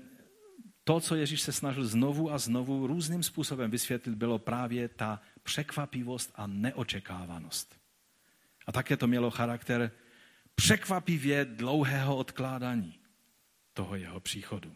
to, 0.87 0.99
co 0.99 1.15
Ježíš 1.15 1.41
se 1.41 1.51
snažil 1.51 1.85
znovu 1.85 2.31
a 2.31 2.37
znovu 2.37 2.87
různým 2.87 3.23
způsobem 3.23 3.71
vysvětlit, 3.71 4.15
bylo 4.15 4.39
právě 4.39 4.87
ta 4.87 5.21
překvapivost 5.43 6.31
a 6.35 6.47
neočekávanost. 6.47 7.75
A 8.67 8.71
také 8.71 8.97
to 8.97 9.07
mělo 9.07 9.31
charakter 9.31 9.91
překvapivě 10.55 11.45
dlouhého 11.45 12.17
odkládání 12.17 12.99
toho 13.73 13.95
jeho 13.95 14.19
příchodu. 14.19 14.75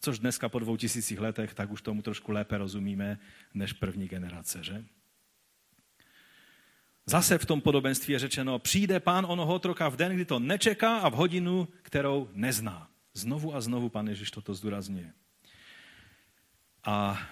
Což 0.00 0.18
dneska 0.18 0.48
po 0.48 0.58
dvou 0.58 0.76
tisících 0.76 1.20
letech, 1.20 1.54
tak 1.54 1.70
už 1.70 1.82
tomu 1.82 2.02
trošku 2.02 2.32
lépe 2.32 2.58
rozumíme 2.58 3.18
než 3.54 3.72
první 3.72 4.08
generace, 4.08 4.64
že? 4.64 4.84
Zase 7.06 7.38
v 7.38 7.46
tom 7.46 7.60
podobenství 7.60 8.12
je 8.12 8.18
řečeno, 8.18 8.58
přijde 8.58 9.00
pán 9.00 9.26
onoho 9.28 9.54
otroka 9.54 9.88
v 9.88 9.96
den, 9.96 10.14
kdy 10.14 10.24
to 10.24 10.38
nečeká 10.38 10.98
a 10.98 11.08
v 11.08 11.12
hodinu, 11.14 11.68
kterou 11.82 12.28
nezná. 12.32 12.90
Znovu 13.14 13.54
a 13.54 13.60
znovu 13.60 13.88
pan 13.88 14.08
Ježíš 14.08 14.30
toto 14.30 14.54
zdůrazňuje. 14.54 15.12
A 16.84 17.22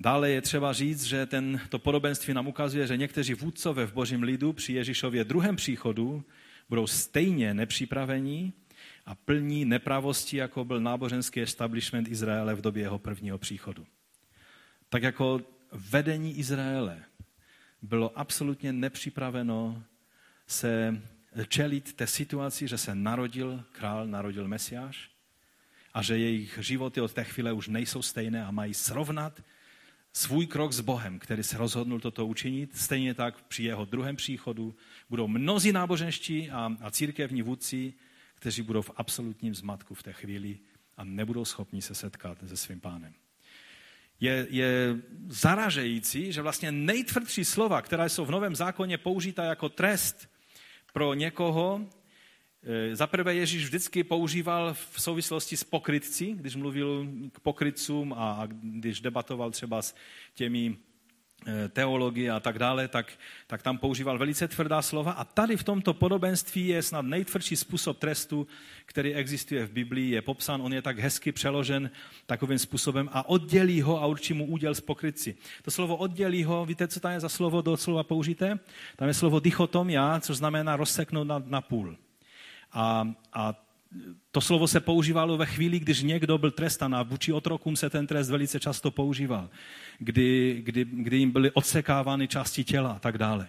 dále 0.00 0.30
je 0.30 0.42
třeba 0.42 0.72
říct, 0.72 1.04
že 1.04 1.26
ten, 1.26 1.60
to 1.68 1.78
podobenství 1.78 2.34
nám 2.34 2.46
ukazuje, 2.46 2.86
že 2.86 2.96
někteří 2.96 3.34
vůdcové 3.34 3.86
v 3.86 3.92
božím 3.92 4.22
lidu 4.22 4.52
při 4.52 4.72
Ježíšově 4.72 5.24
druhém 5.24 5.56
příchodu 5.56 6.24
budou 6.68 6.86
stejně 6.86 7.54
nepřipravení 7.54 8.52
a 9.06 9.14
plní 9.14 9.64
nepravosti, 9.64 10.36
jako 10.36 10.64
byl 10.64 10.80
náboženský 10.80 11.40
establishment 11.40 12.08
Izraele 12.08 12.54
v 12.54 12.60
době 12.60 12.82
jeho 12.82 12.98
prvního 12.98 13.38
příchodu. 13.38 13.86
Tak 14.88 15.02
jako 15.02 15.40
vedení 15.72 16.38
Izraele 16.38 17.02
bylo 17.82 18.18
absolutně 18.18 18.72
nepřipraveno 18.72 19.84
se 20.46 21.02
čelit 21.48 21.92
té 21.92 22.06
situaci, 22.06 22.68
že 22.68 22.78
se 22.78 22.94
narodil 22.94 23.64
král, 23.72 24.06
narodil 24.06 24.48
Mesiáš, 24.48 25.10
a 25.94 26.02
že 26.02 26.18
jejich 26.18 26.58
životy 26.62 27.00
od 27.00 27.12
té 27.12 27.24
chvíle 27.24 27.52
už 27.52 27.68
nejsou 27.68 28.02
stejné 28.02 28.44
a 28.44 28.50
mají 28.50 28.74
srovnat 28.74 29.42
svůj 30.12 30.46
krok 30.46 30.72
s 30.72 30.80
Bohem, 30.80 31.18
který 31.18 31.42
se 31.42 31.58
rozhodnul 31.58 32.00
toto 32.00 32.26
učinit. 32.26 32.76
Stejně 32.76 33.14
tak 33.14 33.42
při 33.42 33.62
jeho 33.62 33.84
druhém 33.84 34.16
příchodu 34.16 34.74
budou 35.10 35.28
mnozí 35.28 35.72
náboženští 35.72 36.50
a, 36.50 36.76
a 36.80 36.90
církevní 36.90 37.42
vůdci, 37.42 37.94
kteří 38.34 38.62
budou 38.62 38.82
v 38.82 38.90
absolutním 38.96 39.54
zmatku 39.54 39.94
v 39.94 40.02
té 40.02 40.12
chvíli 40.12 40.58
a 40.96 41.04
nebudou 41.04 41.44
schopni 41.44 41.82
se 41.82 41.94
setkat 41.94 42.38
se 42.46 42.56
svým 42.56 42.80
pánem. 42.80 43.14
Je, 44.20 44.46
je 44.50 44.96
zaražející, 45.28 46.32
že 46.32 46.42
vlastně 46.42 46.72
nejtvrdší 46.72 47.44
slova, 47.44 47.82
která 47.82 48.08
jsou 48.08 48.24
v 48.24 48.30
Novém 48.30 48.56
zákoně 48.56 48.98
použita 48.98 49.44
jako 49.44 49.68
trest 49.68 50.28
pro 50.92 51.14
někoho, 51.14 51.88
za 52.92 53.06
prvé 53.06 53.34
Ježíš 53.34 53.64
vždycky 53.64 54.04
používal 54.04 54.74
v 54.74 55.00
souvislosti 55.00 55.56
s 55.56 55.64
pokrytci, 55.64 56.32
když 56.32 56.56
mluvil 56.56 57.06
k 57.32 57.40
pokrytcům 57.40 58.12
a 58.12 58.48
když 58.50 59.00
debatoval 59.00 59.50
třeba 59.50 59.82
s 59.82 59.94
těmi 60.34 60.76
eh, 61.46 61.68
teologi 61.68 62.30
a 62.30 62.40
tak 62.40 62.58
dále, 62.58 62.88
tak, 62.88 63.12
tak 63.46 63.62
tam 63.62 63.78
používal 63.78 64.18
velice 64.18 64.48
tvrdá 64.48 64.82
slova. 64.82 65.12
A 65.12 65.24
tady 65.24 65.56
v 65.56 65.62
tomto 65.62 65.94
podobenství 65.94 66.68
je 66.68 66.82
snad 66.82 67.02
nejtvrdší 67.02 67.56
způsob 67.56 67.98
trestu, 67.98 68.46
který 68.86 69.14
existuje 69.14 69.66
v 69.66 69.72
Biblii, 69.72 70.10
je 70.10 70.22
popsán, 70.22 70.62
on 70.62 70.72
je 70.72 70.82
tak 70.82 70.98
hezky 70.98 71.32
přeložen 71.32 71.90
takovým 72.26 72.58
způsobem 72.58 73.08
a 73.12 73.28
oddělí 73.28 73.82
ho 73.82 74.02
a 74.02 74.06
určí 74.06 74.34
mu 74.34 74.46
úděl 74.46 74.74
z 74.74 74.80
pokrytci. 74.80 75.36
To 75.62 75.70
slovo 75.70 75.96
oddělí 75.96 76.44
ho, 76.44 76.66
víte, 76.66 76.88
co 76.88 77.00
tam 77.00 77.12
je 77.12 77.20
za 77.20 77.28
slovo 77.28 77.62
do 77.62 77.76
slova 77.76 78.02
použité? 78.02 78.58
Tam 78.96 79.08
je 79.08 79.14
slovo 79.14 79.40
dichotomia, 79.40 80.20
což 80.20 80.36
znamená 80.36 80.76
rozseknout 80.76 81.26
na, 81.26 81.42
na 81.46 81.60
půl. 81.60 81.96
A, 82.74 83.14
a 83.32 83.64
to 84.30 84.40
slovo 84.40 84.68
se 84.68 84.80
používalo 84.80 85.36
ve 85.36 85.46
chvíli, 85.46 85.80
když 85.80 86.02
někdo 86.02 86.38
byl 86.38 86.50
trestán 86.50 86.94
a 86.94 87.02
vůči 87.02 87.32
otrokům 87.32 87.76
se 87.76 87.90
ten 87.90 88.06
trest 88.06 88.30
velice 88.30 88.60
často 88.60 88.90
používal, 88.90 89.50
kdy, 89.98 90.60
kdy, 90.64 90.84
kdy 90.84 91.16
jim 91.16 91.30
byly 91.30 91.50
odsekávány 91.50 92.28
části 92.28 92.64
těla 92.64 92.92
a 92.92 92.98
tak 92.98 93.18
dále. 93.18 93.48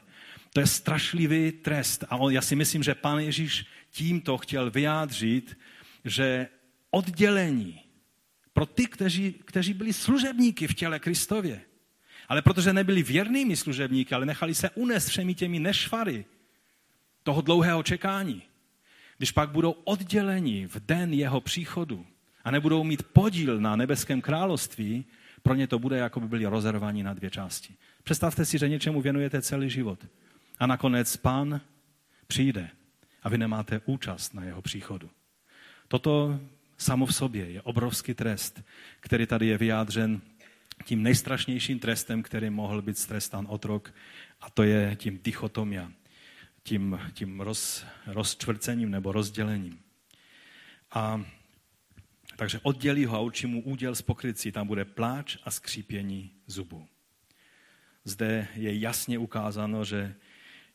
To 0.53 0.59
je 0.59 0.67
strašlivý 0.67 1.51
trest 1.51 2.03
a 2.09 2.17
on, 2.17 2.33
já 2.33 2.41
si 2.41 2.55
myslím, 2.55 2.83
že 2.83 2.95
pan 2.95 3.19
Ježíš 3.19 3.65
tímto 3.91 4.37
chtěl 4.37 4.71
vyjádřit, 4.71 5.57
že 6.05 6.47
oddělení 6.91 7.81
pro 8.53 8.65
ty, 8.65 8.85
kteří, 8.85 9.35
kteří 9.45 9.73
byli 9.73 9.93
služebníky 9.93 10.67
v 10.67 10.73
těle 10.73 10.99
Kristově, 10.99 11.61
ale 12.27 12.41
protože 12.41 12.73
nebyli 12.73 13.03
věrnými 13.03 13.55
služebníky, 13.55 14.15
ale 14.15 14.25
nechali 14.25 14.55
se 14.55 14.69
unést 14.69 15.07
všemi 15.07 15.33
těmi 15.33 15.59
nešvary 15.59 16.25
toho 17.23 17.41
dlouhého 17.41 17.83
čekání, 17.83 18.41
když 19.17 19.31
pak 19.31 19.49
budou 19.49 19.71
odděleni 19.71 20.67
v 20.67 20.75
den 20.85 21.13
jeho 21.13 21.41
příchodu 21.41 22.05
a 22.43 22.51
nebudou 22.51 22.83
mít 22.83 23.03
podíl 23.03 23.59
na 23.59 23.75
nebeském 23.75 24.21
království, 24.21 25.05
pro 25.43 25.53
ně 25.53 25.67
to 25.67 25.79
bude, 25.79 25.97
jako 25.97 26.19
by 26.19 26.27
byli 26.27 26.45
rozervaní 26.45 27.03
na 27.03 27.13
dvě 27.13 27.29
části. 27.29 27.73
Představte 28.03 28.45
si, 28.45 28.57
že 28.57 28.69
něčemu 28.69 29.01
věnujete 29.01 29.41
celý 29.41 29.69
život 29.69 30.05
a 30.59 30.67
nakonec 30.67 31.17
pán 31.17 31.61
přijde 32.27 32.69
a 33.23 33.29
vy 33.29 33.37
nemáte 33.37 33.81
účast 33.85 34.33
na 34.33 34.43
jeho 34.43 34.61
příchodu. 34.61 35.09
Toto 35.87 36.39
samo 36.77 37.05
v 37.05 37.15
sobě 37.15 37.51
je 37.51 37.61
obrovský 37.61 38.13
trest, 38.13 38.63
který 38.99 39.25
tady 39.25 39.47
je 39.47 39.57
vyjádřen 39.57 40.21
tím 40.83 41.03
nejstrašnějším 41.03 41.79
trestem, 41.79 42.23
který 42.23 42.49
mohl 42.49 42.81
být 42.81 42.97
strestan 42.97 43.45
otrok, 43.49 43.93
a 44.41 44.49
to 44.49 44.63
je 44.63 44.95
tím 44.95 45.19
dichotomia, 45.23 45.91
tím, 46.67 46.99
tím 47.13 47.39
roz, 47.39 47.85
rozčtvrcením 48.07 48.91
nebo 48.91 49.11
rozdělením. 49.11 49.79
A 50.91 51.25
takže 52.35 52.59
oddělí 52.63 53.05
ho 53.05 53.17
a 53.17 53.19
určí 53.19 53.47
mu 53.47 53.63
úděl 53.63 53.95
z 53.95 54.01
pokrycí. 54.01 54.51
Tam 54.51 54.67
bude 54.67 54.85
pláč 54.85 55.37
a 55.43 55.51
skřípění 55.51 56.31
zubů. 56.47 56.87
Zde 58.03 58.47
je 58.55 58.79
jasně 58.79 59.17
ukázáno, 59.17 59.85
že 59.85 60.15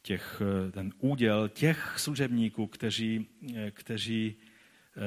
těch, 0.03 0.43
ten 0.71 0.93
úděl 0.99 1.49
těch 1.49 1.95
služebníků, 1.99 2.67
kteří, 2.67 3.27
kteří 3.71 4.37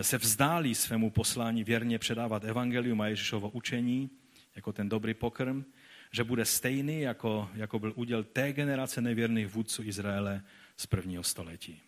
se 0.01 0.17
vzdálí 0.17 0.75
svému 0.75 1.09
poslání 1.09 1.63
věrně 1.63 1.99
předávat 1.99 2.43
evangelium 2.43 3.01
a 3.01 3.07
Ježíšovo 3.07 3.49
učení, 3.49 4.09
jako 4.55 4.73
ten 4.73 4.89
dobrý 4.89 5.13
pokrm, 5.13 5.65
že 6.11 6.23
bude 6.23 6.45
stejný, 6.45 7.01
jako, 7.01 7.49
jako 7.53 7.79
byl 7.79 7.93
úděl 7.95 8.23
té 8.23 8.53
generace 8.53 9.01
nevěrných 9.01 9.47
vůdců 9.47 9.83
Izraele, 9.83 10.43
z 10.83 10.85
prvního 10.85 11.23
století. 11.23 11.81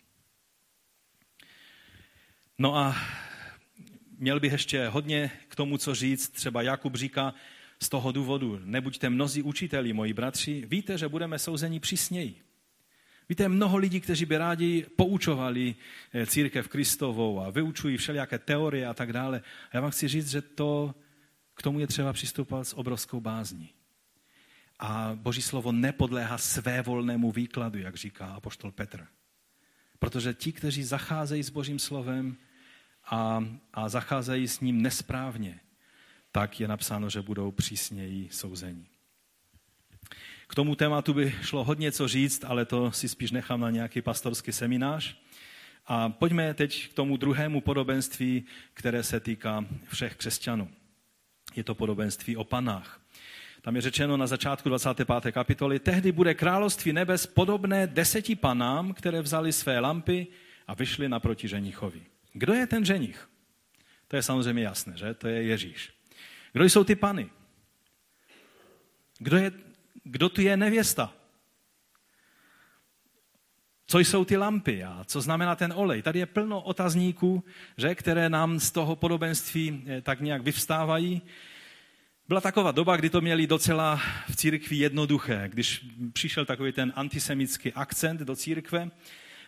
No 2.58 2.76
a 2.76 2.96
měl 4.18 4.40
bych 4.40 4.52
ještě 4.52 4.88
hodně 4.88 5.30
k 5.48 5.56
tomu, 5.56 5.78
co 5.78 5.94
říct. 5.94 6.28
Třeba 6.28 6.62
Jakub 6.62 6.94
říká 6.94 7.34
z 7.82 7.88
toho 7.88 8.12
důvodu, 8.12 8.60
nebuďte 8.64 9.10
mnozí 9.10 9.42
učiteli, 9.42 9.92
moji 9.92 10.12
bratři, 10.12 10.64
víte, 10.66 10.98
že 10.98 11.08
budeme 11.08 11.38
souzeni 11.38 11.80
přísněji. 11.80 12.42
Víte, 13.28 13.48
mnoho 13.48 13.76
lidí, 13.76 14.00
kteří 14.00 14.24
by 14.24 14.36
rádi 14.36 14.86
poučovali 14.96 15.74
eh, 16.12 16.26
církev 16.26 16.68
Kristovou 16.68 17.40
a 17.40 17.50
vyučují 17.50 17.96
všelijaké 17.96 18.38
teorie 18.38 18.86
a 18.86 18.94
tak 18.94 19.12
dále. 19.12 19.38
A 19.38 19.70
já 19.76 19.80
vám 19.80 19.90
chci 19.90 20.08
říct, 20.08 20.30
že 20.30 20.42
to, 20.42 20.94
k 21.54 21.62
tomu 21.62 21.80
je 21.80 21.86
třeba 21.86 22.12
přistupovat 22.12 22.68
s 22.68 22.76
obrovskou 22.76 23.20
bázní. 23.20 23.75
A 24.78 25.10
Boží 25.14 25.42
slovo 25.42 25.72
nepodléhá 25.72 26.38
své 26.38 26.82
volnému 26.82 27.32
výkladu, 27.32 27.78
jak 27.78 27.96
říká 27.96 28.26
apoštol 28.26 28.72
Petr. 28.72 29.06
Protože 29.98 30.34
ti, 30.34 30.52
kteří 30.52 30.84
zacházejí 30.84 31.42
s 31.42 31.50
Božím 31.50 31.78
slovem 31.78 32.36
a, 33.04 33.44
a 33.72 33.88
zacházejí 33.88 34.48
s 34.48 34.60
ním 34.60 34.82
nesprávně, 34.82 35.60
tak 36.32 36.60
je 36.60 36.68
napsáno, 36.68 37.10
že 37.10 37.22
budou 37.22 37.50
přísněji 37.50 38.28
souzení. 38.32 38.86
K 40.46 40.54
tomu 40.54 40.74
tématu 40.74 41.14
by 41.14 41.34
šlo 41.42 41.64
hodně 41.64 41.92
co 41.92 42.08
říct, 42.08 42.44
ale 42.44 42.64
to 42.64 42.92
si 42.92 43.08
spíš 43.08 43.30
nechám 43.30 43.60
na 43.60 43.70
nějaký 43.70 44.02
pastorský 44.02 44.52
seminář. 44.52 45.16
A 45.86 46.08
pojďme 46.08 46.54
teď 46.54 46.88
k 46.88 46.92
tomu 46.92 47.16
druhému 47.16 47.60
podobenství, 47.60 48.44
které 48.74 49.02
se 49.02 49.20
týká 49.20 49.64
všech 49.88 50.16
křesťanů. 50.16 50.70
Je 51.56 51.64
to 51.64 51.74
podobenství 51.74 52.36
o 52.36 52.44
panách. 52.44 53.00
Tam 53.66 53.76
je 53.76 53.82
řečeno 53.82 54.16
na 54.16 54.26
začátku 54.26 54.68
25. 54.68 55.32
kapitoly, 55.32 55.78
tehdy 55.78 56.12
bude 56.12 56.34
království 56.34 56.92
nebes 56.92 57.26
podobné 57.26 57.86
deseti 57.86 58.36
panám, 58.36 58.94
které 58.94 59.22
vzali 59.22 59.52
své 59.52 59.78
lampy 59.78 60.26
a 60.66 60.74
vyšli 60.74 61.08
naproti 61.08 61.48
ženichovi. 61.48 62.02
Kdo 62.32 62.54
je 62.54 62.66
ten 62.66 62.84
ženich? 62.84 63.28
To 64.08 64.16
je 64.16 64.22
samozřejmě 64.22 64.62
jasné, 64.62 64.96
že? 64.96 65.14
To 65.14 65.28
je 65.28 65.42
Ježíš. 65.42 65.92
Kdo 66.52 66.64
jsou 66.64 66.84
ty 66.84 66.94
pany? 66.94 67.30
Kdo, 69.18 69.36
je, 69.36 69.52
kdo 70.04 70.28
tu 70.28 70.40
je 70.40 70.56
nevěsta? 70.56 71.12
Co 73.86 73.98
jsou 73.98 74.24
ty 74.24 74.36
lampy 74.36 74.84
a 74.84 75.04
co 75.06 75.20
znamená 75.20 75.56
ten 75.56 75.72
olej? 75.76 76.02
Tady 76.02 76.18
je 76.18 76.26
plno 76.26 76.60
otazníků, 76.60 77.44
že, 77.76 77.94
které 77.94 78.28
nám 78.28 78.60
z 78.60 78.70
toho 78.70 78.96
podobenství 78.96 79.84
eh, 79.86 80.00
tak 80.02 80.20
nějak 80.20 80.42
vyvstávají. 80.42 81.22
Byla 82.28 82.40
taková 82.40 82.72
doba, 82.72 82.96
kdy 82.96 83.10
to 83.10 83.20
měli 83.20 83.46
docela 83.46 84.00
v 84.28 84.36
církvi 84.36 84.76
jednoduché. 84.76 85.48
Když 85.48 85.86
přišel 86.12 86.44
takový 86.44 86.72
ten 86.72 86.92
antisemický 86.96 87.72
akcent 87.72 88.20
do 88.20 88.36
církve, 88.36 88.90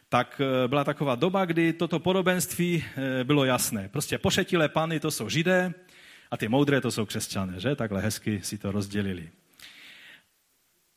tak 0.08 0.40
eh, 0.40 0.68
byla 0.68 0.84
taková 0.84 1.14
doba, 1.14 1.44
kdy 1.44 1.72
toto 1.72 1.98
podobenství 1.98 2.84
eh, 2.84 3.24
bylo 3.24 3.44
jasné. 3.44 3.88
Prostě 3.88 4.18
pošetilé 4.18 4.68
pany 4.68 5.00
to 5.00 5.10
jsou 5.10 5.28
židé 5.28 5.74
a 6.30 6.36
ty 6.36 6.48
moudré 6.48 6.80
to 6.80 6.90
jsou 6.90 7.06
křesťané, 7.06 7.60
že? 7.60 7.76
Takhle 7.76 8.02
hezky 8.02 8.40
si 8.42 8.58
to 8.58 8.72
rozdělili. 8.72 9.30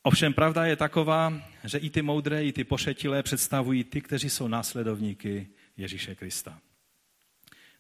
Ovšem 0.04 0.34
pravda 0.34 0.66
je 0.66 0.76
taková, 0.76 1.42
že 1.64 1.78
i 1.78 1.90
ty 1.90 2.02
moudré, 2.02 2.46
i 2.46 2.52
ty 2.52 2.64
pošetilé 2.64 3.24
představují 3.24 3.84
ty, 3.84 4.02
kteří 4.02 4.30
jsou 4.30 4.48
následovníky 4.48 5.48
Ježíše 5.78 6.16
Krista. 6.16 6.60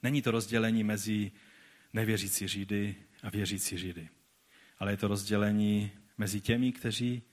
Není 0.03 0.21
to 0.21 0.31
rozdělení 0.31 0.83
mezi 0.83 1.31
nevěřící 1.93 2.47
Židy 2.47 2.95
a 3.23 3.29
věřící 3.29 3.77
Židy. 3.77 4.09
Ale 4.79 4.91
je 4.91 4.97
to 4.97 5.07
rozdělení 5.07 5.91
mezi 6.17 6.41
těmi, 6.41 6.71
kteří 6.71 7.23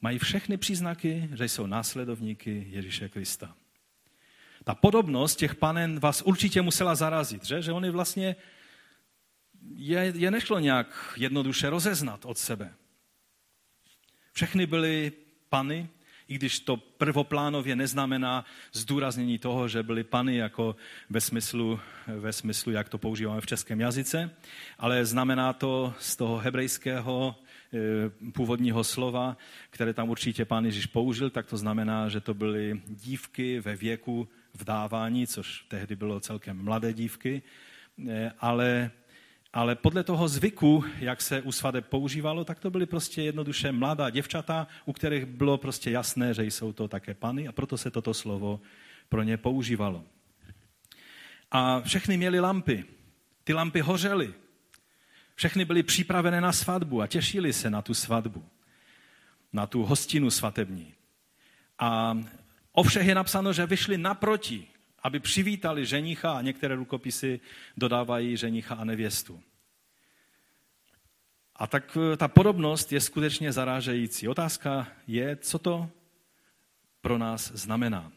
mají 0.00 0.18
všechny 0.18 0.56
příznaky, 0.56 1.28
že 1.34 1.44
jsou 1.44 1.66
následovníky 1.66 2.66
Ježíše 2.70 3.08
Krista. 3.08 3.56
Ta 4.64 4.74
podobnost 4.74 5.36
těch 5.36 5.54
panen 5.54 6.00
vás 6.00 6.22
určitě 6.22 6.62
musela 6.62 6.94
zarazit, 6.94 7.44
že, 7.44 7.62
že 7.62 7.72
oni 7.72 7.90
vlastně 7.90 8.36
je, 9.74 10.12
je 10.16 10.30
nešlo 10.30 10.58
nějak 10.58 11.14
jednoduše 11.16 11.70
rozeznat 11.70 12.24
od 12.24 12.38
sebe. 12.38 12.74
Všechny 14.32 14.66
byly 14.66 15.12
pany, 15.48 15.88
i 16.30 16.34
když 16.34 16.60
to 16.60 16.76
prvoplánově 16.76 17.76
neznamená 17.76 18.44
zdůraznění 18.72 19.38
toho, 19.38 19.68
že 19.68 19.82
byly 19.82 20.04
pany 20.04 20.36
jako 20.36 20.76
ve 21.10 21.20
smyslu, 21.20 21.80
ve 22.06 22.32
smyslu, 22.32 22.72
jak 22.72 22.88
to 22.88 22.98
používáme 22.98 23.40
v 23.40 23.46
českém 23.46 23.80
jazyce, 23.80 24.30
ale 24.78 25.04
znamená 25.04 25.52
to 25.52 25.94
z 25.98 26.16
toho 26.16 26.38
hebrejského 26.38 27.36
eh, 27.74 28.30
původního 28.32 28.84
slova, 28.84 29.36
které 29.70 29.94
tam 29.94 30.10
určitě 30.10 30.44
pán 30.44 30.64
Ježíš 30.64 30.86
použil, 30.86 31.30
tak 31.30 31.46
to 31.46 31.56
znamená, 31.56 32.08
že 32.08 32.20
to 32.20 32.34
byly 32.34 32.80
dívky 32.86 33.60
ve 33.60 33.76
věku 33.76 34.28
vdávání, 34.54 35.26
což 35.26 35.64
tehdy 35.68 35.96
bylo 35.96 36.20
celkem 36.20 36.64
mladé 36.64 36.92
dívky, 36.92 37.42
eh, 38.08 38.32
ale, 38.38 38.90
ale 39.52 39.74
podle 39.74 40.04
toho 40.04 40.28
zvyku, 40.28 40.84
jak 40.98 41.22
se 41.22 41.42
u 41.42 41.52
svadeb 41.52 41.86
používalo, 41.86 42.44
tak 42.44 42.58
to 42.58 42.70
byly 42.70 42.86
prostě 42.86 43.22
jednoduše 43.22 43.72
mladá 43.72 44.10
děvčata, 44.10 44.66
u 44.84 44.92
kterých 44.92 45.24
bylo 45.24 45.58
prostě 45.58 45.90
jasné, 45.90 46.34
že 46.34 46.44
jsou 46.44 46.72
to 46.72 46.88
také 46.88 47.14
pany 47.14 47.48
a 47.48 47.52
proto 47.52 47.78
se 47.78 47.90
toto 47.90 48.14
slovo 48.14 48.60
pro 49.08 49.22
ně 49.22 49.36
používalo. 49.36 50.04
A 51.50 51.80
všechny 51.80 52.16
měli 52.16 52.40
lampy. 52.40 52.84
Ty 53.44 53.52
lampy 53.52 53.80
hořely. 53.80 54.34
Všechny 55.34 55.64
byly 55.64 55.82
připravené 55.82 56.40
na 56.40 56.52
svatbu 56.52 57.02
a 57.02 57.06
těšili 57.06 57.52
se 57.52 57.70
na 57.70 57.82
tu 57.82 57.94
svatbu, 57.94 58.44
na 59.52 59.66
tu 59.66 59.84
hostinu 59.84 60.30
svatební. 60.30 60.94
A 61.78 62.18
o 62.72 62.82
všech 62.82 63.06
je 63.06 63.14
napsáno, 63.14 63.52
že 63.52 63.66
vyšli 63.66 63.98
naproti, 63.98 64.68
aby 65.02 65.20
přivítali 65.20 65.86
ženicha 65.86 66.32
a 66.32 66.42
některé 66.42 66.74
rukopisy 66.74 67.40
dodávají 67.76 68.36
ženicha 68.36 68.74
a 68.74 68.84
nevěstu. 68.84 69.40
A 71.56 71.66
tak 71.66 71.96
eh, 72.12 72.16
ta 72.16 72.28
podobnost 72.28 72.92
je 72.92 73.00
skutečně 73.00 73.52
zarážející. 73.52 74.28
Otázka 74.28 74.86
je, 75.06 75.36
co 75.36 75.58
to 75.58 75.90
pro 77.00 77.18
nás 77.18 77.52
znamená. 77.54 78.12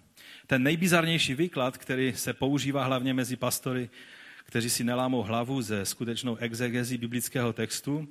Ten 0.47 0.63
nejbizarnější 0.63 1.35
výklad, 1.35 1.77
který 1.77 2.13
se 2.15 2.33
používá 2.33 2.83
hlavně 2.83 3.13
mezi 3.13 3.35
pastory, 3.35 3.89
kteří 4.45 4.69
si 4.69 4.83
nelámou 4.83 5.21
hlavu 5.21 5.61
ze 5.61 5.85
skutečnou 5.85 6.35
exegezí 6.35 6.97
biblického 6.97 7.53
textu, 7.53 8.07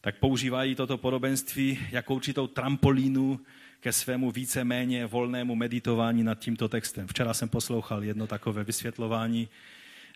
tak 0.00 0.18
používají 0.18 0.74
toto 0.74 0.98
podobenství 0.98 1.78
jako 1.90 2.14
určitou 2.14 2.46
trampolínu 2.46 3.40
ke 3.84 3.92
svému 3.92 4.30
víceméně 4.30 5.06
volnému 5.06 5.54
meditování 5.54 6.24
nad 6.24 6.38
tímto 6.38 6.68
textem. 6.68 7.06
Včera 7.06 7.34
jsem 7.34 7.48
poslouchal 7.48 8.04
jedno 8.04 8.26
takové 8.26 8.64
vysvětlování 8.64 9.48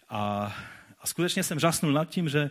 a, 0.09 0.53
a 1.01 1.07
skutečně 1.07 1.43
jsem 1.43 1.61
žasnul 1.61 1.93
nad 1.93 2.09
tím, 2.09 2.29
že, 2.29 2.51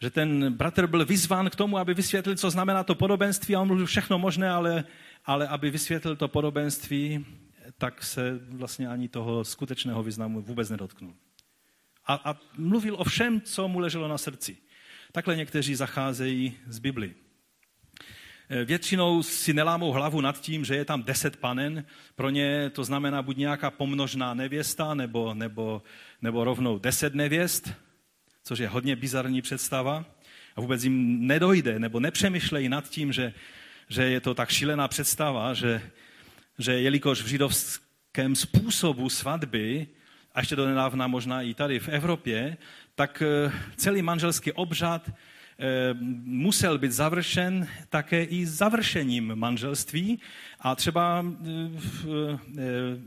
že 0.00 0.10
ten 0.10 0.52
bratr 0.52 0.86
byl 0.86 1.04
vyzván 1.04 1.50
k 1.50 1.56
tomu, 1.56 1.78
aby 1.78 1.94
vysvětlil, 1.94 2.36
co 2.36 2.50
znamená 2.50 2.84
to 2.84 2.94
podobenství 2.94 3.56
a 3.56 3.60
on 3.60 3.66
mluvil 3.66 3.86
všechno 3.86 4.18
možné, 4.18 4.50
ale, 4.50 4.84
ale 5.24 5.48
aby 5.48 5.70
vysvětlil 5.70 6.16
to 6.16 6.28
podobenství, 6.28 7.26
tak 7.78 8.04
se 8.04 8.40
vlastně 8.48 8.88
ani 8.88 9.08
toho 9.08 9.44
skutečného 9.44 10.02
významu 10.02 10.42
vůbec 10.42 10.70
nedotknul. 10.70 11.14
A, 12.06 12.14
a 12.14 12.36
mluvil 12.58 12.94
o 12.98 13.04
všem, 13.04 13.40
co 13.40 13.68
mu 13.68 13.78
leželo 13.78 14.08
na 14.08 14.18
srdci. 14.18 14.56
Takhle 15.12 15.36
někteří 15.36 15.74
zacházejí 15.74 16.54
z 16.66 16.78
Bibli. 16.78 17.14
Eh, 18.48 18.64
většinou 18.64 19.22
si 19.22 19.54
nelámou 19.54 19.90
hlavu 19.92 20.20
nad 20.20 20.40
tím, 20.40 20.64
že 20.64 20.76
je 20.76 20.84
tam 20.84 21.02
deset 21.02 21.36
panen. 21.36 21.84
Pro 22.14 22.30
ně 22.30 22.70
to 22.70 22.84
znamená 22.84 23.22
buď 23.22 23.36
nějaká 23.36 23.70
pomnožná 23.70 24.34
nevěsta, 24.34 24.94
nebo, 24.94 25.34
nebo, 25.34 25.82
nebo 26.22 26.44
rovnou 26.44 26.78
deset 26.78 27.14
nevěst, 27.14 27.72
což 28.44 28.58
je 28.58 28.68
hodně 28.68 28.96
bizarní 28.96 29.42
představa. 29.42 30.04
A 30.56 30.60
vůbec 30.60 30.84
jim 30.84 31.26
nedojde, 31.26 31.78
nebo 31.78 32.00
nepřemýšlejí 32.00 32.68
nad 32.68 32.88
tím, 32.88 33.12
že, 33.12 33.32
že 33.88 34.04
je 34.04 34.20
to 34.20 34.34
tak 34.34 34.50
šílená 34.50 34.88
představa, 34.88 35.54
že, 35.54 35.82
že 36.58 36.72
jelikož 36.72 37.22
v 37.22 37.26
židovském 37.26 38.36
způsobu 38.36 39.08
svatby, 39.08 39.86
a 40.34 40.40
ještě 40.40 40.56
do 40.56 40.66
nedávna 40.66 41.06
možná 41.06 41.42
i 41.42 41.54
tady 41.54 41.78
v 41.78 41.88
Evropě, 41.88 42.56
tak 42.94 43.22
eh, 43.22 43.52
celý 43.76 44.02
manželský 44.02 44.52
obřad 44.52 45.10
musel 46.24 46.78
být 46.78 46.92
završen 46.92 47.68
také 47.88 48.24
i 48.24 48.46
završením 48.46 49.34
manželství 49.34 50.20
a 50.60 50.74
třeba 50.74 51.24
eh, 51.24 51.70
eh, 52.58 53.00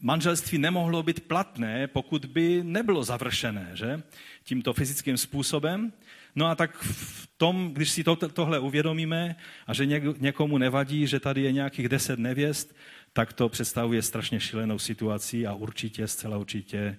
manželství 0.00 0.58
nemohlo 0.58 1.02
být 1.02 1.20
platné, 1.20 1.86
pokud 1.86 2.24
by 2.24 2.60
nebylo 2.64 3.04
završené, 3.04 3.70
že? 3.74 4.02
Tímto 4.44 4.72
fyzickým 4.72 5.16
způsobem. 5.16 5.92
No 6.36 6.46
a 6.46 6.54
tak 6.54 6.76
v 6.82 7.28
tom, 7.36 7.70
když 7.74 7.90
si 7.90 8.04
to, 8.04 8.16
tohle 8.16 8.58
uvědomíme 8.58 9.36
a 9.66 9.74
že 9.74 9.86
někomu 10.18 10.58
nevadí, 10.58 11.06
že 11.06 11.20
tady 11.20 11.42
je 11.42 11.52
nějakých 11.52 11.88
deset 11.88 12.18
nevěst, 12.18 12.76
tak 13.12 13.32
to 13.32 13.48
představuje 13.48 14.02
strašně 14.02 14.40
šílenou 14.40 14.78
situaci 14.78 15.46
a 15.46 15.54
určitě, 15.54 16.08
zcela 16.08 16.36
určitě 16.36 16.96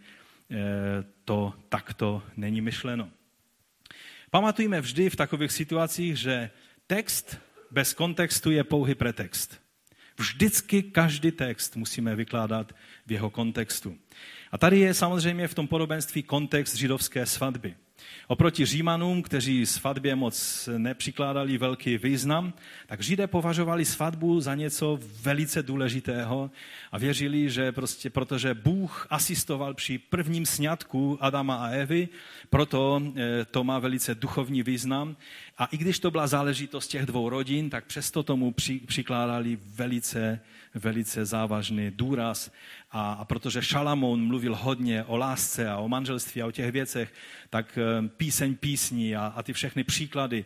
to 1.26 1.54
takto 1.70 2.24
není 2.38 2.62
myšleno. 2.62 3.10
Pamatujme 4.36 4.82
vždy 4.82 5.10
v 5.10 5.16
takových 5.16 5.52
situacích, 5.52 6.18
že 6.20 6.52
text 6.88 7.40
bez 7.72 7.96
kontextu 7.96 8.52
je 8.52 8.64
pouhý 8.64 8.96
pretext. 8.96 9.56
Vždycky 10.20 10.84
každý 10.84 11.32
text 11.32 11.76
musíme 11.76 12.16
vykládat 12.16 12.76
v 13.08 13.12
jeho 13.12 13.30
kontextu. 13.30 13.96
A 14.52 14.58
tady 14.58 14.80
je 14.80 14.94
samozřejmě 14.94 15.48
v 15.48 15.54
tom 15.54 15.68
podobenství 15.68 16.24
kontext 16.24 16.76
židovské 16.76 17.26
svatby. 17.26 17.76
Oproti 18.28 18.66
Římanům, 18.66 19.22
kteří 19.22 19.66
svatbě 19.66 20.16
moc 20.16 20.70
nepřikládali 20.78 21.58
velký 21.58 21.98
význam, 21.98 22.54
tak 22.88 23.02
Židé 23.02 23.28
považovali 23.28 23.86
svatbu 23.86 24.42
za 24.42 24.56
něco 24.56 25.00
velice 25.22 25.64
důležitého 25.64 26.52
a 26.92 26.98
věřili, 26.98 27.50
že 27.50 27.72
prostě, 27.72 28.10
protože 28.10 28.54
Bůh 28.54 29.08
asistoval 29.10 29.74
při 29.74 29.98
prvním 29.98 30.46
sňatku 30.46 31.18
Adama 31.22 31.56
a 31.56 31.68
Evy, 31.68 32.10
proto 32.50 33.02
eh, 33.16 33.46
to 33.46 33.64
má 33.64 33.80
velice 33.80 34.16
duchovní 34.16 34.64
význam. 34.64 35.16
A 35.58 35.66
i 35.66 35.78
když 35.78 36.00
to 36.00 36.12
byla 36.12 36.28
záležitost 36.28 36.88
těch 36.88 37.06
dvou 37.06 37.30
rodin, 37.30 37.70
tak 37.70 37.86
přesto 37.86 38.24
tomu 38.24 38.54
přikládali 38.86 39.58
velice, 39.76 40.40
velice 40.76 41.26
závažný 41.26 41.92
důraz. 41.92 42.52
A, 42.92 43.14
a 43.14 43.26
protože 43.26 43.62
Šalamón 43.62 44.28
mluvil 44.28 44.56
hodně 44.56 45.04
o 45.04 45.18
lásce 45.18 45.70
a 45.70 45.78
o 45.78 45.88
manželství 45.88 46.42
a 46.42 46.48
o 46.48 46.52
těch 46.52 46.72
věcech, 46.72 47.14
tak 47.50 47.78
eh, 47.78 48.08
píseň 48.08 48.56
písní 48.56 49.16
a, 49.16 49.34
a 49.36 49.44
ty 49.44 49.54
všechny 49.54 49.84
příklady. 49.84 50.46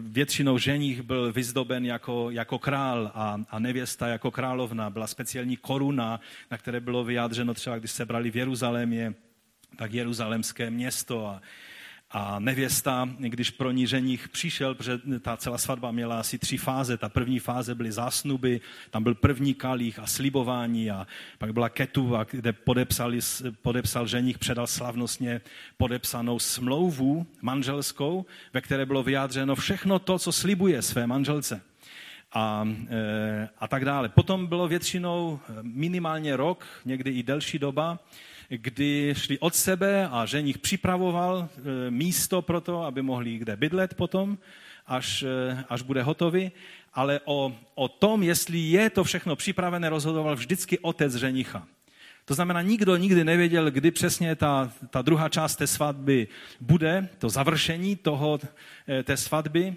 Většinou 0.00 0.58
ženich 0.58 1.02
byl 1.02 1.32
vyzdoben 1.32 1.84
jako, 1.84 2.30
jako 2.30 2.58
král 2.58 3.10
a, 3.14 3.40
a 3.50 3.58
nevěsta 3.58 4.08
jako 4.08 4.30
královna. 4.30 4.90
Byla 4.90 5.06
speciální 5.06 5.56
koruna, 5.56 6.20
na 6.50 6.58
které 6.58 6.80
bylo 6.80 7.04
vyjádřeno 7.04 7.54
třeba, 7.54 7.78
když 7.78 7.90
se 7.90 8.04
brali 8.04 8.30
v 8.30 8.36
Jeruzalémě, 8.36 9.14
tak 9.76 9.92
jeruzalemské 9.92 10.70
město 10.70 11.26
a, 11.26 11.42
a 12.18 12.38
nevěsta, 12.38 13.08
když 13.18 13.50
pro 13.50 13.70
ní 13.70 13.86
ženich 13.86 14.28
přišel, 14.28 14.74
protože 14.74 14.98
ta 15.20 15.36
celá 15.36 15.58
svatba 15.58 15.90
měla 15.90 16.20
asi 16.20 16.38
tři 16.38 16.56
fáze. 16.56 16.96
Ta 16.96 17.08
první 17.08 17.38
fáze 17.38 17.74
byly 17.74 17.92
zásnuby, 17.92 18.60
tam 18.90 19.02
byl 19.02 19.14
první 19.14 19.54
kalich 19.54 19.98
a 19.98 20.06
slibování 20.06 20.90
a 20.90 21.06
pak 21.38 21.52
byla 21.52 21.68
ketuva, 21.68 22.24
kde 22.24 22.52
podepsali, 22.52 23.18
podepsal 23.62 24.06
ženich, 24.06 24.38
předal 24.38 24.66
slavnostně 24.66 25.40
podepsanou 25.76 26.38
smlouvu 26.38 27.26
manželskou, 27.42 28.26
ve 28.52 28.60
které 28.60 28.86
bylo 28.86 29.02
vyjádřeno 29.02 29.54
všechno 29.54 29.98
to, 29.98 30.18
co 30.18 30.32
slibuje 30.32 30.82
své 30.82 31.06
manželce. 31.06 31.60
A, 32.32 32.68
e, 32.88 33.48
a 33.58 33.68
tak 33.68 33.84
dále. 33.84 34.08
Potom 34.08 34.46
bylo 34.46 34.68
většinou 34.68 35.40
minimálně 35.62 36.36
rok, 36.36 36.64
někdy 36.84 37.10
i 37.10 37.22
delší 37.22 37.58
doba, 37.58 37.98
kdy 38.48 39.14
šli 39.16 39.38
od 39.38 39.54
sebe 39.54 40.08
a 40.08 40.26
ženich 40.26 40.58
připravoval 40.58 41.48
e, 41.48 41.90
místo 41.90 42.42
pro 42.42 42.60
to, 42.60 42.82
aby 42.82 43.02
mohli 43.02 43.38
kde 43.38 43.56
bydlet 43.56 43.94
potom, 43.94 44.38
až, 44.86 45.22
e, 45.22 45.64
až 45.68 45.82
bude 45.82 46.02
hotový. 46.02 46.52
Ale 46.94 47.20
o, 47.24 47.52
o 47.74 47.88
tom, 47.88 48.22
jestli 48.22 48.58
je 48.58 48.90
to 48.90 49.04
všechno 49.04 49.36
připravené, 49.36 49.88
rozhodoval 49.88 50.36
vždycky 50.36 50.78
otec 50.78 51.14
ženicha. 51.14 51.66
To 52.24 52.34
znamená, 52.34 52.62
nikdo 52.62 52.96
nikdy 52.96 53.24
nevěděl, 53.24 53.70
kdy 53.70 53.90
přesně 53.90 54.36
ta, 54.36 54.72
ta 54.90 55.02
druhá 55.02 55.28
část 55.28 55.56
té 55.56 55.66
svatby 55.66 56.28
bude, 56.60 57.08
to 57.18 57.28
završení 57.28 57.96
toho, 57.96 58.40
e, 58.88 59.02
té 59.02 59.16
svatby 59.16 59.76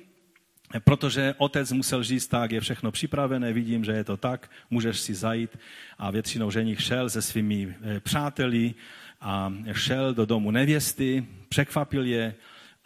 protože 0.84 1.36
otec 1.38 1.72
musel 1.72 2.04
říct 2.04 2.28
tak, 2.28 2.52
je 2.52 2.62
všechno 2.62 2.92
připravené, 2.92 3.54
vidím, 3.54 3.86
že 3.86 3.92
je 3.92 4.04
to 4.04 4.18
tak, 4.18 4.52
můžeš 4.70 5.00
si 5.00 5.14
zajít. 5.14 5.58
A 5.98 6.12
většinou 6.12 6.52
ženich 6.52 6.82
šel 6.82 7.10
se 7.10 7.22
svými 7.22 7.76
eh, 7.82 8.00
přáteli 8.00 8.74
a 9.22 9.54
šel 9.72 10.14
do 10.14 10.26
domu 10.26 10.52
nevěsty, 10.52 11.26
překvapil 11.50 12.06
je 12.06 12.36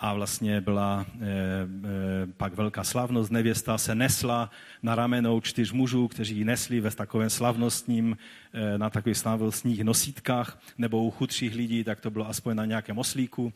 a 0.03 0.13
vlastně 0.13 0.61
byla 0.61 1.05
e, 1.05 1.25
e, 1.25 2.27
pak 2.37 2.53
velká 2.53 2.83
slavnost. 2.83 3.31
Nevěsta 3.31 3.77
se 3.77 3.95
nesla 3.95 4.49
na 4.81 4.95
ramenou 4.95 5.41
čtyř 5.41 5.71
mužů, 5.71 6.07
kteří 6.07 6.37
ji 6.37 6.45
nesli 6.45 6.79
ve 6.79 6.91
takovém 6.91 7.29
slavnostním, 7.29 8.17
e, 8.53 8.77
na 8.77 8.89
takových 8.89 9.17
slavnostních 9.17 9.83
nosítkách, 9.83 10.59
nebo 10.77 11.03
u 11.03 11.11
chudších 11.11 11.55
lidí, 11.55 11.83
tak 11.83 11.99
to 12.01 12.11
bylo 12.11 12.29
aspoň 12.29 12.55
na 12.55 12.65
nějakém 12.65 12.97
oslíku. 12.97 13.53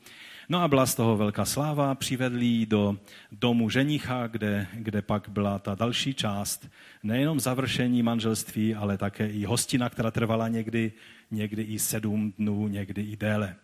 No 0.50 0.62
a 0.62 0.68
byla 0.68 0.86
z 0.86 0.96
toho 0.96 1.18
velká 1.18 1.46
sláva, 1.46 1.96
přivedli 1.96 2.46
ji 2.46 2.66
do 2.66 2.98
domu 3.32 3.70
ženicha, 3.70 4.28
kde, 4.28 4.68
kde 4.74 5.02
pak 5.02 5.30
byla 5.30 5.60
ta 5.60 5.76
další 5.76 6.14
část, 6.14 6.70
nejenom 7.04 7.40
završení 7.40 8.04
manželství, 8.04 8.76
ale 8.76 8.98
také 8.98 9.28
i 9.28 9.46
hostina, 9.46 9.90
která 9.90 10.12
trvala 10.12 10.48
někdy, 10.48 10.92
někdy 11.32 11.64
i 11.64 11.80
sedm 11.80 12.34
dnů, 12.38 12.68
někdy 12.68 13.02
i 13.02 13.16
déle. 13.16 13.56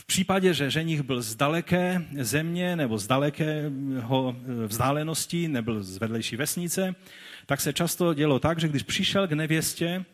V 0.00 0.06
případě, 0.06 0.54
že 0.54 0.70
ženich 0.70 1.02
byl 1.02 1.22
z 1.22 1.34
daleké 1.34 2.04
země 2.20 2.76
nebo 2.76 2.98
z 2.98 3.06
dalekého 3.06 4.36
vzdálenosti, 4.66 5.48
nebyl 5.48 5.82
z 5.82 5.98
vedlejší 5.98 6.36
vesnice, 6.36 6.94
tak 7.46 7.60
se 7.60 7.72
často 7.72 8.14
dělo 8.14 8.38
tak, 8.38 8.60
že 8.60 8.68
když 8.68 8.82
přišel 8.82 9.28
k 9.28 9.32
nevěstě, 9.32 10.04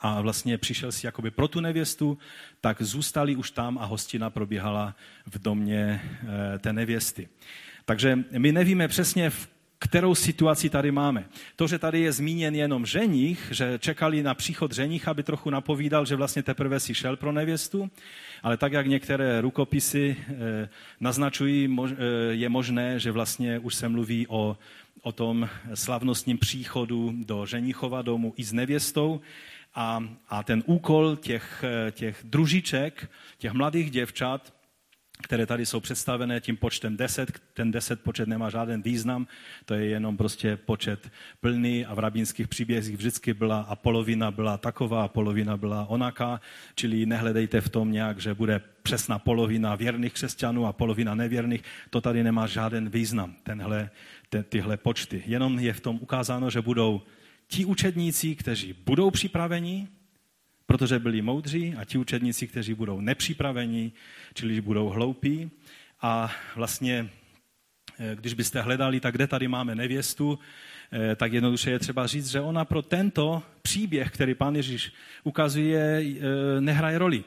a 0.00 0.20
vlastně 0.20 0.58
přišel 0.58 0.92
si 0.92 1.06
jakoby 1.06 1.30
pro 1.30 1.48
tu 1.48 1.60
nevěstu, 1.60 2.18
tak 2.60 2.82
zůstali 2.82 3.36
už 3.36 3.50
tam 3.50 3.78
a 3.78 3.84
hostina 3.84 4.30
probíhala 4.30 4.94
v 5.26 5.38
domě 5.38 6.00
eh, 6.02 6.58
té 6.58 6.72
nevěsty. 6.72 7.28
Takže 7.84 8.18
my 8.38 8.52
nevíme 8.52 8.88
přesně, 8.88 9.30
v 9.30 9.48
kterou 9.78 10.14
situaci 10.14 10.70
tady 10.70 10.90
máme. 10.90 11.24
To, 11.56 11.66
že 11.68 11.78
tady 11.78 12.00
je 12.00 12.12
zmíněn 12.12 12.54
jenom 12.54 12.86
ženich, 12.86 13.48
že 13.50 13.78
čekali 13.78 14.22
na 14.22 14.34
příchod 14.34 14.74
ženich, 14.74 15.08
aby 15.08 15.22
trochu 15.22 15.50
napovídal, 15.50 16.06
že 16.06 16.16
vlastně 16.16 16.42
teprve 16.42 16.80
si 16.80 16.94
šel 16.94 17.16
pro 17.16 17.32
nevěstu, 17.32 17.90
ale 18.46 18.56
tak, 18.56 18.72
jak 18.72 18.86
některé 18.86 19.40
rukopisy 19.40 20.16
eh, 20.18 20.68
naznačují, 21.00 21.76
eh, 21.86 21.94
je 22.30 22.48
možné, 22.48 23.00
že 23.00 23.10
vlastně 23.10 23.58
už 23.58 23.74
se 23.74 23.88
mluví 23.88 24.26
o, 24.28 24.56
o 25.02 25.12
tom 25.12 25.48
slavnostním 25.74 26.38
příchodu 26.38 27.12
do 27.26 27.46
ženichova 27.46 28.02
domu 28.02 28.34
i 28.36 28.44
s 28.44 28.52
nevěstou. 28.52 29.20
A, 29.74 30.04
a 30.28 30.42
ten 30.42 30.62
úkol 30.66 31.16
těch, 31.16 31.64
eh, 31.66 31.90
těch 31.90 32.20
družiček, 32.24 33.10
těch 33.38 33.52
mladých 33.52 33.90
děvčat, 33.90 34.54
které 35.22 35.46
tady 35.46 35.66
jsou 35.66 35.80
představené 35.80 36.40
tím 36.40 36.56
počtem 36.56 36.96
10. 36.96 37.40
Ten 37.54 37.70
10 37.70 38.00
počet 38.00 38.28
nemá 38.28 38.50
žádný 38.50 38.82
význam, 38.82 39.26
to 39.64 39.74
je 39.74 39.86
jenom 39.86 40.16
prostě 40.16 40.56
počet 40.56 41.10
plný 41.40 41.86
a 41.86 41.94
v 41.94 41.98
rabínských 41.98 42.48
příbězích 42.48 42.96
vždycky 42.96 43.34
byla 43.34 43.60
a 43.60 43.76
polovina 43.76 44.30
byla 44.30 44.58
taková 44.58 45.04
a 45.04 45.08
polovina 45.08 45.56
byla 45.56 45.86
onaká, 45.88 46.40
čili 46.74 47.06
nehledejte 47.06 47.60
v 47.60 47.68
tom 47.68 47.92
nějak, 47.92 48.20
že 48.20 48.34
bude 48.34 48.60
přesná 48.82 49.18
polovina 49.18 49.74
věrných 49.74 50.12
křesťanů 50.12 50.66
a 50.66 50.72
polovina 50.72 51.14
nevěrných, 51.14 51.62
to 51.90 52.00
tady 52.00 52.24
nemá 52.24 52.46
žádný 52.46 52.88
význam, 52.88 53.34
tenhle, 53.42 53.90
te, 54.28 54.42
tyhle 54.42 54.76
počty. 54.76 55.22
Jenom 55.26 55.58
je 55.58 55.72
v 55.72 55.80
tom 55.80 55.98
ukázáno, 56.02 56.50
že 56.50 56.60
budou 56.60 57.02
ti 57.48 57.64
učedníci, 57.64 58.36
kteří 58.36 58.74
budou 58.86 59.10
připraveni, 59.10 59.88
protože 60.66 60.98
byli 60.98 61.22
moudří, 61.22 61.74
a 61.78 61.84
ti 61.84 61.98
učedníci, 61.98 62.46
kteří 62.46 62.74
budou 62.74 63.00
nepřipraveni, 63.00 63.92
čili 64.34 64.60
budou 64.60 64.88
hloupí. 64.88 65.50
A 66.02 66.32
vlastně, 66.56 67.08
eh, 67.98 68.16
když 68.16 68.34
byste 68.34 68.60
hledali, 68.60 69.00
tak 69.00 69.14
kde 69.14 69.26
tady 69.26 69.48
máme 69.48 69.74
nevěstu, 69.74 70.38
eh, 70.92 71.16
tak 71.16 71.32
jednoduše 71.32 71.70
je 71.70 71.78
třeba 71.78 72.06
říct, 72.06 72.28
že 72.28 72.40
ona 72.40 72.64
pro 72.64 72.82
tento 72.82 73.42
příběh, 73.62 74.10
který 74.10 74.34
pán 74.34 74.56
Ježíš 74.56 74.92
ukazuje, 75.24 76.02
eh, 76.02 76.60
nehraje 76.60 76.98
roli. 76.98 77.24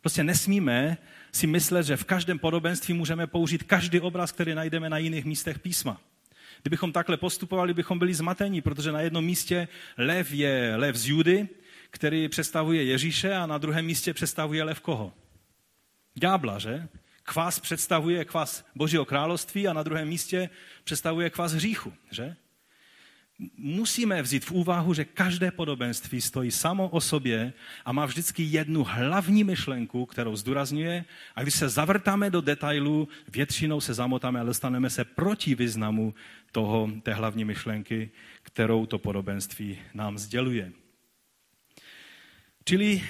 Prostě 0.00 0.24
nesmíme 0.24 0.96
si 1.32 1.46
myslet, 1.46 1.86
že 1.86 1.96
v 1.96 2.04
každém 2.04 2.38
podobenství 2.38 2.94
můžeme 2.94 3.26
použít 3.26 3.62
každý 3.62 4.00
obraz, 4.00 4.32
který 4.32 4.54
najdeme 4.54 4.90
na 4.90 4.98
jiných 4.98 5.24
místech 5.24 5.58
písma. 5.58 6.00
Kdybychom 6.62 6.92
takhle 6.92 7.16
postupovali, 7.16 7.74
bychom 7.74 7.98
byli 7.98 8.14
zmatení, 8.14 8.60
protože 8.60 8.92
na 8.92 9.00
jednom 9.00 9.24
místě 9.24 9.68
lev 9.98 10.32
je 10.32 10.72
lev 10.76 10.96
z 10.96 11.08
Judy, 11.08 11.48
který 11.94 12.28
představuje 12.28 12.84
Ježíše 12.84 13.34
a 13.34 13.46
na 13.46 13.58
druhém 13.58 13.86
místě 13.86 14.14
představuje 14.14 14.64
lev 14.64 14.80
koho? 14.80 15.12
Ďábla, 16.14 16.58
že? 16.58 16.88
Kvás 17.22 17.60
představuje 17.60 18.24
kvás 18.24 18.66
Božího 18.74 19.04
království 19.04 19.68
a 19.68 19.72
na 19.72 19.82
druhém 19.82 20.08
místě 20.08 20.50
představuje 20.84 21.30
kvás 21.30 21.52
hříchu, 21.52 21.92
že? 22.10 22.36
musíme 23.56 24.22
vzít 24.22 24.44
v 24.44 24.52
úvahu, 24.52 24.94
že 24.94 25.04
každé 25.04 25.50
podobenství 25.50 26.20
stojí 26.20 26.50
samo 26.50 26.88
o 26.88 27.00
sobě 27.00 27.52
a 27.84 27.92
má 27.92 28.06
vždycky 28.06 28.42
jednu 28.42 28.84
hlavní 28.84 29.44
myšlenku, 29.44 30.06
kterou 30.06 30.36
zdůrazňuje 30.36 31.04
a 31.34 31.42
když 31.42 31.54
se 31.54 31.68
zavrtáme 31.68 32.30
do 32.30 32.40
detailů, 32.40 33.08
většinou 33.28 33.80
se 33.80 33.94
zamotáme 33.94 34.40
a 34.40 34.44
dostaneme 34.44 34.90
se 34.90 35.04
proti 35.04 35.54
významu 35.54 36.14
toho, 36.52 36.90
té 37.02 37.14
hlavní 37.14 37.44
myšlenky, 37.44 38.10
kterou 38.42 38.86
to 38.86 38.98
podobenství 38.98 39.78
nám 39.94 40.18
sděluje. 40.18 40.72
Čili 42.64 43.02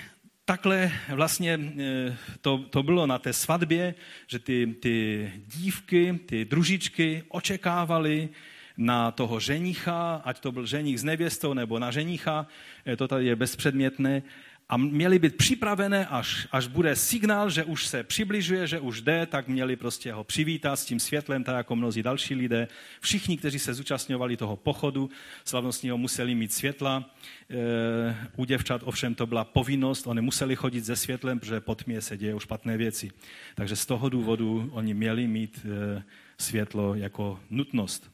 takhle 0.45 0.93
vlastně 1.09 1.53
e, 1.55 2.17
to, 2.41 2.59
to 2.59 2.83
bylo 2.83 3.07
na 3.07 3.19
té 3.19 3.33
svatbě, 3.33 3.95
že 4.27 4.39
ty, 4.39 4.75
ty 4.81 5.33
dívky, 5.47 6.21
ty 6.27 6.45
družičky 6.45 7.23
očekávali, 7.29 8.29
na 8.77 9.11
toho 9.11 9.41
ženicha, 9.41 10.23
ať 10.25 10.41
to 10.41 10.53
byl 10.53 10.67
ženich 10.67 11.01
s 11.01 11.05
nevěstou 11.05 11.55
nebo 11.55 11.79
na 11.79 11.91
ženicha, 11.91 12.47
eh, 12.87 12.97
to 12.97 13.09
tady 13.09 13.27
je 13.27 13.37
bezpředmětné, 13.37 14.23
a 14.69 14.77
měli 14.77 15.19
být 15.19 15.37
připravené, 15.37 16.07
až, 16.07 16.49
až 16.53 16.67
bude 16.67 16.97
signál, 16.97 17.51
že 17.51 17.65
už 17.65 17.87
se 17.87 18.03
přibližuje, 18.03 18.67
že 18.67 18.81
už 18.81 19.01
jde, 19.01 19.27
tak 19.27 19.49
měli 19.49 19.77
prostě 19.77 20.12
ho 20.12 20.25
přivítat 20.25 20.79
s 20.79 20.85
tím 20.85 21.01
světlem, 21.01 21.45
tak 21.45 21.57
jako 21.57 21.77
mnozí 21.77 22.03
další 22.03 22.35
lidé. 22.35 22.69
Všichni, 23.01 23.37
kteří 23.37 23.59
se 23.59 23.75
zúčastňovali 23.75 24.37
toho 24.37 24.57
pochodu 24.57 25.11
slavnostního, 25.45 25.99
museli 25.99 26.35
mít 26.35 26.53
světla. 26.53 27.11
E, 27.51 28.29
u 28.37 28.45
děvčat 28.45 28.83
ovšem 28.85 29.15
to 29.15 29.27
byla 29.27 29.45
povinnost, 29.45 30.07
oni 30.07 30.21
museli 30.21 30.57
chodit 30.57 30.87
se 30.87 30.97
světlem, 30.97 31.41
protože 31.41 31.61
pod 31.61 31.85
tmě 31.85 32.01
se 32.01 32.17
dějou 32.17 32.41
špatné 32.41 32.77
věci. 32.77 33.11
Takže 33.55 33.77
z 33.77 33.87
toho 33.87 34.09
důvodu 34.09 34.71
oni 34.73 34.95
měli 34.95 35.27
mít 35.27 35.67
e, 35.67 36.03
světlo 36.39 36.95
jako 36.95 37.41
nutnost. 37.51 38.11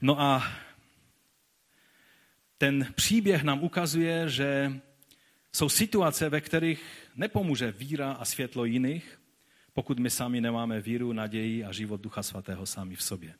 No 0.00 0.20
a 0.20 0.52
ten 2.58 2.86
příběh 2.94 3.42
nám 3.42 3.62
ukazuje, 3.62 4.28
že 4.28 4.72
jsou 5.52 5.68
situace, 5.68 6.28
ve 6.28 6.40
kterých 6.40 6.82
nepomůže 7.16 7.72
víra 7.72 8.12
a 8.12 8.24
světlo 8.24 8.64
jiných, 8.64 9.18
pokud 9.72 9.98
my 9.98 10.10
sami 10.10 10.40
nemáme 10.40 10.80
víru, 10.80 11.12
naději 11.12 11.64
a 11.64 11.72
život 11.72 12.00
Ducha 12.00 12.22
Svatého 12.22 12.66
sami 12.66 12.96
v 12.96 13.02
sobě. 13.02 13.34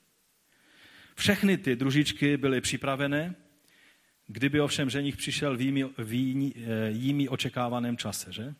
Všechny 1.15 1.59
ty 1.59 1.77
družičky 1.77 2.37
byly 2.37 2.61
připravené, 2.61 3.35
kdyby 4.27 4.61
ovšem 4.61 4.91
ženich 4.91 5.17
přišel 5.17 5.57
v 5.57 5.61
jimi, 5.61 5.85
v 5.99 6.13
jimi 6.89 7.29
očekávaném 7.29 7.97
čase, 7.97 8.33
že? 8.33 8.55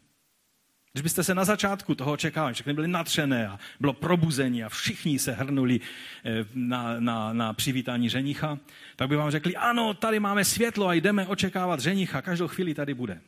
Když 0.93 1.03
byste 1.03 1.25
se 1.25 1.35
na 1.35 1.45
začátku 1.45 1.95
toho 1.95 2.13
očekávali, 2.13 2.55
všechny 2.55 2.75
byly 2.75 2.89
natřené 2.89 3.49
a 3.49 3.59
bylo 3.81 3.93
probuzení 3.93 4.65
a 4.65 4.69
všichni 4.69 5.19
se 5.19 5.33
hrnuli 5.33 5.81
eh, 6.25 6.45
na, 6.55 7.01
na, 7.01 7.33
na 7.33 7.53
přivítání 7.53 8.09
ženicha, 8.09 8.59
tak 8.97 9.09
by 9.09 9.17
vám 9.17 9.31
řekli, 9.31 9.57
ano, 9.57 9.95
tady 9.95 10.21
máme 10.21 10.45
světlo 10.45 10.89
a 10.89 10.95
jdeme 10.95 11.27
očekávat 11.27 11.81
ženicha, 11.81 12.23
každou 12.23 12.49
chvíli 12.49 12.75
tady 12.75 12.95
bude. 12.95 13.21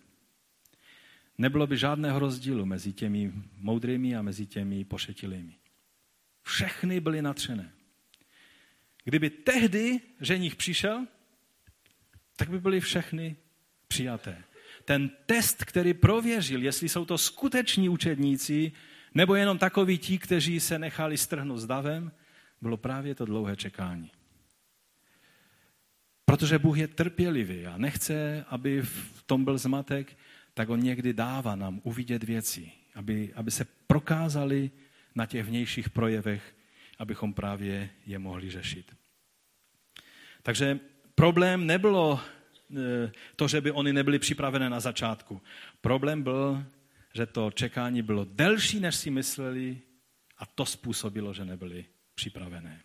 Nebylo 1.38 1.66
by 1.66 1.76
žádného 1.76 2.18
rozdílu 2.18 2.66
mezi 2.66 2.92
těmi 2.92 3.32
moudrými 3.56 4.16
a 4.16 4.22
mezi 4.22 4.46
těmi 4.46 4.84
pošetilými. 4.84 5.56
Všechny 6.42 7.00
byly 7.00 7.22
natřené. 7.22 7.72
Kdyby 9.04 9.30
tehdy 9.30 10.00
ženich 10.20 10.56
přišel, 10.56 11.06
tak 12.36 12.50
by 12.50 12.60
byly 12.60 12.80
všechny 12.80 13.36
přijaté 13.88 14.44
ten 14.84 15.10
test, 15.26 15.64
který 15.64 15.94
prověřil, 15.94 16.62
jestli 16.62 16.88
jsou 16.88 17.04
to 17.04 17.18
skuteční 17.18 17.88
učedníci, 17.88 18.72
nebo 19.14 19.34
jenom 19.34 19.58
takoví 19.58 19.98
ti, 19.98 20.18
kteří 20.18 20.60
se 20.60 20.78
nechali 20.78 21.18
strhnout 21.18 21.58
s 21.58 21.66
davem, 21.66 22.12
bylo 22.60 22.76
právě 22.76 23.14
to 23.14 23.24
dlouhé 23.24 23.56
čekání. 23.56 24.10
Protože 26.24 26.58
Bůh 26.58 26.78
je 26.78 26.88
trpělivý 26.88 27.66
a 27.66 27.76
nechce, 27.76 28.44
aby 28.48 28.82
v 28.82 29.22
tom 29.26 29.44
byl 29.44 29.58
zmatek, 29.58 30.16
tak 30.54 30.68
on 30.68 30.80
někdy 30.80 31.12
dává 31.12 31.56
nám 31.56 31.80
uvidět 31.82 32.24
věci, 32.24 32.72
aby, 32.94 33.32
aby 33.34 33.50
se 33.50 33.66
prokázali 33.86 34.70
na 35.14 35.26
těch 35.26 35.46
vnějších 35.46 35.90
projevech, 35.90 36.54
abychom 36.98 37.34
právě 37.34 37.90
je 38.06 38.18
mohli 38.18 38.50
řešit. 38.50 38.96
Takže 40.42 40.80
problém 41.14 41.66
nebylo 41.66 42.20
Eh, 42.76 43.12
to, 43.36 43.48
že 43.48 43.60
by 43.60 43.70
oni 43.70 43.92
nebyli 43.92 44.18
připravené 44.18 44.70
na 44.70 44.80
začátku. 44.80 45.42
Problém 45.80 46.22
byl, 46.22 46.64
že 47.14 47.26
to 47.26 47.50
čekání 47.50 48.02
bylo 48.02 48.24
delší, 48.24 48.80
než 48.80 48.96
si 48.96 49.10
mysleli 49.10 49.80
a 50.38 50.46
to 50.46 50.66
způsobilo, 50.66 51.34
že 51.34 51.44
nebyli 51.44 51.84
připravené. 52.14 52.83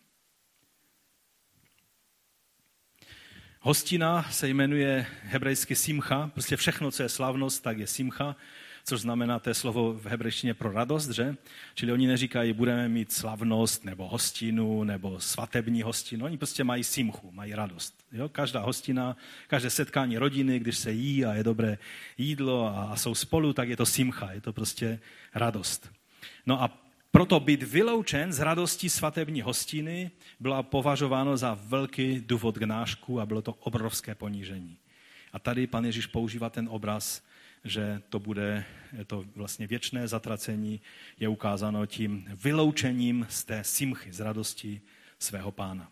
Hostina 3.60 4.26
se 4.30 4.48
jmenuje 4.48 5.06
hebrejsky 5.22 5.76
simcha, 5.76 6.30
prostě 6.32 6.56
všechno, 6.56 6.90
co 6.90 7.02
je 7.02 7.08
slavnost, 7.08 7.62
tak 7.62 7.78
je 7.78 7.86
simcha 7.86 8.36
což 8.84 9.00
znamená 9.00 9.38
to 9.38 9.50
je 9.50 9.54
slovo 9.54 9.92
v 9.92 10.06
hebrejštině 10.06 10.54
pro 10.54 10.72
radost, 10.72 11.10
že? 11.10 11.36
Čili 11.74 11.92
oni 11.92 12.06
neříkají, 12.06 12.52
budeme 12.52 12.88
mít 12.88 13.12
slavnost 13.12 13.84
nebo 13.84 14.08
hostinu 14.08 14.84
nebo 14.84 15.20
svatební 15.20 15.82
hostinu. 15.82 16.24
Oni 16.24 16.38
prostě 16.38 16.64
mají 16.64 16.84
simchu, 16.84 17.30
mají 17.32 17.54
radost. 17.54 17.94
Jo? 18.12 18.28
Každá 18.28 18.60
hostina, 18.60 19.16
každé 19.46 19.70
setkání 19.70 20.18
rodiny, 20.18 20.58
když 20.58 20.78
se 20.78 20.92
jí 20.92 21.24
a 21.24 21.34
je 21.34 21.44
dobré 21.44 21.78
jídlo 22.18 22.66
a, 22.66 22.84
a 22.84 22.96
jsou 22.96 23.14
spolu, 23.14 23.52
tak 23.52 23.68
je 23.68 23.76
to 23.76 23.86
simcha, 23.86 24.32
je 24.32 24.40
to 24.40 24.52
prostě 24.52 24.98
radost. 25.34 25.90
No 26.46 26.62
a 26.62 26.78
proto 27.10 27.40
být 27.40 27.62
vyloučen 27.62 28.32
z 28.32 28.40
radosti 28.40 28.90
svatební 28.90 29.42
hostiny 29.42 30.10
byla 30.40 30.62
považováno 30.62 31.36
za 31.36 31.58
velký 31.62 32.20
důvod 32.20 32.58
k 32.58 32.62
nášku 32.62 33.20
a 33.20 33.26
bylo 33.26 33.42
to 33.42 33.52
obrovské 33.52 34.14
ponížení. 34.14 34.78
A 35.32 35.38
tady 35.38 35.66
pan 35.66 35.84
Ježíš 35.84 36.06
používá 36.06 36.50
ten 36.50 36.68
obraz 36.70 37.22
že 37.64 38.02
to 38.08 38.18
bude 38.18 38.64
to 39.06 39.24
vlastně 39.36 39.66
věčné 39.66 40.08
zatracení, 40.08 40.80
je 41.18 41.28
ukázáno 41.28 41.86
tím 41.86 42.24
vyloučením 42.44 43.26
z 43.30 43.44
té 43.44 43.64
simchy, 43.64 44.12
z 44.12 44.20
radosti 44.20 44.80
svého 45.18 45.52
pána. 45.52 45.90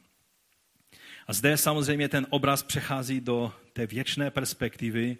A 1.26 1.32
zde 1.32 1.56
samozřejmě 1.56 2.08
ten 2.08 2.26
obraz 2.30 2.62
přechází 2.62 3.20
do 3.20 3.52
té 3.72 3.86
věčné 3.86 4.30
perspektivy, 4.30 5.18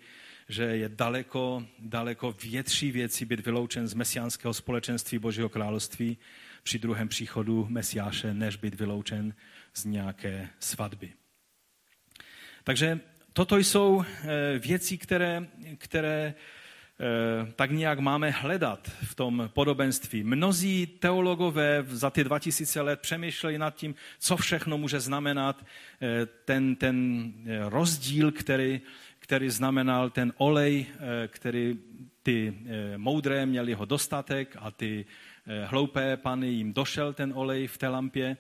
že 0.49 0.63
je 0.63 0.89
daleko, 0.89 1.65
daleko 1.79 2.33
větší 2.43 2.93
věci 2.93 3.25
být 3.25 3.47
vyloučen 3.47 3.89
z 3.89 3.95
mesiánského 3.95 4.55
společenství 4.55 5.19
Božího 5.19 5.49
království 5.49 6.19
při 6.63 6.79
druhém 6.79 7.09
příchodu 7.09 7.67
Mesiáše, 7.71 8.35
než 8.35 8.57
být 8.57 8.75
vyloučen 8.75 9.35
z 9.75 9.85
nějaké 9.85 10.49
svatby. 10.59 11.13
Takže 12.65 13.01
toto 13.33 13.57
jsou 13.57 14.05
eh, 14.05 14.59
věci, 14.59 14.99
které, 14.99 15.47
které 15.79 16.35
eh, 16.35 17.53
tak 17.53 17.71
nějak 17.71 17.99
máme 17.99 18.31
hledat 18.31 18.91
v 19.03 19.15
tom 19.15 19.51
podobenství. 19.53 20.25
Mnozí 20.25 20.87
teologové 20.87 21.85
za 21.89 22.11
ty 22.11 22.25
2000 22.25 22.81
let 22.81 23.01
přemýšleli 23.01 23.59
nad 23.59 23.75
tím, 23.75 23.95
co 24.19 24.37
všechno 24.37 24.79
může 24.79 25.01
znamenat 25.01 25.65
eh, 26.03 26.27
ten, 26.27 26.77
ten 26.77 27.33
rozdíl, 27.69 28.33
který, 28.33 28.81
který 29.29 29.51
znamenal 29.51 30.11
ten 30.11 30.33
olej, 30.37 30.87
který 31.29 31.79
ty 32.23 32.55
moudré 32.97 33.47
měli 33.47 33.75
ho 33.75 33.85
dostatek 33.85 34.57
a 34.59 34.71
ty 34.71 35.05
hloupé 35.65 36.17
pany 36.17 36.49
jim 36.49 36.73
došel 36.73 37.13
ten 37.13 37.33
olej 37.37 37.67
v 37.67 37.79
té 37.79 37.89
lampě 37.89 38.37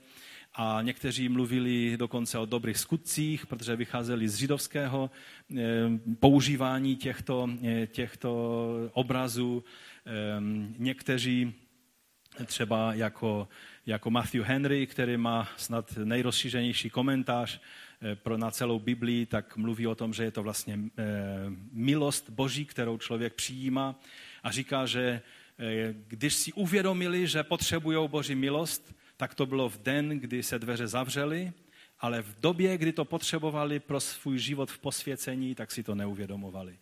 a 0.54 0.78
někteří 0.82 1.28
mluvili 1.28 1.96
dokonce 1.96 2.38
o 2.38 2.46
dobrých 2.46 2.78
skutcích, 2.78 3.46
protože 3.46 3.76
vycházeli 3.76 4.28
z 4.28 4.34
židovského 4.34 5.10
eh, 5.10 5.56
používání 6.20 6.96
těchto, 6.96 7.50
eh, 7.64 7.86
těchto 7.86 8.30
obrazů. 8.92 9.64
Eh, 10.06 10.10
někteří 10.78 11.54
třeba 12.46 12.94
jako, 12.94 13.48
jako 13.86 14.10
Matthew 14.10 14.42
Henry, 14.42 14.86
který 14.86 15.16
má 15.16 15.48
snad 15.56 15.96
nejrozšířenější 16.04 16.90
komentář 16.90 17.60
pro 18.14 18.38
na 18.38 18.50
celou 18.50 18.78
Biblii, 18.78 19.26
tak 19.26 19.56
mluví 19.56 19.86
o 19.86 19.94
tom, 19.94 20.14
že 20.14 20.24
je 20.24 20.30
to 20.30 20.42
vlastně 20.42 20.78
milost 21.72 22.30
Boží, 22.30 22.64
kterou 22.64 22.98
člověk 22.98 23.34
přijímá 23.34 24.00
a 24.42 24.50
říká, 24.50 24.86
že 24.86 25.22
když 26.08 26.34
si 26.34 26.52
uvědomili, 26.52 27.26
že 27.26 27.42
potřebují 27.42 28.08
Boží 28.08 28.34
milost, 28.34 28.94
tak 29.16 29.34
to 29.34 29.46
bylo 29.46 29.68
v 29.68 29.78
den, 29.78 30.08
kdy 30.08 30.42
se 30.42 30.58
dveře 30.58 30.86
zavřely, 30.86 31.52
ale 32.00 32.22
v 32.22 32.40
době, 32.40 32.78
kdy 32.78 32.92
to 32.92 33.04
potřebovali 33.04 33.80
pro 33.80 34.00
svůj 34.00 34.38
život 34.38 34.70
v 34.70 34.78
posvěcení, 34.78 35.54
tak 35.54 35.72
si 35.72 35.82
to 35.82 35.94
neuvědomovali. 35.94 36.78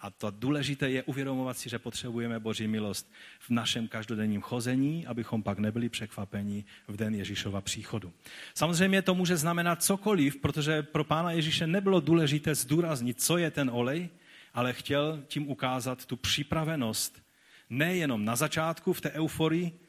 A 0.00 0.10
to 0.10 0.30
důležité 0.30 0.90
je 0.90 1.02
uvědomovat 1.02 1.58
si, 1.58 1.68
že 1.68 1.78
potřebujeme 1.78 2.40
Boží 2.40 2.68
milost 2.68 3.12
v 3.40 3.50
našem 3.50 3.88
každodenním 3.88 4.40
chození, 4.40 5.06
abychom 5.06 5.42
pak 5.42 5.58
nebyli 5.58 5.88
překvapeni 5.88 6.64
v 6.88 6.96
den 6.96 7.14
Ježíšova 7.14 7.60
příchodu. 7.60 8.12
Samozřejmě 8.54 9.02
to 9.02 9.14
může 9.14 9.36
znamenat 9.36 9.82
cokoliv, 9.82 10.36
protože 10.36 10.82
pro 10.82 11.04
Pána 11.04 11.30
Ježíše 11.30 11.66
nebylo 11.66 12.00
důležité 12.00 12.54
zdůraznit, 12.54 13.22
co 13.22 13.38
je 13.38 13.50
ten 13.50 13.70
olej, 13.72 14.08
ale 14.54 14.72
chtěl 14.72 15.22
tím 15.26 15.48
ukázat 15.48 16.06
tu 16.06 16.16
připravenost 16.16 17.22
nejenom 17.70 18.24
na 18.24 18.36
začátku 18.36 18.92
v 18.92 19.00
té 19.00 19.10
euforii, 19.10 19.80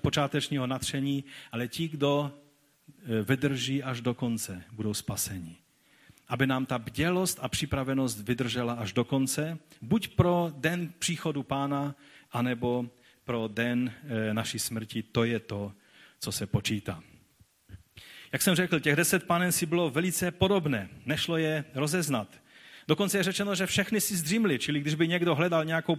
počátečního 0.00 0.66
natření, 0.66 1.24
ale 1.52 1.68
ti, 1.68 1.88
kdo 1.88 2.32
e, 2.32 3.22
vydrží 3.22 3.82
až 3.82 4.00
do 4.00 4.14
konce, 4.14 4.64
budou 4.72 4.94
spaseni. 4.94 5.56
Aby 6.28 6.46
nám 6.46 6.66
ta 6.66 6.78
bdělost 6.78 7.38
a 7.42 7.48
připravenost 7.48 8.20
vydržela 8.20 8.72
až 8.72 8.92
do 8.92 9.04
konce, 9.04 9.58
buď 9.82 10.08
pro 10.08 10.52
den 10.56 10.92
příchodu 10.98 11.42
pána, 11.42 11.94
anebo 12.32 12.86
pro 13.24 13.48
den 13.48 13.92
e, 14.04 14.34
naší 14.34 14.58
smrti. 14.58 15.02
To 15.02 15.24
je 15.24 15.40
to, 15.40 15.72
co 16.20 16.32
se 16.32 16.46
počítá. 16.46 17.02
Jak 18.32 18.42
jsem 18.42 18.54
řekl, 18.54 18.80
těch 18.80 18.96
deset 18.96 19.24
si 19.50 19.66
bylo 19.66 19.90
velice 19.90 20.30
podobné. 20.30 20.88
Nešlo 21.06 21.36
je 21.36 21.64
rozeznat. 21.74 22.28
Dokonce 22.88 23.18
je 23.18 23.22
řečeno, 23.22 23.54
že 23.54 23.66
všechny 23.66 24.00
si 24.00 24.16
zdřímli, 24.16 24.58
čili 24.58 24.80
když 24.80 24.94
by 24.94 25.08
někdo 25.08 25.34
hledal 25.34 25.64
nějakou 25.64 25.98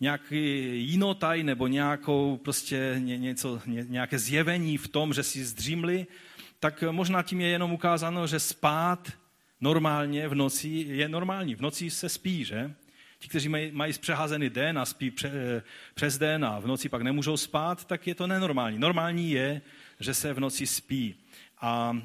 nějaký 0.00 0.70
jinotaj 0.90 1.42
nebo 1.42 1.66
nějakou 1.66 2.36
prostě 2.36 2.94
ně, 2.98 3.18
něco, 3.18 3.60
ně, 3.66 3.84
nějaké 3.88 4.18
zjevení 4.18 4.78
v 4.78 4.88
tom, 4.88 5.12
že 5.12 5.22
si 5.22 5.44
zdřímli, 5.44 6.06
tak 6.60 6.84
možná 6.90 7.22
tím 7.22 7.40
je 7.40 7.48
jenom 7.48 7.72
ukázáno, 7.72 8.26
že 8.26 8.40
spát 8.40 9.12
normálně 9.60 10.28
v 10.28 10.34
noci 10.34 10.68
je 10.88 11.08
normální. 11.08 11.54
V 11.54 11.60
noci 11.60 11.90
se 11.90 12.08
spí, 12.08 12.44
že? 12.44 12.74
Ti, 13.18 13.28
kteří 13.28 13.48
mají, 13.48 13.70
mají 13.72 13.92
zpřeházený 13.92 14.50
den 14.50 14.78
a 14.78 14.84
spí 14.84 15.10
pře, 15.10 15.62
přes 15.94 16.18
den 16.18 16.44
a 16.44 16.58
v 16.58 16.66
noci 16.66 16.88
pak 16.88 17.02
nemůžou 17.02 17.36
spát, 17.36 17.84
tak 17.84 18.06
je 18.06 18.14
to 18.14 18.26
nenormální. 18.26 18.78
Normální 18.78 19.30
je, 19.30 19.60
že 20.00 20.14
se 20.14 20.32
v 20.32 20.40
noci 20.40 20.66
spí. 20.66 21.14
A, 21.60 21.98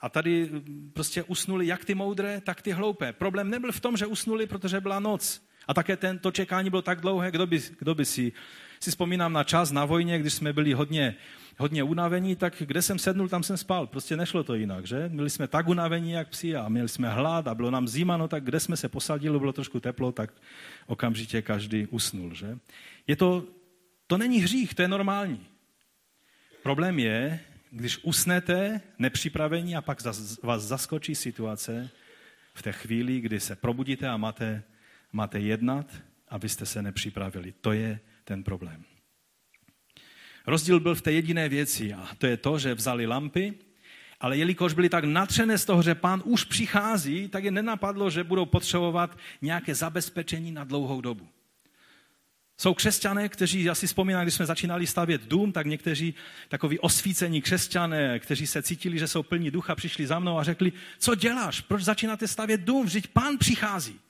a 0.00 0.08
tady 0.08 0.50
prostě 0.92 1.22
usnuli 1.22 1.66
jak 1.66 1.84
ty 1.84 1.94
moudré, 1.94 2.40
tak 2.40 2.62
ty 2.62 2.72
hloupé. 2.72 3.12
Problém 3.12 3.50
nebyl 3.50 3.72
v 3.72 3.80
tom, 3.80 3.96
že 3.96 4.06
usnuli, 4.06 4.46
protože 4.46 4.80
byla 4.80 5.00
noc. 5.00 5.42
A 5.66 5.74
také 5.74 5.96
ten, 5.96 6.18
to 6.18 6.30
čekání 6.30 6.70
bylo 6.70 6.82
tak 6.82 7.00
dlouhé, 7.00 7.30
kdo 7.30 7.46
by, 7.46 7.62
kdo 7.78 7.94
by 7.94 8.04
si, 8.04 8.32
si 8.80 8.90
vzpomínám 8.90 9.32
na 9.32 9.44
čas 9.44 9.72
na 9.72 9.84
vojně, 9.84 10.18
když 10.18 10.32
jsme 10.32 10.52
byli 10.52 10.72
hodně, 10.72 11.14
hodně 11.58 11.82
unavení, 11.82 12.36
tak 12.36 12.54
kde 12.58 12.82
jsem 12.82 12.98
sednul, 12.98 13.28
tam 13.28 13.42
jsem 13.42 13.56
spal. 13.56 13.86
Prostě 13.86 14.16
nešlo 14.16 14.44
to 14.44 14.54
jinak, 14.54 14.86
že? 14.86 15.08
Byli 15.08 15.30
jsme 15.30 15.48
tak 15.48 15.68
unavení, 15.68 16.10
jak 16.10 16.28
psi 16.28 16.56
a 16.56 16.68
měli 16.68 16.88
jsme 16.88 17.08
hlad 17.08 17.48
a 17.48 17.54
bylo 17.54 17.70
nám 17.70 17.88
zima, 17.88 18.16
no 18.16 18.28
tak 18.28 18.44
kde 18.44 18.60
jsme 18.60 18.76
se 18.76 18.88
posadili, 18.88 19.38
bylo 19.38 19.52
trošku 19.52 19.80
teplo, 19.80 20.12
tak 20.12 20.32
okamžitě 20.86 21.42
každý 21.42 21.86
usnul, 21.86 22.34
že? 22.34 22.58
Je 23.06 23.16
to, 23.16 23.44
to 24.06 24.18
není 24.18 24.38
hřích, 24.38 24.74
to 24.74 24.82
je 24.82 24.88
normální. 24.88 25.46
Problém 26.62 26.98
je, 26.98 27.40
když 27.70 27.98
usnete 28.02 28.80
nepřipravení 28.98 29.76
a 29.76 29.82
pak 29.82 29.98
vás 30.42 30.62
zaskočí 30.62 31.14
situace 31.14 31.90
v 32.54 32.62
té 32.62 32.72
chvíli, 32.72 33.20
kdy 33.20 33.40
se 33.40 33.56
probudíte 33.56 34.08
a 34.08 34.16
máte 34.16 34.62
máte 35.14 35.40
jednat, 35.40 35.86
abyste 36.28 36.66
se 36.66 36.82
nepřipravili. 36.82 37.54
To 37.60 37.72
je 37.72 38.00
ten 38.24 38.42
problém. 38.42 38.84
Rozdíl 40.46 40.80
byl 40.80 40.94
v 40.94 41.02
té 41.02 41.12
jediné 41.12 41.48
věci 41.48 41.92
a 41.92 42.08
to 42.18 42.26
je 42.26 42.36
to, 42.36 42.58
že 42.58 42.74
vzali 42.74 43.06
lampy, 43.06 43.54
ale 44.20 44.36
jelikož 44.36 44.72
byli 44.72 44.88
tak 44.88 45.04
natřené 45.04 45.58
z 45.58 45.64
toho, 45.64 45.82
že 45.82 45.94
pán 45.94 46.22
už 46.24 46.44
přichází, 46.44 47.28
tak 47.28 47.44
je 47.44 47.50
nenapadlo, 47.50 48.10
že 48.10 48.24
budou 48.24 48.46
potřebovat 48.46 49.18
nějaké 49.42 49.74
zabezpečení 49.74 50.52
na 50.52 50.64
dlouhou 50.64 51.00
dobu. 51.00 51.28
Jsou 52.58 52.74
křesťané, 52.74 53.28
kteří, 53.28 53.64
já 53.64 53.74
si 53.74 53.86
vzpomínám, 53.86 54.22
když 54.22 54.34
jsme 54.34 54.46
začínali 54.46 54.86
stavět 54.86 55.22
dům, 55.28 55.52
tak 55.52 55.66
někteří 55.66 56.14
takoví 56.48 56.78
osvícení 56.78 57.42
křesťané, 57.42 58.18
kteří 58.18 58.46
se 58.46 58.62
cítili, 58.62 58.98
že 58.98 59.08
jsou 59.08 59.22
plní 59.22 59.50
ducha, 59.50 59.74
přišli 59.74 60.06
za 60.06 60.18
mnou 60.18 60.38
a 60.38 60.42
řekli, 60.42 60.72
co 60.98 61.14
děláš, 61.14 61.60
proč 61.60 61.82
začínáte 61.82 62.28
stavět 62.28 62.60
dům, 62.60 62.86
vždyť 62.86 63.06
pán 63.06 63.38
přichází. 63.38 64.00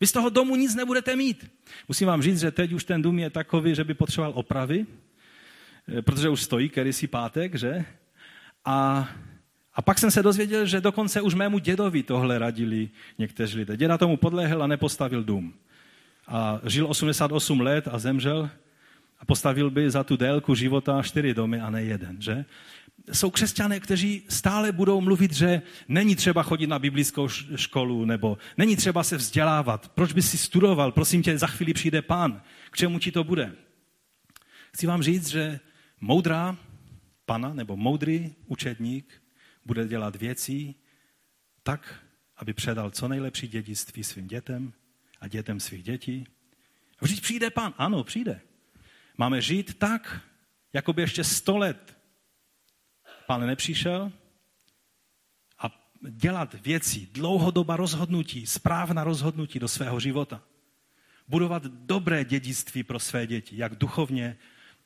Vy 0.00 0.06
z 0.06 0.12
toho 0.12 0.30
domu 0.30 0.56
nic 0.56 0.74
nebudete 0.74 1.16
mít. 1.16 1.50
Musím 1.88 2.06
vám 2.06 2.22
říct, 2.22 2.40
že 2.40 2.50
teď 2.50 2.72
už 2.72 2.84
ten 2.84 3.02
dům 3.02 3.18
je 3.18 3.30
takový, 3.30 3.74
že 3.74 3.84
by 3.84 3.94
potřeboval 3.94 4.32
opravy, 4.36 4.86
protože 6.00 6.28
už 6.28 6.42
stojí 6.42 6.68
kerysí 6.68 7.06
pátek, 7.06 7.54
že? 7.54 7.84
A, 8.64 9.08
a 9.74 9.82
pak 9.82 9.98
jsem 9.98 10.10
se 10.10 10.22
dozvěděl, 10.22 10.66
že 10.66 10.80
dokonce 10.80 11.20
už 11.20 11.34
mému 11.34 11.58
dědovi 11.58 12.02
tohle 12.02 12.38
radili 12.38 12.88
někteří 13.18 13.58
lidé. 13.58 13.76
Děda 13.76 13.98
tomu 13.98 14.16
podlehl 14.16 14.62
a 14.62 14.66
nepostavil 14.66 15.24
dům. 15.24 15.54
A 16.28 16.60
žil 16.64 16.86
88 16.86 17.60
let 17.60 17.88
a 17.92 17.98
zemřel 17.98 18.50
a 19.18 19.24
postavil 19.24 19.70
by 19.70 19.90
za 19.90 20.04
tu 20.04 20.16
délku 20.16 20.54
života 20.54 21.02
čtyři 21.02 21.34
domy 21.34 21.60
a 21.60 21.70
ne 21.70 21.82
jeden, 21.82 22.22
že? 22.22 22.44
jsou 23.12 23.30
křesťané, 23.30 23.80
kteří 23.80 24.22
stále 24.28 24.72
budou 24.72 25.00
mluvit, 25.00 25.32
že 25.32 25.62
není 25.88 26.16
třeba 26.16 26.42
chodit 26.42 26.66
na 26.66 26.78
biblickou 26.78 27.28
školu, 27.56 28.04
nebo 28.04 28.38
není 28.58 28.76
třeba 28.76 29.02
se 29.02 29.16
vzdělávat. 29.16 29.88
Proč 29.88 30.12
by 30.12 30.22
si 30.22 30.38
studoval? 30.38 30.92
Prosím 30.92 31.22
tě, 31.22 31.38
za 31.38 31.46
chvíli 31.46 31.74
přijde 31.74 32.02
pán. 32.02 32.42
K 32.70 32.76
čemu 32.76 32.98
ti 32.98 33.12
to 33.12 33.24
bude? 33.24 33.52
Chci 34.72 34.86
vám 34.86 35.02
říct, 35.02 35.28
že 35.28 35.60
moudrá 36.00 36.56
pana 37.26 37.54
nebo 37.54 37.76
moudrý 37.76 38.34
učedník 38.46 39.22
bude 39.64 39.88
dělat 39.88 40.16
věci 40.16 40.74
tak, 41.62 42.04
aby 42.36 42.52
předal 42.52 42.90
co 42.90 43.08
nejlepší 43.08 43.48
dědictví 43.48 44.04
svým 44.04 44.26
dětem 44.26 44.72
a 45.20 45.28
dětem 45.28 45.60
svých 45.60 45.82
dětí. 45.82 46.26
Vždyť 47.00 47.22
přijde 47.22 47.50
pán. 47.50 47.74
Ano, 47.78 48.04
přijde. 48.04 48.40
Máme 49.18 49.42
žít 49.42 49.78
tak, 49.78 50.20
jako 50.72 50.92
by 50.92 51.02
ještě 51.02 51.24
sto 51.24 51.56
let 51.56 51.96
pán 53.26 53.46
nepřišel 53.46 54.12
a 55.58 55.90
dělat 56.10 56.54
věci, 56.54 57.08
dlouhodoba 57.12 57.76
rozhodnutí, 57.76 58.46
správná 58.46 59.04
rozhodnutí 59.04 59.58
do 59.58 59.68
svého 59.68 60.00
života. 60.00 60.42
Budovat 61.28 61.62
dobré 61.62 62.24
dědictví 62.24 62.82
pro 62.82 62.98
své 62.98 63.26
děti, 63.26 63.56
jak 63.56 63.76
duchovně, 63.76 64.38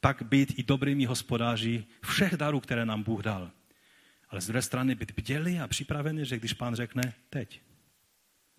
tak 0.05 0.23
být 0.23 0.59
i 0.59 0.63
dobrými 0.63 1.05
hospodáři 1.05 1.85
všech 2.03 2.37
darů, 2.37 2.61
které 2.61 2.87
nám 2.87 3.03
Bůh 3.03 3.23
dal. 3.23 3.51
Ale 4.29 4.41
z 4.41 4.47
druhé 4.47 4.63
strany 4.63 4.95
být 4.95 5.13
bděli 5.13 5.61
a 5.61 5.69
připraveni, 5.69 6.27
že 6.27 6.39
když 6.39 6.53
pán 6.53 6.75
řekne 6.75 7.13
teď, 7.31 7.61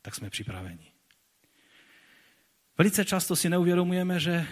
tak 0.02 0.16
jsme 0.16 0.30
připraveni. 0.30 0.92
Velice 2.78 3.06
často 3.06 3.36
si 3.36 3.50
neuvědomujeme, 3.50 4.20
že 4.20 4.48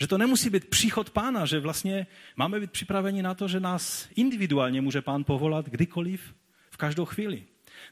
že 0.00 0.06
to 0.06 0.18
nemusí 0.18 0.50
být 0.50 0.68
příchod 0.68 1.10
pána, 1.10 1.46
že 1.46 1.60
vlastně 1.60 2.06
máme 2.36 2.60
být 2.60 2.70
připraveni 2.70 3.22
na 3.22 3.34
to, 3.34 3.48
že 3.48 3.60
nás 3.60 4.08
individuálně 4.16 4.80
může 4.80 5.02
pán 5.02 5.24
povolat 5.24 5.68
kdykoliv, 5.68 6.34
v 6.70 6.76
každou 6.76 7.04
chvíli. 7.04 7.44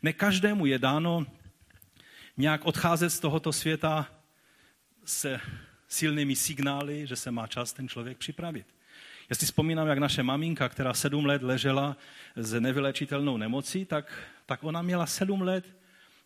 Ne 0.03 0.13
každému 0.13 0.67
je 0.67 0.79
dáno 0.79 1.27
nějak 2.37 2.65
odcházet 2.65 3.11
z 3.11 3.21
tohoto 3.21 3.53
světa 3.53 4.07
se 5.05 5.41
silnými 5.93 6.37
signály, 6.37 7.07
že 7.07 7.17
se 7.17 7.31
má 7.31 7.47
čas 7.47 7.73
ten 7.73 7.89
člověk 7.89 8.19
připravit. 8.19 8.67
Já 9.31 9.37
si 9.37 9.47
vzpomínám, 9.47 9.89
jak 9.89 9.99
naše 9.99 10.23
maminka, 10.23 10.69
která 10.69 10.95
sedm 10.95 11.27
let 11.27 11.43
ležela 11.43 11.97
s 12.37 12.61
nevylečitelnou 12.61 13.37
nemocí, 13.37 13.85
tak, 13.85 14.13
tak 14.47 14.65
ona 14.65 14.83
měla 14.83 15.07
sedm 15.07 15.43
let 15.43 15.77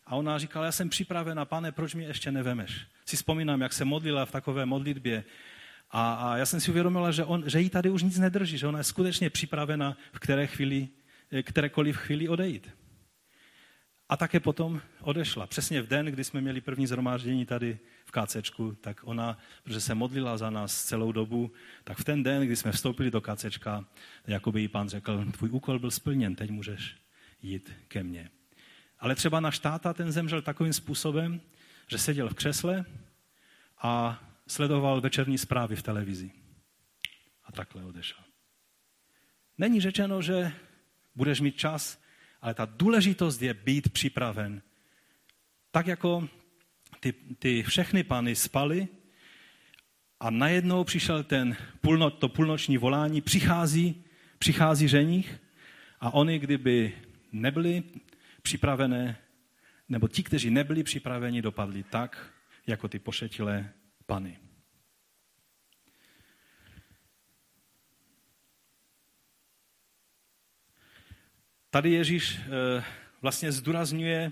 a 0.05 0.15
ona 0.15 0.37
říkala, 0.37 0.65
já 0.65 0.71
jsem 0.71 0.89
připravena, 0.89 1.45
pane, 1.45 1.71
proč 1.71 1.93
mě 1.93 2.05
ještě 2.05 2.31
nevemeš? 2.31 2.87
Si 3.05 3.15
vzpomínám, 3.15 3.61
jak 3.61 3.73
se 3.73 3.85
modlila 3.85 4.25
v 4.25 4.31
takové 4.31 4.65
modlitbě 4.65 5.23
a, 5.91 6.13
a 6.13 6.37
já 6.37 6.45
jsem 6.45 6.61
si 6.61 6.71
uvědomila, 6.71 7.11
že, 7.11 7.23
on, 7.23 7.43
že 7.47 7.61
jí 7.61 7.69
tady 7.69 7.89
už 7.89 8.03
nic 8.03 8.17
nedrží, 8.17 8.57
že 8.57 8.67
ona 8.67 8.77
je 8.77 8.83
skutečně 8.83 9.29
připravena 9.29 9.97
v 10.13 10.19
které 10.19 10.47
chvíli, 10.47 10.87
kterékoliv 11.43 11.97
chvíli 11.97 12.29
odejít. 12.29 12.69
A 14.09 14.17
také 14.17 14.39
potom 14.39 14.81
odešla. 15.01 15.47
Přesně 15.47 15.81
v 15.81 15.87
den, 15.87 16.05
kdy 16.05 16.23
jsme 16.23 16.41
měli 16.41 16.61
první 16.61 16.87
zhromáždění 16.87 17.45
tady 17.45 17.79
v 18.05 18.11
KCčku, 18.11 18.75
tak 18.81 19.01
ona, 19.03 19.37
protože 19.63 19.81
se 19.81 19.95
modlila 19.95 20.37
za 20.37 20.49
nás 20.49 20.83
celou 20.83 21.11
dobu, 21.11 21.51
tak 21.83 21.97
v 21.97 22.03
ten 22.03 22.23
den, 22.23 22.45
kdy 22.45 22.55
jsme 22.55 22.71
vstoupili 22.71 23.11
do 23.11 23.21
KCčka, 23.21 23.85
jakoby 24.27 24.61
jí 24.61 24.67
pán 24.67 24.89
řekl, 24.89 25.25
tvůj 25.31 25.49
úkol 25.49 25.79
byl 25.79 25.91
splněn, 25.91 26.35
teď 26.35 26.49
můžeš 26.49 26.95
jít 27.41 27.71
ke 27.87 28.03
mně. 28.03 28.29
Ale 28.99 29.15
třeba 29.15 29.39
náš 29.39 29.59
táta, 29.59 29.93
ten 29.93 30.11
zemřel 30.11 30.41
takovým 30.41 30.73
způsobem, 30.73 31.41
že 31.87 31.97
seděl 31.97 32.29
v 32.29 32.33
křesle 32.33 32.85
a 33.81 34.23
sledoval 34.47 35.01
večerní 35.01 35.37
zprávy 35.37 35.75
v 35.75 35.83
televizi. 35.83 36.31
A 37.43 37.51
takhle 37.51 37.85
odešel. 37.85 38.19
Není 39.57 39.81
řečeno, 39.81 40.21
že 40.21 40.51
budeš 41.15 41.41
mít 41.41 41.57
čas, 41.57 42.04
ale 42.45 42.53
ta 42.53 42.65
důležitost 42.65 43.41
je 43.41 43.53
být 43.53 43.89
připraven. 43.89 44.61
Tak 45.71 45.87
jako 45.87 46.29
ty, 46.99 47.13
ty 47.39 47.63
všechny 47.63 48.03
pány 48.03 48.35
spaly 48.35 48.87
a 50.19 50.29
najednou 50.29 50.83
přišel 50.83 51.23
ten 51.23 51.57
půlno, 51.81 52.09
to 52.09 52.29
půlnoční 52.29 52.77
volání, 52.77 53.21
přichází, 53.21 54.03
přichází 54.37 54.87
ženich 54.87 55.39
a 55.99 56.13
oni, 56.13 56.39
kdyby 56.39 56.93
nebyli 57.31 57.83
připravené, 58.41 59.17
nebo 59.89 60.07
ti, 60.07 60.23
kteří 60.23 60.49
nebyli 60.49 60.83
připraveni, 60.83 61.41
dopadli 61.41 61.83
tak, 61.83 62.33
jako 62.67 62.87
ty 62.87 62.99
pošetilé 62.99 63.69
pany. 64.05 64.37
Tady 71.75 71.91
Ježíš 71.91 72.39
eh, 72.39 72.83
vlastně 73.21 73.51
zdůrazňuje, 73.51 74.31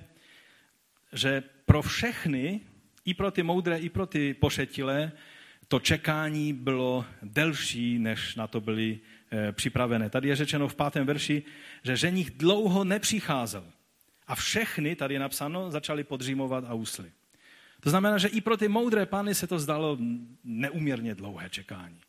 že 1.14 1.44
pro 1.66 1.82
všechny, 1.82 2.62
i 3.06 3.14
pro 3.14 3.32
ty 3.32 3.44
moudré, 3.44 3.78
i 3.78 3.90
pro 3.90 4.06
ty 4.06 4.34
pošetilé, 4.34 5.12
to 5.68 5.80
čekání 5.80 6.54
bylo 6.54 7.06
delší, 7.22 8.00
než 8.00 8.36
na 8.36 8.48
to 8.48 8.62
byli 8.62 9.00
eh, 9.32 9.52
připravené. 9.52 10.10
Tady 10.10 10.28
je 10.28 10.36
řečeno 10.36 10.68
v 10.68 10.76
pátém 10.76 11.06
verši, 11.06 11.44
že 11.84 11.98
ženich 11.98 12.32
dlouho 12.32 12.84
nepřicházel. 12.84 13.66
A 14.28 14.36
všechny, 14.36 14.96
tady 14.96 15.14
je 15.14 15.20
napsáno, 15.20 15.72
začali 15.72 16.04
podřímovat 16.04 16.64
a 16.68 16.74
usly. 16.74 17.12
To 17.80 17.90
znamená, 17.90 18.18
že 18.18 18.28
i 18.28 18.42
pro 18.42 18.58
ty 18.58 18.68
moudré 18.68 19.06
pány 19.06 19.36
se 19.36 19.48
to 19.48 19.60
zdalo 19.60 19.98
neuměrně 20.44 21.16
dlouhé 21.16 21.50
čekání. 21.50 22.00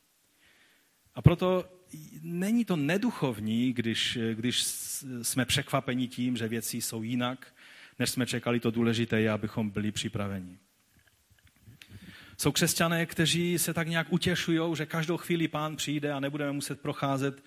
A 1.15 1.23
proto 1.23 1.65
není 2.23 2.65
to 2.65 2.77
neduchovní, 2.77 3.73
když, 3.73 4.19
když 4.35 4.62
jsme 5.23 5.45
překvapeni 5.45 6.09
tím, 6.09 6.37
že 6.37 6.49
věci 6.49 6.77
jsou 6.77 7.03
jinak, 7.03 7.55
než 7.99 8.11
jsme 8.11 8.27
čekali. 8.27 8.61
To 8.61 8.71
důležité 8.71 9.21
je, 9.21 9.31
abychom 9.31 9.71
byli 9.71 9.93
připraveni. 9.93 10.59
Jsou 12.39 12.53
křesťané, 12.53 13.07
kteří 13.07 13.59
se 13.59 13.75
tak 13.75 13.89
nějak 13.89 14.12
utěšují, 14.12 14.77
že 14.77 14.87
každou 14.87 15.17
chvíli 15.17 15.49
pán 15.49 15.77
přijde 15.77 16.12
a 16.12 16.21
nebudeme 16.21 16.53
muset 16.53 16.81
procházet 16.81 17.45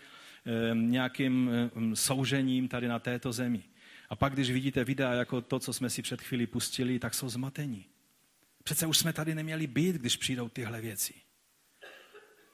nějakým 0.74 1.52
soužením 1.94 2.68
tady 2.68 2.88
na 2.88 3.00
této 3.00 3.34
zemi. 3.34 3.64
A 4.10 4.16
pak, 4.16 4.34
když 4.34 4.52
vidíte 4.52 4.84
videa 4.84 5.14
jako 5.14 5.42
to, 5.42 5.60
co 5.60 5.74
jsme 5.74 5.90
si 5.90 6.02
před 6.02 6.22
chvíli 6.22 6.48
pustili, 6.48 7.00
tak 7.00 7.14
jsou 7.14 7.30
zmatení. 7.30 7.86
Přece 8.64 8.88
už 8.88 8.98
jsme 8.98 9.14
tady 9.14 9.36
neměli 9.36 9.68
být, 9.68 9.96
když 9.96 10.18
přijdou 10.18 10.50
tyhle 10.50 10.82
věci. 10.82 11.14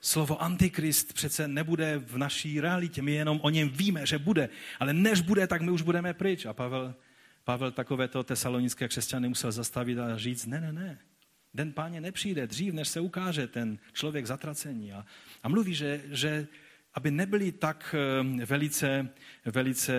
Slovo 0.04 0.42
antikrist 0.42 1.12
přece 1.12 1.48
nebude 1.48 1.98
v 1.98 2.18
naší 2.18 2.60
realitě, 2.60 3.02
my 3.02 3.12
jenom 3.12 3.40
o 3.42 3.50
něm 3.50 3.68
víme, 3.68 4.06
že 4.06 4.18
bude, 4.18 4.48
ale 4.80 4.92
než 4.92 5.20
bude, 5.20 5.46
tak 5.46 5.62
my 5.62 5.70
už 5.70 5.82
budeme 5.82 6.14
pryč. 6.14 6.46
A 6.46 6.52
Pavel, 6.52 6.94
Pavel 7.44 7.70
takovéto 7.70 8.24
tesalonické 8.24 8.88
křesťany 8.88 9.28
musel 9.28 9.52
zastavit 9.52 9.98
a 9.98 10.18
říct, 10.18 10.46
ne, 10.46 10.60
ne, 10.60 10.72
ne, 10.72 10.98
den 11.54 11.72
páně 11.72 12.00
nepřijde 12.00 12.46
dřív, 12.46 12.74
než 12.74 12.88
se 12.88 13.00
ukáže 13.00 13.46
ten 13.46 13.78
člověk 13.92 14.26
zatracení. 14.26 14.92
A, 14.92 15.06
a 15.42 15.48
mluví, 15.48 15.74
že, 15.74 16.00
že 16.10 16.46
aby 16.94 17.10
nebyli 17.10 17.52
tak 17.52 17.94
eh, 17.98 18.46
velice, 18.46 19.08
velice 19.44 19.94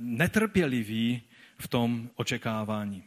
netrpěliví 0.00 1.22
v 1.58 1.68
tom 1.68 2.10
očekávání. 2.14 3.04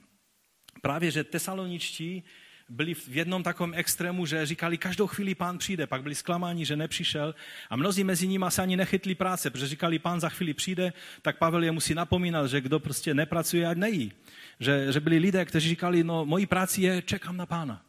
Právě, 0.82 1.12
že 1.12 1.24
tesaloničtí 1.24 2.24
byli 2.72 2.94
v 2.94 3.16
jednom 3.16 3.44
takovém 3.44 3.74
extrému, 3.76 4.26
že 4.26 4.46
říkali, 4.46 4.78
každou 4.78 5.08
chvíli 5.08 5.36
pán 5.36 5.58
přijde, 5.58 5.88
pak 5.88 6.04
byli 6.04 6.16
zklamáni, 6.16 6.66
že 6.66 6.76
nepřišel 6.76 7.36
a 7.70 7.76
mnozí 7.76 8.04
mezi 8.04 8.28
nimi 8.28 8.46
se 8.50 8.62
ani 8.62 8.78
nechytli 8.78 9.16
práce, 9.16 9.50
protože 9.50 9.68
říkali, 9.68 10.00
pán 10.00 10.20
za 10.20 10.30
chvíli 10.30 10.54
přijde, 10.54 10.94
tak 11.22 11.38
Pavel 11.38 11.64
je 11.64 11.72
musí 11.72 11.94
napomínat, 11.94 12.48
že 12.48 12.62
kdo 12.62 12.80
prostě 12.80 13.14
nepracuje, 13.14 13.68
ať 13.68 13.78
nejí. 13.78 14.12
Že, 14.60 14.94
že 14.94 15.00
byli 15.00 15.18
lidé, 15.18 15.46
kteří 15.46 15.70
říkali, 15.70 16.04
no 16.04 16.26
mojí 16.26 16.46
práci 16.46 16.82
je, 16.82 17.02
čekám 17.02 17.38
na 17.38 17.46
pána. 17.46 17.86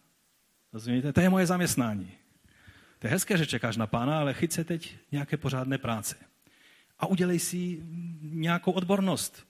Rozumíte? 0.73 1.13
To 1.13 1.21
je 1.21 1.31
moje 1.31 1.47
zaměstnání. 1.47 2.11
To 2.99 3.07
je 3.07 3.11
hezké, 3.11 3.39
že 3.39 3.47
čekáš 3.47 3.77
na 3.77 3.87
pána, 3.87 4.21
ale 4.21 4.35
chyť 4.35 4.53
se 4.53 4.65
teď 4.65 4.97
nějaké 5.13 5.37
pořádné 5.37 5.79
práce. 5.79 6.17
A 6.99 7.07
udělej 7.07 7.39
si 7.39 7.83
nějakou 8.23 8.73
odbornost. 8.73 9.47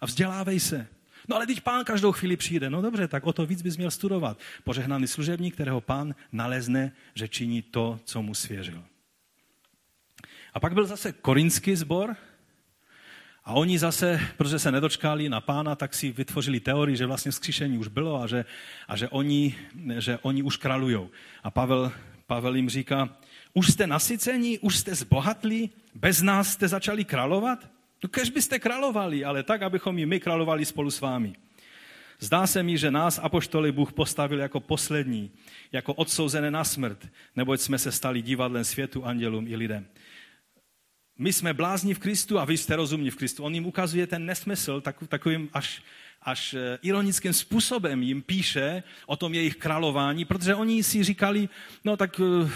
A 0.00 0.06
vzdělávej 0.06 0.60
se. 0.60 0.86
No 1.30 1.36
ale 1.36 1.46
teď 1.46 1.60
pán 1.60 1.84
každou 1.84 2.12
chvíli 2.12 2.36
přijde. 2.36 2.70
No 2.70 2.82
dobře, 2.82 3.08
tak 3.08 3.26
o 3.26 3.32
to 3.32 3.46
víc 3.46 3.62
bys 3.62 3.76
měl 3.76 3.90
studovat. 3.90 4.38
Požehnaný 4.64 5.06
služebník, 5.06 5.54
kterého 5.54 5.80
pán 5.80 6.14
nalezne, 6.32 6.92
že 7.14 7.28
činí 7.28 7.62
to, 7.62 8.00
co 8.04 8.22
mu 8.22 8.34
svěřil. 8.34 8.82
A 10.54 10.60
pak 10.60 10.74
byl 10.74 10.86
zase 10.86 11.12
korinský 11.12 11.76
sbor, 11.76 12.16
a 13.44 13.52
oni 13.52 13.78
zase, 13.78 14.20
protože 14.36 14.58
se 14.58 14.72
nedočkali 14.72 15.28
na 15.28 15.40
pána, 15.40 15.74
tak 15.74 15.94
si 15.94 16.12
vytvořili 16.12 16.60
teorii, 16.60 16.96
že 16.96 17.06
vlastně 17.06 17.30
vzkříšení 17.30 17.78
už 17.78 17.88
bylo 17.88 18.22
a 18.22 18.26
že, 18.26 18.44
a 18.88 18.96
že, 18.96 19.08
oni, 19.08 19.54
že 19.98 20.18
oni 20.22 20.42
už 20.42 20.56
kralujou. 20.56 21.10
A 21.42 21.50
Pavel 21.50 21.92
Pavel 22.26 22.54
jim 22.54 22.70
říká, 22.70 23.08
už 23.54 23.70
jste 23.70 23.86
nasycení, 23.86 24.58
už 24.58 24.76
jste 24.76 24.94
zbohatlí, 24.94 25.70
bez 25.94 26.22
nás 26.22 26.52
jste 26.52 26.68
začali 26.68 27.04
královat? 27.04 27.70
No 28.02 28.08
kež 28.08 28.30
byste 28.30 28.58
královali, 28.58 29.24
ale 29.24 29.42
tak, 29.42 29.62
abychom 29.62 29.98
i 29.98 30.06
my 30.06 30.20
královali 30.20 30.64
spolu 30.64 30.90
s 30.90 31.00
vámi. 31.00 31.34
Zdá 32.20 32.46
se 32.46 32.62
mi, 32.62 32.78
že 32.78 32.90
nás, 32.90 33.20
apoštoli, 33.22 33.72
Bůh 33.72 33.92
postavil 33.92 34.38
jako 34.38 34.60
poslední, 34.60 35.30
jako 35.72 35.94
odsouzené 35.94 36.50
na 36.50 36.64
smrt, 36.64 37.08
neboť 37.36 37.60
jsme 37.60 37.78
se 37.78 37.92
stali 37.92 38.22
divadlem 38.22 38.64
světu, 38.64 39.04
andělům 39.04 39.48
i 39.48 39.56
lidem. 39.56 39.86
My 41.18 41.32
jsme 41.32 41.54
blázni 41.54 41.94
v 41.94 41.98
Kristu 41.98 42.38
a 42.38 42.44
vy 42.44 42.56
jste 42.56 42.76
rozumní 42.76 43.10
v 43.10 43.16
Kristu. 43.16 43.44
On 43.44 43.54
jim 43.54 43.66
ukazuje 43.66 44.06
ten 44.06 44.26
nesmysl 44.26 44.82
takovým 45.08 45.48
až 45.52 45.82
až 46.22 46.54
eh, 46.54 46.78
ironickým 46.82 47.32
způsobem 47.32 48.02
jim 48.02 48.22
píše 48.22 48.82
o 49.06 49.16
tom 49.16 49.34
jejich 49.34 49.56
králování, 49.56 50.24
protože 50.24 50.54
oni 50.54 50.82
si 50.82 51.04
říkali, 51.04 51.48
no 51.84 51.96
tak 51.96 52.20
eh, 52.20 52.50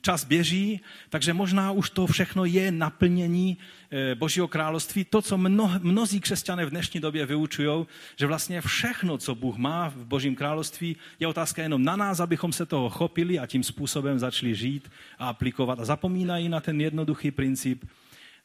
čas 0.00 0.24
běží, 0.24 0.80
takže 1.08 1.32
možná 1.32 1.70
už 1.70 1.90
to 1.90 2.06
všechno 2.06 2.44
je 2.44 2.72
naplnění 2.72 3.58
eh, 3.90 4.14
Božího 4.14 4.48
království. 4.48 5.04
To, 5.04 5.22
co 5.22 5.38
mno, 5.38 5.72
mnozí 5.82 6.20
křesťané 6.20 6.66
v 6.66 6.70
dnešní 6.70 7.00
době 7.00 7.26
vyučují, 7.26 7.86
že 8.16 8.26
vlastně 8.26 8.60
všechno, 8.60 9.18
co 9.18 9.34
Bůh 9.34 9.56
má 9.56 9.88
v 9.88 9.96
Božím 9.96 10.34
království, 10.34 10.96
je 11.20 11.26
otázka 11.26 11.62
jenom 11.62 11.84
na 11.84 11.96
nás, 11.96 12.20
abychom 12.20 12.52
se 12.52 12.66
toho 12.66 12.90
chopili 12.90 13.38
a 13.38 13.46
tím 13.46 13.62
způsobem 13.62 14.18
začali 14.18 14.54
žít 14.54 14.90
a 15.18 15.28
aplikovat. 15.28 15.80
A 15.80 15.84
zapomínají 15.84 16.48
na 16.48 16.60
ten 16.60 16.80
jednoduchý 16.80 17.30
princip 17.30 17.84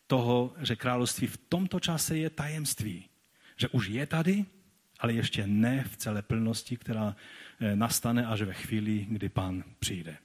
toho, 0.07 0.53
že 0.61 0.75
království 0.75 1.27
v 1.27 1.37
tomto 1.37 1.79
čase 1.79 2.17
je 2.17 2.29
tajemství 2.29 3.09
že 3.59 3.67
už 3.67 3.87
je 3.87 4.05
tady, 4.05 4.45
ale 4.99 5.13
ještě 5.13 5.47
ne 5.47 5.83
v 5.83 5.97
celé 5.97 6.21
plnosti, 6.21 6.77
která 6.77 7.15
eh, 7.59 7.75
nastane 7.75 8.25
až 8.25 8.41
ve 8.41 8.53
chvíli, 8.53 9.07
kdy 9.09 9.29
pán 9.29 9.63
přijde. 9.79 10.17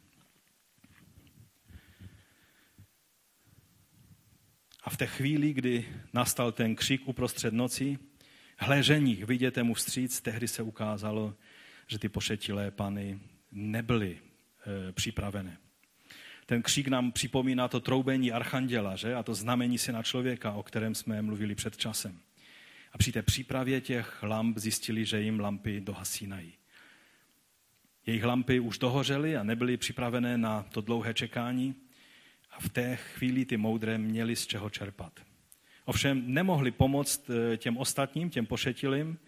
A 4.84 4.90
v 4.90 4.96
té 4.96 5.06
chvíli, 5.06 5.52
kdy 5.52 5.88
nastal 6.12 6.52
ten 6.52 6.76
křik 6.76 7.08
uprostřed 7.08 7.54
noci, 7.54 7.98
hleženích, 8.58 9.24
viděte 9.24 9.62
mu 9.62 9.74
vstříc, 9.74 10.20
tehdy 10.20 10.48
se 10.48 10.62
ukázalo, 10.62 11.34
že 11.86 11.98
ty 11.98 12.08
pošetilé 12.08 12.70
pany 12.70 13.20
nebyly 13.52 14.18
e, 14.88 14.92
připravené. 14.92 15.58
Ten 16.46 16.62
křik 16.62 16.88
nám 16.88 17.12
připomíná 17.12 17.68
to 17.68 17.80
troubení 17.80 18.32
archanděla, 18.32 18.96
že? 18.96 19.14
A 19.14 19.22
to 19.22 19.34
znamení 19.34 19.78
se 19.78 19.92
na 19.92 20.02
člověka, 20.02 20.52
o 20.52 20.62
kterém 20.62 20.94
jsme 20.94 21.22
mluvili 21.22 21.54
před 21.54 21.76
časem. 21.76 22.18
A 22.92 22.98
při 22.98 23.12
té 23.12 23.22
přípravě 23.22 23.80
těch 23.80 24.22
lamp 24.22 24.58
zjistili, 24.58 25.04
že 25.04 25.20
jim 25.20 25.40
lampy 25.40 25.80
dohasínají. 25.80 26.52
Jejich 28.06 28.24
lampy 28.24 28.60
už 28.60 28.78
dohořely 28.78 29.36
a 29.36 29.42
nebyly 29.42 29.76
připravené 29.76 30.38
na 30.38 30.62
to 30.62 30.80
dlouhé 30.80 31.14
čekání 31.14 31.74
a 32.56 32.60
v 32.60 32.68
té 32.68 32.96
chvíli 32.96 33.44
ty 33.44 33.56
moudré 33.56 33.98
měli 33.98 34.36
z 34.36 34.46
čeho 34.46 34.70
čerpat. 34.70 35.20
Ovšem 35.84 36.22
nemohli 36.26 36.70
pomoct 36.70 37.30
eh, 37.30 37.56
těm 37.56 37.76
ostatním, 37.76 38.30
těm 38.30 38.46
pošetilým, 38.46 39.18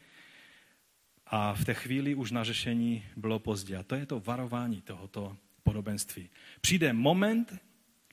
a 1.27 1.55
v 1.55 1.65
té 1.65 1.75
chvíli 1.75 2.15
už 2.15 2.31
na 2.31 2.45
řešení 2.45 3.05
bylo 3.17 3.39
pozdě. 3.39 3.77
A 3.77 3.83
to 3.83 3.95
je 3.95 4.07
to 4.07 4.21
varování 4.21 4.81
tohoto 4.81 5.37
podobenství. 5.63 6.31
Přijde 6.61 6.93
moment, 6.93 7.59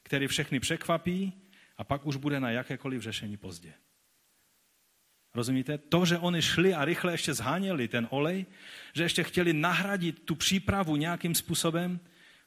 který 0.03 0.27
všechny 0.27 0.59
překvapí 0.59 1.33
a 1.77 1.83
pak 1.83 2.05
už 2.05 2.15
bude 2.15 2.39
na 2.39 2.51
jakékoliv 2.51 3.01
řešení 3.01 3.37
pozdě. 3.37 3.73
Rozumíte? 5.33 5.77
To, 5.77 6.05
že 6.05 6.17
oni 6.17 6.41
šli 6.41 6.73
a 6.73 6.85
rychle 6.85 7.13
ještě 7.13 7.33
zháněli 7.33 7.87
ten 7.87 8.07
olej, 8.09 8.45
že 8.93 9.03
ještě 9.03 9.23
chtěli 9.23 9.53
nahradit 9.53 10.19
tu 10.19 10.35
přípravu 10.35 10.95
nějakým 10.95 11.35
způsobem, 11.35 11.99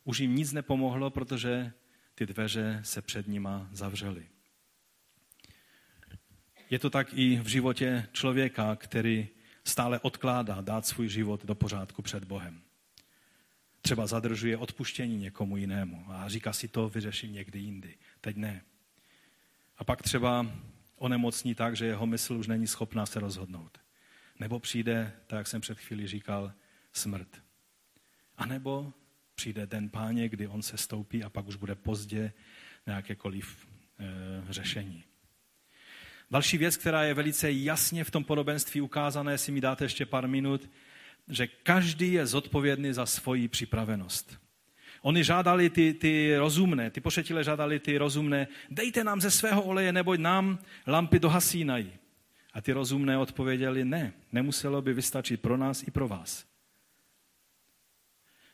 už 0.04 0.18
jim 0.18 0.36
nic 0.36 0.52
nepomohlo, 0.52 1.10
protože 1.10 1.72
ty 2.18 2.26
dveře 2.26 2.80
se 2.84 3.02
před 3.02 3.28
nima 3.28 3.68
zavřely. 3.72 4.26
Je 6.70 6.78
to 6.78 6.90
tak 6.90 7.08
i 7.12 7.40
v 7.40 7.46
životě 7.46 8.08
člověka, 8.12 8.76
který 8.76 9.28
stále 9.64 10.00
odkládá 10.00 10.60
dát 10.60 10.86
svůj 10.86 11.08
život 11.08 11.44
do 11.44 11.54
pořádku 11.54 12.02
před 12.02 12.24
Bohem. 12.24 12.62
Třeba 13.80 14.06
zadržuje 14.06 14.56
odpuštění 14.56 15.16
někomu 15.16 15.56
jinému 15.56 16.04
a 16.08 16.28
říká 16.28 16.52
si 16.52 16.68
to 16.68 16.88
vyřeším 16.88 17.32
někdy 17.32 17.58
jindy. 17.58 17.94
Teď 18.20 18.36
ne. 18.36 18.62
A 19.78 19.84
pak 19.84 20.02
třeba 20.02 20.46
onemocní 20.96 21.54
tak, 21.54 21.76
že 21.76 21.86
jeho 21.86 22.06
mysl 22.06 22.34
už 22.34 22.46
není 22.46 22.66
schopná 22.66 23.06
se 23.06 23.20
rozhodnout. 23.20 23.78
Nebo 24.38 24.60
přijde, 24.60 25.12
tak 25.26 25.36
jak 25.36 25.46
jsem 25.46 25.60
před 25.60 25.78
chvíli 25.78 26.06
říkal, 26.06 26.52
smrt. 26.92 27.42
A 28.36 28.46
nebo 28.46 28.92
přijde 29.36 29.66
den 29.66 29.88
páně, 29.88 30.28
kdy 30.28 30.46
on 30.46 30.62
se 30.62 30.76
stoupí 30.76 31.24
a 31.24 31.28
pak 31.28 31.46
už 31.46 31.56
bude 31.56 31.74
pozdě 31.74 32.32
na 32.86 32.94
jakékoliv 32.94 33.66
e, 33.98 34.52
řešení. 34.52 35.04
Další 36.30 36.58
věc, 36.58 36.76
která 36.76 37.02
je 37.02 37.14
velice 37.14 37.52
jasně 37.52 38.04
v 38.04 38.10
tom 38.10 38.24
podobenství 38.24 38.80
ukázané, 38.80 39.32
jestli 39.32 39.52
mi 39.52 39.60
dáte 39.60 39.84
ještě 39.84 40.06
pár 40.06 40.28
minut, 40.28 40.70
že 41.28 41.46
každý 41.46 42.12
je 42.12 42.26
zodpovědný 42.26 42.92
za 42.92 43.06
svoji 43.06 43.48
připravenost. 43.48 44.38
Oni 45.02 45.24
žádali 45.24 45.70
ty, 45.70 45.94
ty 45.94 46.36
rozumné, 46.36 46.90
ty 46.90 47.00
pošetile 47.00 47.44
žádali 47.44 47.78
ty 47.78 47.98
rozumné, 47.98 48.48
dejte 48.70 49.04
nám 49.04 49.20
ze 49.20 49.30
svého 49.30 49.62
oleje, 49.62 49.92
neboť 49.92 50.20
nám 50.20 50.58
lampy 50.86 51.18
dohasínají. 51.18 51.92
A 52.52 52.60
ty 52.60 52.72
rozumné 52.72 53.18
odpověděli, 53.18 53.84
ne, 53.84 54.12
nemuselo 54.32 54.82
by 54.82 54.94
vystačit 54.94 55.40
pro 55.40 55.56
nás 55.56 55.82
i 55.82 55.90
pro 55.90 56.08
vás. 56.08 56.55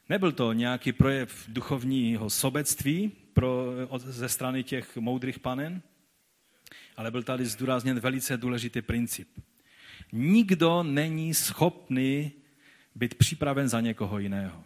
Nebyl 0.08 0.32
to 0.32 0.52
nějaký 0.52 0.92
projev 0.92 1.44
duchovního 1.48 2.30
sobectví 2.30 3.12
pro, 3.32 3.66
ze 3.98 4.28
strany 4.28 4.64
těch 4.64 4.96
moudrých 4.96 5.38
panen, 5.38 5.82
ale 6.96 7.10
byl 7.10 7.22
tady 7.22 7.46
zdůrazněn 7.46 8.00
velice 8.00 8.36
důležitý 8.36 8.82
princip. 8.82 9.28
Nikdo 10.12 10.82
není 10.82 11.34
schopný 11.34 12.32
být 12.94 13.14
připraven 13.14 13.68
za 13.68 13.80
někoho 13.80 14.18
jiného. 14.18 14.64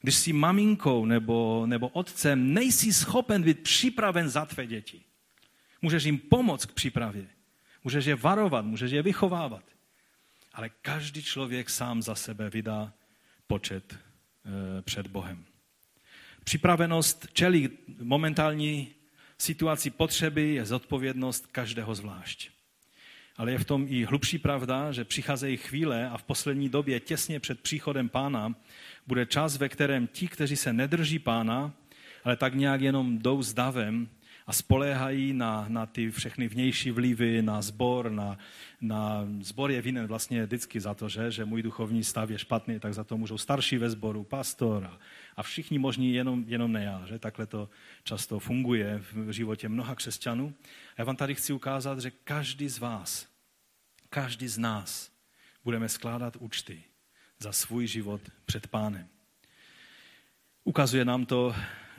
Když 0.00 0.14
jsi 0.14 0.32
maminkou 0.32 1.04
nebo, 1.04 1.66
nebo 1.66 1.88
otcem, 1.88 2.54
nejsi 2.54 2.92
schopen 2.92 3.42
být 3.42 3.60
připraven 3.60 4.28
za 4.28 4.46
tvé 4.46 4.66
děti. 4.66 5.00
Můžeš 5.82 6.04
jim 6.04 6.18
pomoct 6.18 6.66
k 6.66 6.72
přípravě. 6.72 7.26
Můžeš 7.84 8.04
je 8.04 8.14
varovat, 8.14 8.64
můžeš 8.64 8.90
je 8.92 9.02
vychovávat. 9.02 9.64
Ale 10.52 10.68
každý 10.68 11.22
člověk 11.22 11.70
sám 11.70 12.02
za 12.02 12.14
sebe 12.14 12.50
vydá 12.50 12.92
počet 13.46 13.94
e, 13.94 14.82
před 14.82 15.06
Bohem. 15.06 15.44
Připravenost 16.44 17.26
čelí 17.32 17.70
momentální 18.02 18.88
situaci 19.38 19.90
potřeby 19.90 20.54
je 20.54 20.64
zodpovědnost 20.64 21.46
každého 21.46 21.94
zvlášť. 21.94 22.50
Ale 23.36 23.52
je 23.52 23.58
v 23.58 23.64
tom 23.64 23.86
i 23.88 24.04
hlubší 24.04 24.38
pravda, 24.38 24.92
že 24.92 25.04
přicházejí 25.04 25.56
chvíle 25.56 26.08
a 26.10 26.16
v 26.16 26.22
poslední 26.22 26.68
době, 26.68 27.00
těsně 27.00 27.40
před 27.40 27.60
příchodem 27.60 28.08
pána, 28.08 28.54
bude 29.06 29.26
čas, 29.26 29.56
ve 29.56 29.68
kterém 29.68 30.06
ti, 30.06 30.28
kteří 30.28 30.56
se 30.56 30.72
nedrží 30.72 31.18
pána, 31.18 31.72
ale 32.24 32.36
tak 32.36 32.54
nějak 32.54 32.80
jenom 32.80 33.18
jdou 33.18 33.42
s 33.42 33.54
davem 33.54 34.08
a 34.46 34.52
spoléhají 34.52 35.32
na, 35.32 35.64
na 35.68 35.86
ty 35.86 36.10
všechny 36.10 36.48
vnější 36.48 36.90
vlivy, 36.90 37.42
na 37.42 37.62
zbor, 37.62 38.10
na, 38.10 38.38
na 38.80 39.26
zbor 39.40 39.70
je 39.70 39.82
vinen 39.82 40.06
vlastně 40.06 40.46
vždycky 40.46 40.80
za 40.80 40.94
to, 40.94 41.08
že, 41.08 41.30
že 41.30 41.44
můj 41.44 41.62
duchovní 41.62 42.04
stav 42.04 42.30
je 42.30 42.38
špatný, 42.38 42.80
tak 42.80 42.94
za 42.94 43.04
to 43.04 43.16
můžou 43.16 43.38
starší 43.38 43.78
ve 43.78 43.90
sboru, 43.90 44.24
pastor 44.24 44.84
a, 44.84 44.98
a 45.36 45.42
všichni 45.42 45.78
možní, 45.78 46.14
jenom, 46.14 46.44
jenom 46.46 46.72
ne 46.72 46.84
já. 46.84 47.06
Že? 47.06 47.18
Takhle 47.18 47.46
to 47.46 47.68
často 48.04 48.38
funguje 48.38 49.02
v 49.12 49.30
životě 49.30 49.68
mnoha 49.68 49.94
křesťanů. 49.94 50.54
Já 50.98 51.04
vám 51.04 51.16
tady 51.16 51.34
chci 51.34 51.52
ukázat, 51.52 52.00
že 52.00 52.10
každý 52.10 52.68
z 52.68 52.78
vás, 52.78 53.28
každý 54.10 54.48
z 54.48 54.58
nás 54.58 55.12
budeme 55.64 55.88
skládat 55.88 56.36
účty 56.36 56.82
za 57.38 57.52
svůj 57.52 57.86
život 57.86 58.20
před 58.46 58.66
pánem. 58.66 59.08
Ukazuje 60.64 61.04
nám 61.04 61.26
to, 61.26 61.54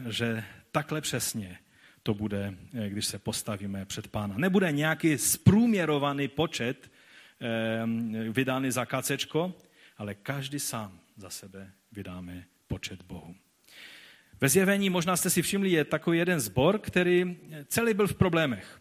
že 0.09 0.43
takhle 0.71 1.01
přesně 1.01 1.59
to 2.03 2.13
bude, 2.13 2.53
eh, 2.73 2.89
když 2.89 3.05
se 3.05 3.19
postavíme 3.19 3.85
před 3.85 4.07
pána. 4.07 4.37
Nebude 4.37 4.71
nějaký 4.71 5.17
sprůměrovaný 5.17 6.27
počet 6.27 6.91
eh, 7.41 8.31
vydány 8.31 8.71
za 8.71 8.85
kacečko, 8.85 9.53
ale 9.97 10.15
každý 10.15 10.59
sám 10.59 10.99
za 11.17 11.29
sebe 11.29 11.71
vydáme 11.91 12.43
počet 12.67 13.01
Bohu. 13.01 13.35
Ve 14.41 14.49
zjevení, 14.49 14.89
možná 14.89 15.17
jste 15.17 15.29
si 15.29 15.41
všimli, 15.41 15.71
je 15.71 15.85
takový 15.85 16.17
jeden 16.17 16.39
zbor, 16.39 16.79
který 16.79 17.37
celý 17.67 17.93
byl 17.93 18.07
v 18.07 18.15
problémech. 18.15 18.79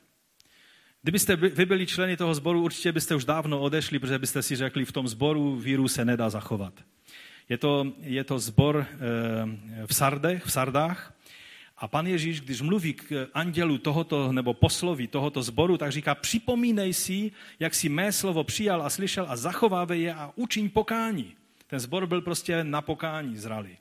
Kdybyste 1.03 1.37
vy 1.37 1.67
byli 1.67 1.87
členy 1.87 2.17
toho 2.17 2.35
sboru, 2.35 2.63
určitě 2.63 2.93
byste 2.93 3.15
už 3.15 3.25
dávno 3.25 3.61
odešli, 3.61 3.99
protože 3.99 4.19
byste 4.19 4.43
si 4.43 4.57
řekli, 4.57 4.85
v 4.85 4.93
tom 4.93 5.09
sboru 5.09 5.57
víru 5.57 5.89
se 5.89 6.05
nedá 6.05 6.31
zachovat. 6.31 6.75
Je 7.49 7.59
to, 7.59 7.93
je 8.01 8.25
to 8.25 8.39
zbor 8.39 8.87
eh, 8.87 9.87
v 9.87 9.95
Sardech, 9.95 10.45
v 10.45 10.53
Sardách, 10.53 11.15
a 11.83 11.89
pan 11.89 12.07
Ježíš, 12.07 12.41
když 12.41 12.61
mluví 12.61 12.95
k 12.95 13.29
andělu 13.35 13.79
tohoto, 13.79 14.33
nebo 14.33 14.55
poslovi 14.55 15.07
tohoto 15.07 15.43
zboru, 15.43 15.77
tak 15.77 15.93
říká, 15.93 16.15
připomínej 16.15 16.95
si, 16.95 17.31
jak 17.61 17.75
si 17.75 17.89
mé 17.89 18.13
slovo 18.13 18.45
přijal 18.45 18.83
a 18.83 18.91
slyšel 18.91 19.27
a 19.29 19.37
zachovávej 19.37 20.03
je 20.03 20.15
a 20.15 20.33
učiň 20.37 20.71
pokání. 20.71 21.35
Ten 21.67 21.81
zbor 21.81 22.07
byl 22.07 22.21
prostě 22.21 22.65
na 22.65 22.81
pokání 22.83 23.37
zralý. 23.37 23.77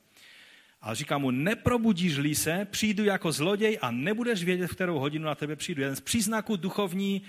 A 0.81 0.93
říká 0.93 1.17
mu, 1.17 1.31
neprobudíš-li 1.31 2.35
se, 2.35 2.67
přijdu 2.71 3.03
jako 3.03 3.31
zloděj 3.31 3.77
a 3.81 3.91
nebudeš 3.91 4.43
vědět, 4.43 4.67
v 4.67 4.75
kterou 4.75 4.99
hodinu 4.99 5.25
na 5.25 5.35
tebe 5.35 5.55
přijdu. 5.55 5.81
Jeden 5.81 5.95
z 5.95 6.01
příznaků 6.01 6.55
duchovní, 6.55 7.21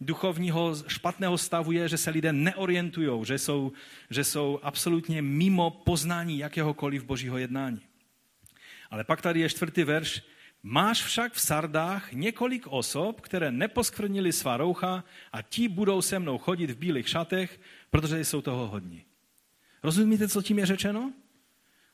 duchovního 0.00 0.74
špatného 0.88 1.38
stavu 1.38 1.72
je, 1.72 1.88
že 1.88 1.98
se 1.98 2.10
lidé 2.10 2.32
neorientují, 2.32 3.26
že 3.26 3.38
jsou, 3.38 3.72
že 4.10 4.24
jsou 4.24 4.60
absolutně 4.62 5.22
mimo 5.22 5.70
poznání 5.70 6.38
jakéhokoliv 6.38 7.04
božího 7.04 7.38
jednání. 7.38 7.89
Ale 8.90 9.04
pak 9.04 9.22
tady 9.22 9.40
je 9.40 9.48
čtvrtý 9.48 9.84
verš. 9.84 10.22
Máš 10.62 11.02
však 11.02 11.32
v 11.32 11.40
Sardách 11.40 12.12
několik 12.12 12.66
osob, 12.66 13.20
které 13.20 13.52
neposkvrnili 13.52 14.32
svá 14.32 14.56
roucha 14.56 15.04
a 15.32 15.42
ti 15.42 15.68
budou 15.68 16.02
se 16.02 16.18
mnou 16.18 16.38
chodit 16.38 16.70
v 16.70 16.76
bílých 16.76 17.08
šatech, 17.08 17.60
protože 17.90 18.24
jsou 18.24 18.42
toho 18.42 18.68
hodní. 18.68 19.04
Rozumíte, 19.82 20.28
co 20.28 20.42
tím 20.42 20.58
je 20.58 20.66
řečeno? 20.66 21.12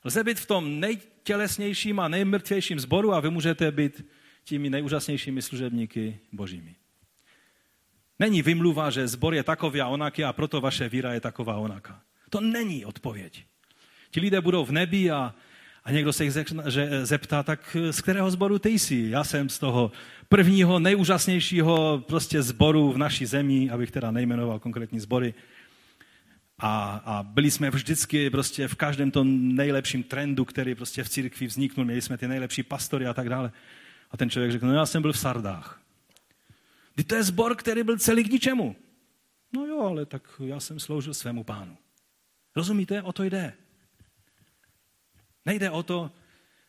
Lze 0.05 0.25
být 0.25 0.41
v 0.41 0.47
tom 0.47 0.81
nejtělesnějším 0.81 2.01
a 2.01 2.09
nejmrtvějším 2.09 2.81
sboru 2.81 3.13
a 3.13 3.21
vy 3.21 3.31
můžete 3.31 3.71
být 3.71 4.07
těmi 4.45 4.71
nejúžasnějšími 4.71 5.43
služebníky 5.43 6.19
božími. 6.33 6.75
Není 8.19 8.43
vymluva, 8.43 8.91
že 8.91 9.09
zbor 9.09 9.35
je 9.35 9.43
takový 9.43 9.81
a 9.81 9.89
onaký 9.89 10.25
a 10.25 10.33
proto 10.33 10.61
vaše 10.61 10.89
víra 10.89 11.13
je 11.13 11.21
taková 11.21 11.57
onaká. 11.57 12.03
To 12.31 12.41
není 12.41 12.85
odpověď. 12.85 13.45
Ti 14.11 14.21
lidé 14.21 14.41
budou 14.41 14.65
v 14.65 14.73
nebi 14.73 15.11
a 15.11 15.35
a 15.87 15.93
někdo 15.93 16.13
se 16.13 16.25
jich 16.25 16.33
zeptá, 17.03 17.43
tak 17.43 17.77
z 17.91 18.01
kterého 18.01 18.31
sboru 18.31 18.59
ty 18.59 18.69
jsi? 18.69 19.07
Já 19.11 19.25
jsem 19.25 19.49
z 19.49 19.59
toho 19.59 19.93
prvního, 20.29 20.79
nejúžasnějšího 20.79 22.05
prostě 22.07 22.43
sboru 22.43 22.93
v 22.93 22.99
naší 22.99 23.27
zemi, 23.27 23.71
abych 23.71 23.91
teda 23.91 24.11
nejmenoval 24.11 24.59
konkrétní 24.59 25.01
sbory. 25.01 25.35
A, 26.59 27.03
a 27.05 27.23
byli 27.23 27.51
jsme 27.51 27.71
vždycky 27.71 28.31
prostě 28.31 28.69
v 28.69 28.75
každém 28.75 29.11
tom 29.11 29.55
nejlepším 29.55 30.03
trendu, 30.03 30.45
který 30.45 30.75
prostě 30.75 31.05
v 31.05 31.09
církvi 31.09 31.47
vzniknul. 31.47 31.87
Měli 31.87 32.03
jsme 32.03 32.19
ty 32.19 32.29
nejlepší 32.29 32.63
pastory 32.63 33.07
a 33.07 33.15
tak 33.15 33.29
dále. 33.29 33.53
A 34.11 34.17
ten 34.17 34.31
člověk 34.31 34.53
řekl, 34.53 34.67
no 34.67 34.75
já 34.75 34.87
jsem 34.87 35.03
byl 35.03 35.13
v 35.13 35.19
Sardách. 35.19 35.81
Kdy 36.95 37.05
to 37.05 37.15
je 37.15 37.23
sbor, 37.23 37.57
který 37.57 37.83
byl 37.83 37.99
celý 37.99 38.25
k 38.25 38.33
ničemu. 38.33 38.77
No 39.53 39.67
jo, 39.67 39.81
ale 39.81 40.07
tak 40.07 40.23
já 40.45 40.61
jsem 40.61 40.81
sloužil 40.81 41.15
svému 41.15 41.45
pánu. 41.45 41.77
Rozumíte? 42.57 43.03
O 43.03 43.13
to 43.13 43.23
jde. 43.23 43.53
Nejde 45.47 45.71
o 45.71 45.83
to 45.83 46.11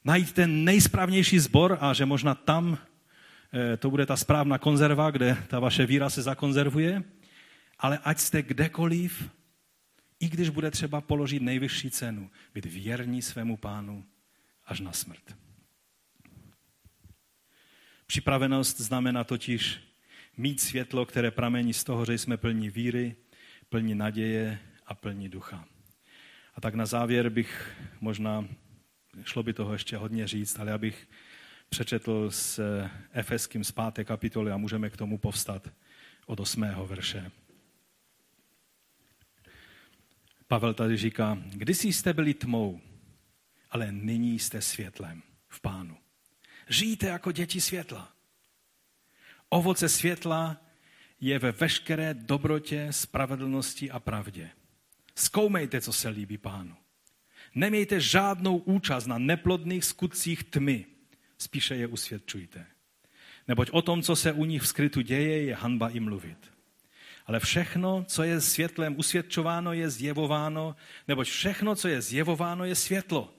najít 0.04 0.32
ten 0.32 0.64
nejsprávnější 0.64 1.40
zbor 1.40 1.78
a 1.82 1.94
že 1.94 2.06
možná 2.06 2.36
tam 2.36 2.78
eh, 3.54 3.78
to 3.78 3.90
bude 3.90 4.06
ta 4.06 4.18
správná 4.18 4.58
konzerva, 4.58 5.12
kde 5.12 5.38
ta 5.48 5.60
vaše 5.60 5.86
víra 5.86 6.10
se 6.10 6.22
zakonzervuje, 6.22 7.04
ale 7.80 8.00
ať 8.04 8.20
jste 8.20 8.42
kdekoliv, 8.42 9.30
i 10.20 10.30
když 10.30 10.50
bude 10.50 10.72
třeba 10.72 11.02
položit 11.02 11.42
nejvyšší 11.42 11.92
cenu, 11.92 12.30
být 12.54 12.66
věrní 12.66 13.22
svému 13.22 13.58
pánu 13.58 14.06
až 14.66 14.80
na 14.80 14.92
smrt. 14.92 15.36
Připravenost 18.08 18.82
znamená 18.82 19.24
totiž 19.24 19.80
mít 20.38 20.62
světlo, 20.62 21.06
které 21.06 21.32
pramení 21.32 21.74
z 21.74 21.84
toho, 21.84 22.06
že 22.06 22.14
jsme 22.14 22.38
plní 22.38 22.70
víry, 22.70 23.16
plní 23.70 23.96
naděje 23.96 24.60
a 24.86 24.96
plní 24.96 25.30
ducha. 25.30 25.66
A 26.56 26.62
tak 26.62 26.76
na 26.76 26.86
závěr 26.86 27.30
bych 27.30 27.78
možná, 28.02 28.46
šlo 29.24 29.44
by 29.44 29.54
toho 29.54 29.74
ještě 29.74 29.98
hodně 29.98 30.28
říct, 30.28 30.60
ale 30.60 30.72
abych 30.72 31.08
přečetl 31.70 32.32
s 32.32 32.60
Efeským 33.12 33.64
z 33.64 33.72
páté 33.72 34.04
kapitoly 34.04 34.52
a 34.52 34.58
můžeme 34.58 34.90
k 34.90 34.98
tomu 34.98 35.18
povstat 35.18 35.70
od 36.26 36.40
osmého 36.40 36.88
verše. 36.88 37.32
Pavel 40.48 40.74
tady 40.74 40.98
říká, 40.98 41.38
kdysi 41.46 41.94
jste 41.94 42.14
byli 42.14 42.34
tmou, 42.34 42.82
ale 43.72 43.92
nyní 43.92 44.40
jste 44.40 44.62
světlem 44.62 45.24
v 45.48 45.62
pánu. 45.62 45.98
Žijte 46.70 47.08
jako 47.08 47.32
děti 47.32 47.62
světla. 47.62 48.14
Ovoce 49.50 49.90
světla 49.90 50.58
je 51.22 51.40
ve 51.40 51.52
veškeré 51.52 52.14
dobrotě, 52.14 52.88
spravedlnosti 52.92 53.92
a 53.92 54.00
pravdě. 54.00 54.50
Zkoumejte, 55.16 55.82
co 55.82 55.94
se 55.94 56.10
líbí 56.10 56.38
pánu. 56.38 56.76
Nemějte 57.58 58.00
žádnou 58.00 58.58
účast 58.58 59.08
na 59.08 59.18
neplodných 59.18 59.86
skutcích 59.86 60.44
tmy, 60.44 60.86
spíše 61.38 61.76
je 61.76 61.88
usvědčujte. 61.88 62.66
Neboť 63.48 63.70
o 63.72 63.82
tom, 63.82 64.02
co 64.02 64.16
se 64.16 64.32
u 64.32 64.46
nich 64.46 64.62
v 64.62 64.68
skrytu 64.68 65.02
děje, 65.02 65.44
je 65.44 65.56
hanba 65.56 65.90
i 65.90 66.00
mluvit. 66.00 66.38
Ale 67.26 67.40
všechno, 67.40 68.06
co 68.08 68.24
je 68.24 68.42
světlem 68.42 69.00
usvědčováno, 69.00 69.74
je 69.74 69.90
zjevováno, 69.90 70.76
neboť 71.08 71.28
všechno, 71.28 71.76
co 71.76 71.88
je 71.88 72.02
zjevováno, 72.02 72.66
je 72.66 72.76
světlo. 72.76 73.34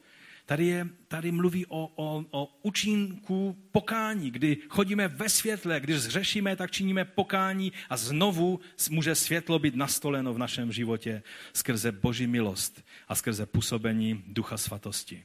Tady, 0.49 0.67
je, 0.67 0.89
tady 1.09 1.33
mluví 1.33 1.67
o, 1.67 1.93
o, 1.97 2.25
o 2.31 2.59
účinku 2.63 3.57
pokání, 3.73 4.31
kdy 4.31 4.57
chodíme 4.69 5.09
ve 5.09 5.29
světle, 5.29 5.81
když 5.81 5.97
zřešíme, 5.97 6.57
tak 6.57 6.71
činíme 6.71 7.05
pokání 7.05 7.73
a 7.91 7.97
znovu 7.97 8.61
může 8.91 9.15
světlo 9.15 9.59
být 9.59 9.75
nastoleno 9.75 10.35
v 10.35 10.39
našem 10.39 10.73
životě 10.73 11.23
skrze 11.53 11.93
Boží 11.93 12.27
milost 12.27 12.85
a 13.09 13.15
skrze 13.15 13.47
působení 13.47 14.25
Ducha 14.27 14.57
Svatosti. 14.57 15.25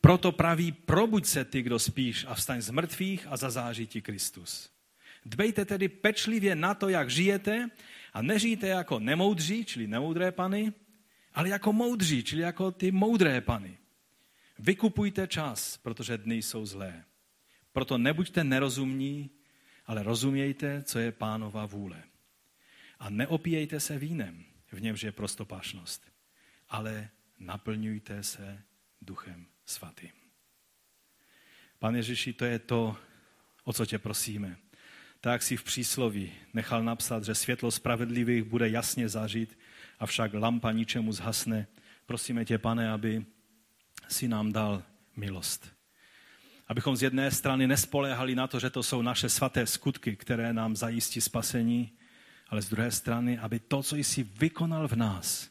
Proto 0.00 0.32
praví, 0.32 0.72
probuď 0.72 1.26
se 1.26 1.44
ty, 1.44 1.62
kdo 1.62 1.78
spíš 1.78 2.24
a 2.28 2.34
vstaň 2.34 2.60
z 2.60 2.70
mrtvých 2.70 3.26
a 3.30 3.36
zazáří 3.36 3.86
ti 3.86 4.02
Kristus. 4.02 4.70
Dbejte 5.26 5.64
tedy 5.64 5.88
pečlivě 5.88 6.54
na 6.54 6.74
to, 6.74 6.88
jak 6.88 7.10
žijete 7.10 7.70
a 8.12 8.22
nežijte 8.22 8.66
jako 8.66 8.98
nemoudří, 8.98 9.64
čili 9.64 9.86
nemoudré 9.86 10.32
pany, 10.32 10.72
ale 11.34 11.48
jako 11.48 11.72
moudří, 11.72 12.22
čili 12.22 12.42
jako 12.42 12.70
ty 12.70 12.92
moudré 12.92 13.40
pany. 13.40 13.78
Vykupujte 14.58 15.26
čas, 15.26 15.76
protože 15.76 16.18
dny 16.18 16.36
jsou 16.36 16.66
zlé. 16.66 17.04
Proto 17.72 17.98
nebuďte 17.98 18.44
nerozumní, 18.44 19.30
ale 19.86 20.02
rozumějte, 20.02 20.82
co 20.82 20.98
je 20.98 21.12
pánova 21.12 21.66
vůle. 21.66 22.02
A 22.98 23.10
neopíjejte 23.10 23.80
se 23.80 23.98
vínem, 23.98 24.44
v 24.72 24.80
němž 24.80 25.02
je 25.02 25.12
prostopášnost, 25.12 26.12
ale 26.68 27.08
naplňujte 27.38 28.22
se 28.22 28.62
duchem 29.00 29.46
svatým. 29.64 30.10
Pane 31.78 31.98
Ježíši, 31.98 32.32
to 32.32 32.44
je 32.44 32.58
to, 32.58 32.96
o 33.64 33.72
co 33.72 33.86
tě 33.86 33.98
prosíme. 33.98 34.56
Tak 35.20 35.42
si 35.42 35.56
v 35.56 35.64
přísloví 35.64 36.32
nechal 36.54 36.82
napsat, 36.84 37.24
že 37.24 37.34
světlo 37.34 37.70
spravedlivých 37.70 38.44
bude 38.44 38.68
jasně 38.68 39.08
zažít, 39.08 39.58
avšak 39.98 40.34
lampa 40.34 40.72
ničemu 40.72 41.12
zhasne. 41.12 41.66
Prosíme 42.06 42.44
tě, 42.44 42.58
pane, 42.58 42.90
aby 42.90 43.24
si 44.08 44.28
nám 44.28 44.52
dal 44.52 44.82
milost. 45.16 45.72
Abychom 46.68 46.96
z 46.96 47.02
jedné 47.02 47.30
strany 47.30 47.66
nespoléhali 47.66 48.34
na 48.34 48.46
to, 48.46 48.60
že 48.60 48.70
to 48.70 48.82
jsou 48.82 49.02
naše 49.02 49.28
svaté 49.28 49.66
skutky, 49.66 50.16
které 50.16 50.52
nám 50.52 50.76
zajistí 50.76 51.20
spasení, 51.20 51.92
ale 52.48 52.62
z 52.62 52.68
druhé 52.68 52.90
strany, 52.90 53.38
aby 53.38 53.58
to, 53.58 53.82
co 53.82 53.96
jsi 53.96 54.22
vykonal 54.22 54.88
v 54.88 54.96
nás, 54.96 55.50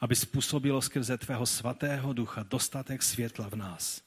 aby 0.00 0.16
způsobilo 0.16 0.82
skrze 0.82 1.18
tvého 1.18 1.46
svatého 1.46 2.12
ducha 2.12 2.42
dostatek 2.42 3.02
světla 3.02 3.48
v 3.48 3.54
nás. 3.54 4.02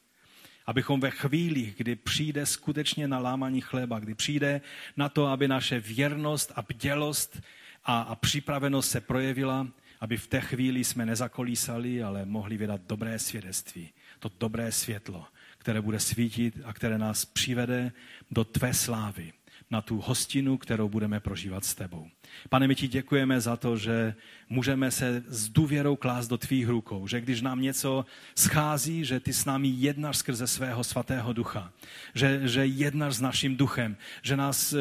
Abychom 0.65 0.99
ve 0.99 1.11
chvíli, 1.11 1.73
kdy 1.77 1.95
přijde 1.95 2.45
skutečně 2.45 3.07
na 3.07 3.19
lámaní 3.19 3.61
chleba, 3.61 3.99
kdy 3.99 4.15
přijde 4.15 4.61
na 4.97 5.09
to, 5.09 5.27
aby 5.27 5.47
naše 5.47 5.79
věrnost 5.79 6.51
a 6.55 6.61
bdělost 6.61 7.41
a, 7.89 8.01
a 8.01 8.15
připravenost 8.15 8.91
se 8.91 9.01
projevila, 9.01 9.67
aby 9.99 10.17
v 10.17 10.27
té 10.27 10.41
chvíli 10.41 10.83
jsme 10.83 11.05
nezakolísali, 11.05 12.03
ale 12.03 12.25
mohli 12.25 12.57
vydat 12.57 12.81
dobré 12.87 13.19
svědectví. 13.19 13.89
To 14.19 14.31
dobré 14.39 14.71
světlo, 14.71 15.25
které 15.57 15.81
bude 15.81 15.99
svítit 15.99 16.59
a 16.63 16.73
které 16.73 16.97
nás 16.97 17.25
přivede 17.25 17.91
do 18.31 18.43
tvé 18.43 18.73
slávy, 18.73 19.33
na 19.71 19.81
tu 19.81 20.01
hostinu, 20.01 20.57
kterou 20.57 20.89
budeme 20.89 21.19
prožívat 21.19 21.65
s 21.65 21.75
tebou. 21.75 22.07
Pane, 22.49 22.67
my 22.67 22.75
ti 22.75 22.87
děkujeme 22.87 23.41
za 23.41 23.57
to, 23.57 23.77
že 23.77 24.15
můžeme 24.49 24.91
se 24.91 25.23
s 25.27 25.49
důvěrou 25.49 25.95
klást 25.95 26.27
do 26.27 26.37
tvých 26.37 26.69
rukou, 26.69 27.07
že 27.07 27.21
když 27.21 27.41
nám 27.41 27.61
něco 27.61 28.05
schází, 28.35 29.05
že 29.05 29.19
ty 29.19 29.33
s 29.33 29.45
námi 29.45 29.67
jednáš 29.67 30.17
skrze 30.17 30.47
svého 30.47 30.83
svatého 30.83 31.33
ducha, 31.33 31.73
že, 32.13 32.41
že 32.43 32.65
jednáš 32.65 33.15
s 33.15 33.21
naším 33.21 33.57
duchem, 33.57 33.97
že 34.21 34.37
nás 34.37 34.73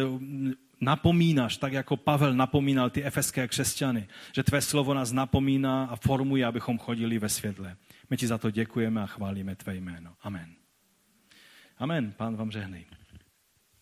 napomínáš, 0.81 1.57
tak 1.57 1.73
jako 1.73 1.97
Pavel 1.97 2.35
napomínal 2.35 2.91
ty 2.91 3.05
efeské 3.05 3.49
křesťany, 3.49 4.09
že 4.35 4.43
tvé 4.43 4.63
slovo 4.63 4.95
nás 4.95 5.13
napomíná 5.13 5.85
a 5.85 5.97
formuje, 5.97 6.47
abychom 6.47 6.79
chodili 6.79 7.19
ve 7.19 7.29
světle. 7.29 7.77
My 8.11 8.17
ti 8.17 8.27
za 8.27 8.39
to 8.39 8.51
děkujeme 8.51 9.03
a 9.03 9.07
chválíme 9.07 9.57
tvé 9.57 9.77
jméno. 9.77 10.13
Amen. 10.23 10.55
Amen. 11.79 12.13
Pán 12.17 12.37
vám 12.37 12.51
žehnej. 12.51 12.87